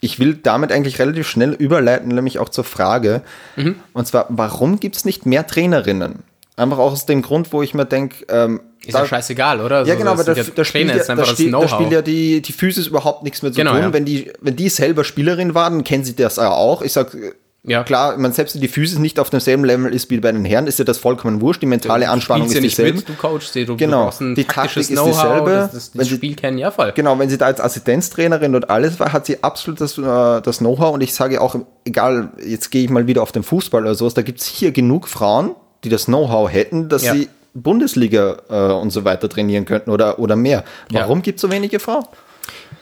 [0.00, 3.22] ich will damit eigentlich relativ schnell überleiten, nämlich auch zur Frage,
[3.56, 3.76] mhm.
[3.94, 6.22] und zwar, warum gibt es nicht mehr Trainerinnen?
[6.58, 9.86] Einfach auch aus dem Grund, wo ich mir denke, ähm, ist da, ja scheißegal, oder?
[9.86, 12.88] Ja, genau, aber da, da, spielt ja, da, spiel, da spielt ja die, die Physis
[12.88, 13.80] überhaupt nichts mehr zu genau, tun.
[13.80, 13.92] Ja.
[13.92, 16.82] Wenn, die, wenn die selber Spielerin waren, dann kennen sie das ja auch.
[16.82, 17.16] Ich sag,
[17.62, 17.84] ja.
[17.84, 20.66] klar, man selbst wenn die Physis nicht auf demselben Level ist wie bei den Herren,
[20.66, 21.62] ist ja das vollkommen wurscht.
[21.62, 22.98] Die mentale du Anspannung ist dieselbe.
[22.98, 24.10] Mit, du coachst sie, du genau.
[24.20, 25.50] ein die Taktik ist dieselbe.
[25.50, 26.92] Das, das, das Spiel kennen, ja voll.
[26.94, 30.58] Genau, wenn sie da als Assistenztrainerin und alles war, hat sie absolut das, äh, das
[30.58, 30.94] Know-how.
[30.94, 34.14] Und ich sage auch, egal, jetzt gehe ich mal wieder auf den Fußball oder sowas,
[34.14, 35.54] da gibt es hier genug Frauen,
[35.84, 37.14] die das Know-how hätten, dass ja.
[37.14, 40.64] sie Bundesliga äh, und so weiter trainieren könnten oder, oder mehr.
[40.90, 41.22] Warum ja.
[41.22, 42.04] gibt es so wenige Frauen?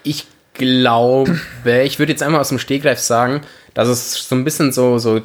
[0.02, 1.38] Ich glaube,
[1.84, 3.42] ich würde jetzt einmal aus dem Stegreif sagen,
[3.74, 5.20] dass es so ein bisschen so, so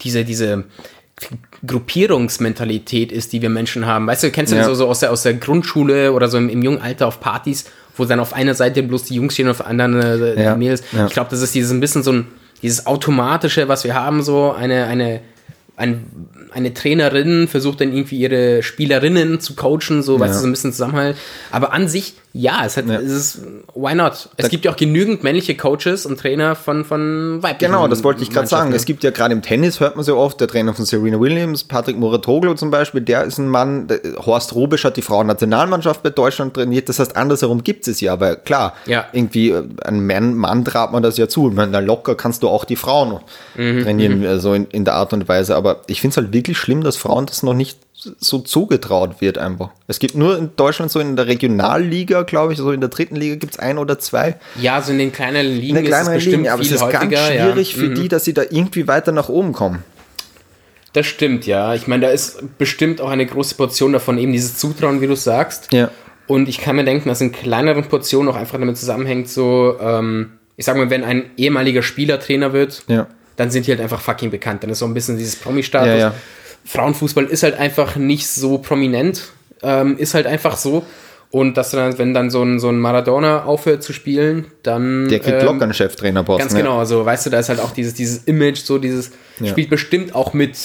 [0.00, 0.64] diese, diese
[1.66, 4.06] Gruppierungsmentalität ist, die wir Menschen haben.
[4.06, 4.62] Weißt du, kennst du ja.
[4.62, 7.20] das so, so aus, der, aus der Grundschule oder so im, im jungen Alter auf
[7.20, 7.66] Partys,
[7.96, 10.52] wo dann auf einer Seite bloß die Jungs stehen und auf der anderen äh, ja.
[10.52, 10.82] die Mädels.
[10.92, 11.06] Ja.
[11.06, 12.26] Ich glaube, das ist dieses ein bisschen so ein,
[12.62, 15.20] dieses automatische, was wir haben, so eine, eine
[15.76, 20.20] ein, eine Trainerin versucht dann irgendwie ihre Spielerinnen zu coachen, so, ja.
[20.20, 21.16] weißt du, so ein bisschen Zusammenhalt.
[21.50, 23.00] Aber an sich, ja, es hat, ja.
[23.00, 23.40] es ist,
[23.74, 24.28] why not?
[24.36, 28.04] Es da gibt ja auch genügend männliche Coaches und Trainer von, von weiblichen Genau, das
[28.04, 28.72] wollte ich gerade sagen.
[28.72, 31.64] Es gibt ja gerade im Tennis, hört man so oft, der Trainer von Serena Williams,
[31.64, 36.52] Patrick Muratoglu zum Beispiel, der ist ein Mann, Horst Rubisch hat die Frauennationalmannschaft bei Deutschland
[36.52, 39.06] trainiert, das heißt, andersherum gibt es ja, aber klar, ja.
[39.12, 41.48] irgendwie, äh, ein Mann, Mann trabt man das ja zu.
[41.48, 43.20] Ich meine, locker kannst du auch die Frauen
[43.54, 43.82] mhm.
[43.82, 44.40] trainieren, mhm.
[44.40, 46.98] so in, in der Art und Weise, aber ich finde es halt wirklich schlimm, dass
[46.98, 47.78] Frauen das noch nicht
[48.18, 49.70] so zugetraut wird einfach.
[49.86, 53.16] Es gibt nur in Deutschland so in der Regionalliga, glaube ich, so in der dritten
[53.16, 54.36] Liga gibt es ein oder zwei.
[54.60, 56.70] Ja, so in den kleineren Ligen in den kleineren ist es bestimmt Ligen, aber es
[56.70, 57.78] ist häufiger, ganz schwierig ja.
[57.78, 57.94] für mhm.
[57.94, 59.82] die, dass sie da irgendwie weiter nach oben kommen.
[60.92, 61.74] Das stimmt, ja.
[61.74, 65.14] Ich meine, da ist bestimmt auch eine große Portion davon, eben dieses Zutrauen, wie du
[65.14, 65.72] sagst.
[65.72, 65.90] Ja.
[66.26, 70.32] Und ich kann mir denken, dass in kleineren Portionen auch einfach damit zusammenhängt, so, ähm,
[70.56, 74.00] ich sag mal, wenn ein ehemaliger Spieler Trainer wird, ja dann sind die halt einfach
[74.00, 74.62] fucking bekannt.
[74.62, 75.88] Dann ist so ein bisschen dieses Promi-Status.
[75.88, 76.14] Ja, ja.
[76.66, 80.84] Frauenfußball ist halt einfach nicht so prominent, ähm, ist halt einfach so.
[81.30, 85.08] Und dass dann, wenn dann so ein, so ein Maradona aufhört zu spielen, dann.
[85.08, 86.48] Der kriegt ähm, locker einen Cheftrainerposten.
[86.48, 89.10] Ganz genau, also weißt du, da ist halt auch dieses, dieses Image, so dieses,
[89.40, 89.48] ja.
[89.48, 90.56] spielt bestimmt auch mit.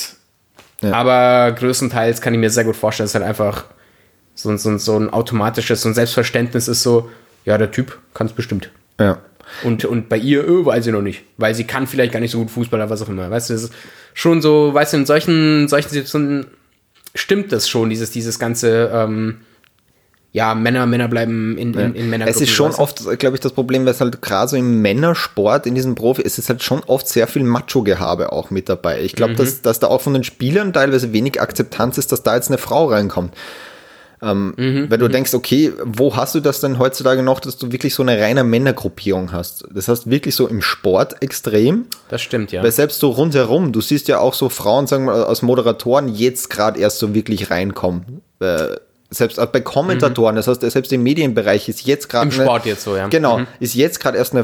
[0.81, 0.93] Ja.
[0.93, 3.65] Aber größtenteils kann ich mir sehr gut vorstellen, dass halt einfach
[4.33, 7.09] so, so, so ein automatisches, so ein Selbstverständnis ist so,
[7.45, 8.71] ja, der Typ kann es bestimmt.
[8.99, 9.19] Ja.
[9.63, 11.23] Und, und bei ihr, öh, weiß sie noch nicht.
[11.37, 13.29] Weil sie kann vielleicht gar nicht so gut Fußball oder was auch immer.
[13.29, 13.73] Weißt du, das ist
[14.13, 16.47] schon so, weißt du, in solchen, solchen Situationen
[17.15, 19.37] stimmt das schon, dieses, dieses ganze, ähm,
[20.33, 22.25] ja, Männer, Männer bleiben in, in, in Männer.
[22.25, 25.65] Es ist schon oft, glaube ich, das Problem, weil es halt gerade so im Männersport,
[25.65, 29.01] in diesem Profi, es ist halt schon oft sehr viel Macho-Gehabe auch mit dabei.
[29.01, 29.37] Ich glaube, mhm.
[29.37, 32.57] dass, dass da auch von den Spielern teilweise wenig Akzeptanz ist, dass da jetzt eine
[32.57, 33.33] Frau reinkommt.
[34.23, 35.13] Ähm, mhm, weil du mhm.
[35.13, 38.43] denkst, okay, wo hast du das denn heutzutage noch, dass du wirklich so eine reine
[38.43, 39.65] Männergruppierung hast?
[39.71, 41.85] Das heißt wirklich so im Sport extrem.
[42.09, 42.61] Das stimmt, ja.
[42.61, 46.49] Weil selbst so rundherum, du siehst ja auch so Frauen, sagen wir, als Moderatoren jetzt
[46.49, 48.21] gerade erst so wirklich reinkommen.
[48.39, 48.75] Äh,
[49.13, 50.37] selbst bei Kommentatoren, mhm.
[50.37, 52.27] das heißt, selbst im Medienbereich ist jetzt gerade.
[52.27, 53.09] Im Sport jetzt so, ja.
[53.09, 53.47] Genau, mhm.
[53.59, 54.41] ist jetzt gerade erst eine,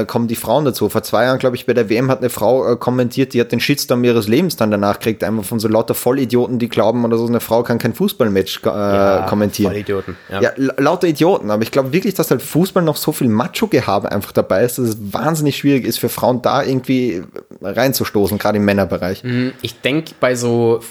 [0.00, 0.88] äh, kommen die Frauen dazu.
[0.88, 3.50] Vor zwei Jahren, glaube ich, bei der WM hat eine Frau äh, kommentiert, die hat
[3.50, 7.18] den Shitstorm ihres Lebens dann danach gekriegt, einfach von so lauter Vollidioten, die glauben oder
[7.18, 9.72] so, eine Frau kann kein Fußballmatch äh, ja, kommentieren.
[9.72, 10.42] Vollidioten, ja.
[10.42, 14.30] ja lauter Idioten, aber ich glaube wirklich, dass halt Fußball noch so viel Macho-Gehabe einfach
[14.30, 17.24] dabei ist, dass es wahnsinnig schwierig ist für Frauen da irgendwie
[17.60, 19.24] reinzustoßen, gerade im Männerbereich.
[19.24, 19.54] Mhm.
[19.60, 20.82] Ich denke, bei so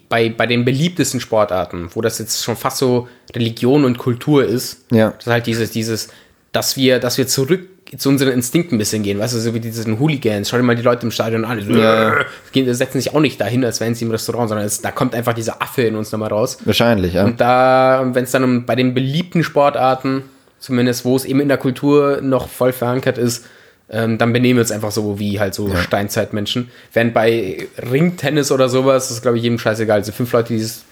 [0.00, 4.84] bei, bei den beliebtesten Sportarten, wo das jetzt schon fast so Religion und Kultur ist,
[4.90, 5.10] ja.
[5.10, 6.08] das ist halt dieses, dieses,
[6.52, 9.60] dass wir, dass wir zurück zu unseren Instinkten ein bisschen gehen, weißt du, so wie
[9.60, 10.48] diesen Hooligans.
[10.48, 12.24] Schau dir mal die Leute im Stadion an, die ja.
[12.74, 15.34] setzen sich auch nicht dahin, als wären sie im Restaurant, sondern es, da kommt einfach
[15.34, 16.58] dieser Affe in uns nochmal raus.
[16.64, 17.24] Wahrscheinlich, ja.
[17.24, 20.22] Und da, wenn es dann um, bei den beliebten Sportarten,
[20.58, 23.44] zumindest wo es eben in der Kultur noch voll verankert ist,
[23.92, 25.76] ähm, dann benehmen wir uns einfach so wie halt so ja.
[25.76, 26.70] Steinzeitmenschen.
[26.92, 29.98] Während bei Ringtennis oder sowas, das ist glaube ich jedem scheißegal.
[29.98, 30.84] Also fünf Leute, die dieses,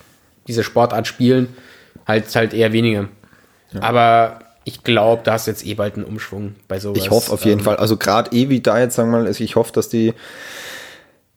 [0.46, 1.48] diese Sportart spielen,
[2.06, 3.08] halt halt eher weniger.
[3.72, 3.82] Ja.
[3.82, 6.98] Aber ich glaube, da hast du jetzt eh bald einen Umschwung bei sowas.
[6.98, 7.76] Ich hoffe auf jeden ähm, Fall.
[7.76, 10.12] Also gerade eh wie da jetzt, sagen wir mal, ich hoffe, dass die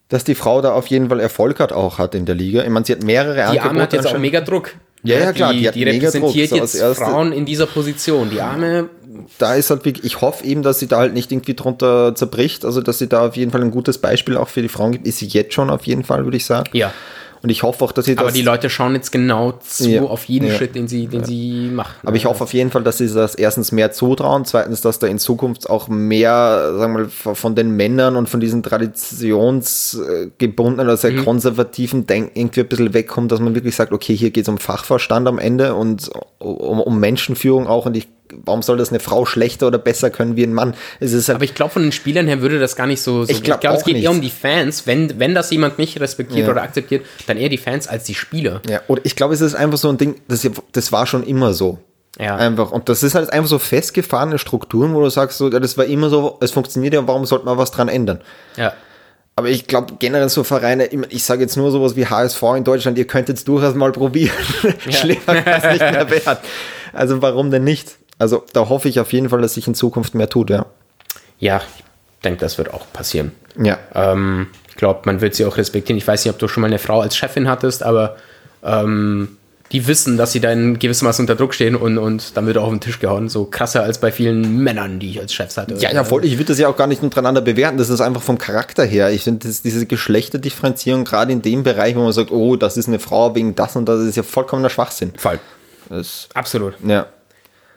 [0.09, 2.61] dass die Frau da auf jeden Fall Erfolg hat auch hat in der Liga.
[2.63, 4.75] Ich meine, sie hat mehrere Die Arme hat jetzt auch mega Druck.
[5.01, 5.53] Ja, ja, klar.
[5.53, 8.29] Die, die, die repräsentiert Druck, so jetzt Frauen in dieser Position.
[8.29, 8.89] Die Arme
[9.37, 12.65] da ist halt wirklich, ich hoffe eben, dass sie da halt nicht irgendwie drunter zerbricht,
[12.65, 15.07] also dass sie da auf jeden Fall ein gutes Beispiel auch für die Frauen gibt.
[15.07, 16.69] Ist sie jetzt schon auf jeden Fall, würde ich sagen.
[16.73, 16.93] Ja.
[17.43, 18.23] Und ich hoffe auch, dass sie das.
[18.23, 21.19] Aber die Leute schauen jetzt genau zu ja, auf jeden ja, Schritt, den sie, den
[21.19, 21.25] ja.
[21.25, 21.93] sie machen.
[22.05, 25.07] Aber ich hoffe auf jeden Fall, dass sie das erstens mehr zutrauen, zweitens, dass da
[25.07, 30.95] in Zukunft auch mehr, sagen wir mal, von den Männern und von diesen traditionsgebundenen oder
[30.95, 31.25] sehr mhm.
[31.25, 34.57] konservativen Denken irgendwie ein bisschen wegkommt, dass man wirklich sagt, okay, hier geht es um
[34.57, 37.85] Fachverstand am Ende und um, um Menschenführung auch.
[37.85, 38.07] Und ich
[38.45, 40.73] warum soll das eine Frau schlechter oder besser können wie ein Mann?
[40.99, 43.23] Halt aber ich glaube, von den Spielern her würde das gar nicht so.
[43.23, 44.03] so ich glaube, glaub, es geht nicht.
[44.03, 44.87] eher um die Fans.
[44.87, 46.51] Wenn, wenn das jemand nicht respektiert ja.
[46.51, 48.61] oder akzeptiert, dann eher die Fans als die Spieler.
[48.69, 51.53] Ja, oder ich glaube, es ist einfach so ein Ding, das, das war schon immer
[51.53, 51.79] so.
[52.19, 52.35] Ja.
[52.35, 52.71] Einfach.
[52.71, 56.09] Und das ist halt einfach so festgefahrene Strukturen, wo du sagst, so, das war immer
[56.09, 58.21] so, es funktioniert ja, warum sollte man was dran ändern?
[58.55, 58.73] Ja.
[59.35, 62.99] Aber ich glaube generell so Vereine, ich sage jetzt nur sowas wie HSV in Deutschland,
[62.99, 64.31] ihr könnt jetzt durchaus mal probieren.
[64.85, 64.91] Ja.
[64.91, 66.37] Schlimmer kann es nicht mehr werden.
[66.93, 67.97] Also warum denn nicht?
[68.23, 70.65] Also da hoffe ich auf jeden Fall, dass sich in Zukunft mehr tut, ja.
[71.39, 73.33] Ja, ich denke, das wird auch passieren.
[73.61, 73.77] Ja.
[73.93, 75.97] Ähm, ich glaube, man wird sie auch respektieren.
[75.97, 78.15] Ich weiß nicht, ob du schon mal eine Frau als Chefin hattest, aber
[78.63, 79.37] ähm,
[79.73, 82.57] die wissen, dass sie da in gewissem Maße unter Druck stehen und, und dann wird
[82.57, 83.27] auch auf den Tisch gehauen.
[83.27, 85.75] So krasser als bei vielen Männern, die ich als Chefs hatte.
[85.75, 86.23] Ja, ja, voll.
[86.23, 87.77] Ich würde das ja auch gar nicht untereinander bewerten.
[87.77, 89.11] Das ist einfach vom Charakter her.
[89.11, 92.99] Ich finde, diese Geschlechterdifferenzierung gerade in dem Bereich, wo man sagt, oh, das ist eine
[92.99, 95.11] Frau wegen das und das, ist ja vollkommener Schwachsinn.
[95.17, 95.39] Voll.
[95.89, 96.75] Das, Absolut.
[96.87, 97.07] Ja.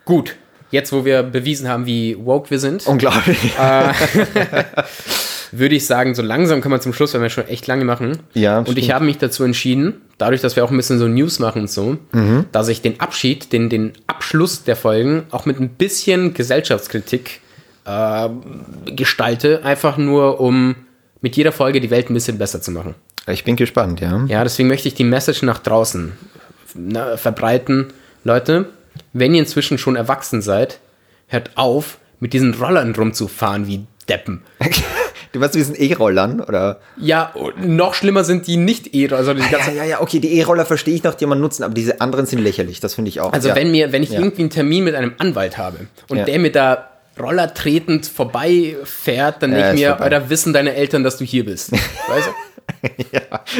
[0.06, 0.36] Gut,
[0.70, 2.86] jetzt wo wir bewiesen haben, wie woke wir sind.
[2.86, 3.52] Unglaublich.
[3.58, 3.92] Äh,
[5.52, 8.18] würde ich sagen, so langsam kann man zum Schluss, wenn wir schon echt lange machen.
[8.34, 8.94] Ja, Und ich stimmt.
[8.94, 11.98] habe mich dazu entschieden, dadurch, dass wir auch ein bisschen so News machen und so,
[12.12, 12.46] Mhm.
[12.52, 17.40] dass ich den Abschied, den, den Abschluss der Folgen auch mit ein bisschen Gesellschaftskritik
[17.84, 18.28] äh,
[18.86, 20.74] gestalte, einfach nur um
[21.20, 22.94] mit jeder Folge die Welt ein bisschen besser zu machen.
[23.28, 24.24] Ich bin gespannt, ja.
[24.28, 26.12] Ja, deswegen möchte ich die Message nach draußen
[27.16, 27.86] verbreiten.
[28.24, 28.66] Leute,
[29.12, 30.78] wenn ihr inzwischen schon erwachsen seid,
[31.28, 34.42] hört auf, mit diesen Rollern rumzufahren wie Deppen.
[35.32, 36.80] Du weißt, wie sind E-Rollern, oder?
[36.96, 40.32] Ja, noch schlimmer sind die nicht e also die Ja, ganze ja, ja, okay, die
[40.38, 43.20] E-Roller verstehe ich noch, die man nutzen, aber diese anderen sind lächerlich, das finde ich
[43.20, 43.34] auch.
[43.34, 43.54] Also ja.
[43.54, 44.20] wenn mir, wenn ich Ja.
[44.20, 46.24] irgendwie einen Termin mit einem Anwalt habe und Ja.
[46.24, 46.88] der mit da
[47.20, 50.04] Roller tretend vorbeifährt, dann Ja, denke ich mir, vorbei.
[50.04, 51.72] Alter, wissen deine Eltern, dass du hier bist.
[52.08, 52.30] Weißt du?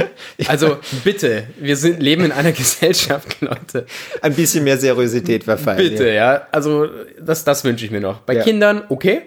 [0.48, 3.86] Also bitte, wir sind, leben in einer Gesellschaft, Leute.
[4.22, 5.76] Ein bisschen mehr Seriosität wäre fein.
[5.78, 6.46] Bitte, ja.
[6.52, 6.88] Also
[7.20, 8.18] das, das wünsche ich mir noch.
[8.20, 8.42] Bei Ja.
[8.42, 9.22] Kindern, okay.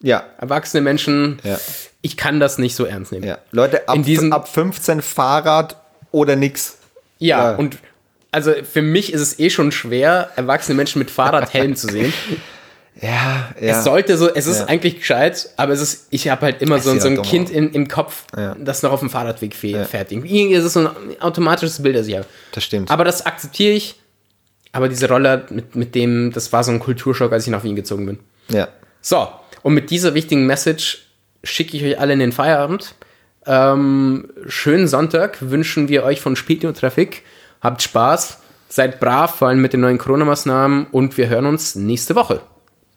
[0.00, 1.58] Ja, Erwachsene Menschen, Ja.
[2.02, 3.24] ich kann das nicht so ernst nehmen.
[3.26, 3.38] ja.
[3.52, 5.76] Leute, ab, In diesem- ab 15 Fahrrad
[6.10, 6.78] oder nix.
[7.18, 7.56] Ja, Ja.
[7.56, 7.78] und
[8.30, 12.12] also für mich ist es eh schon schwer, erwachsene Menschen mit Fahrradhelm zu sehen.
[13.00, 13.78] Ja, ja.
[13.78, 14.66] Es sollte so, es ist Ja.
[14.66, 17.50] eigentlich gescheit, aber es ist, ich habe halt immer so, so ein halt dumm Kind
[17.50, 18.54] in, im Kopf, Ja.
[18.58, 20.12] das noch auf dem Fahrradweg fährt.
[20.12, 20.88] Irgendwie ist es so ein
[21.20, 22.26] automatisches Bild, das ich habe.
[22.52, 22.90] das stimmt.
[22.90, 23.96] Aber das akzeptiere ich.
[24.72, 27.76] Aber diese Roller, mit, mit dem, das war so ein Kulturschock, als ich nach Wien
[27.76, 28.18] gezogen bin.
[28.48, 28.68] ja.
[29.00, 29.28] So,
[29.62, 31.06] und mit dieser wichtigen Message
[31.42, 32.94] schicke ich euch alle in den Feierabend.
[33.46, 37.22] Ähm, schönen Sonntag wünschen wir euch von Spielio Traffic.
[37.60, 38.38] Habt Spaß,
[38.68, 42.40] seid brav, vor allem mit den neuen Corona-Maßnahmen und wir hören uns nächste Woche.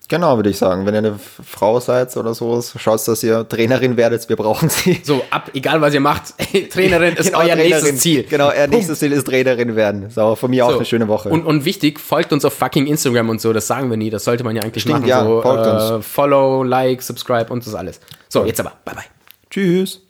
[0.09, 0.85] Genau, würde ich sagen.
[0.85, 4.29] Wenn ihr eine Frau seid oder so, schaut, dass ihr Trainerin werdet.
[4.29, 5.01] Wir brauchen sie.
[5.03, 6.33] So, ab, egal was ihr macht,
[6.71, 7.69] Trainerin ist Genau, euer Trainerin.
[7.71, 8.23] nächstes Ziel.
[8.23, 10.09] Genau, euer nächstes Ziel ist Trainerin werden.
[10.09, 10.75] So, von mir auch So.
[10.77, 11.27] eine schöne Woche.
[11.27, 14.23] Und, und wichtig, folgt uns auf fucking Instagram und so, das sagen wir nie, das
[14.23, 15.09] sollte man ja eigentlich Stimmt, machen.
[15.09, 16.05] ja, so, folgt äh, uns.
[16.05, 17.99] Follow, like, subscribe und das alles.
[18.29, 19.03] So, jetzt aber, bye bye.
[19.49, 20.07] Tschüss.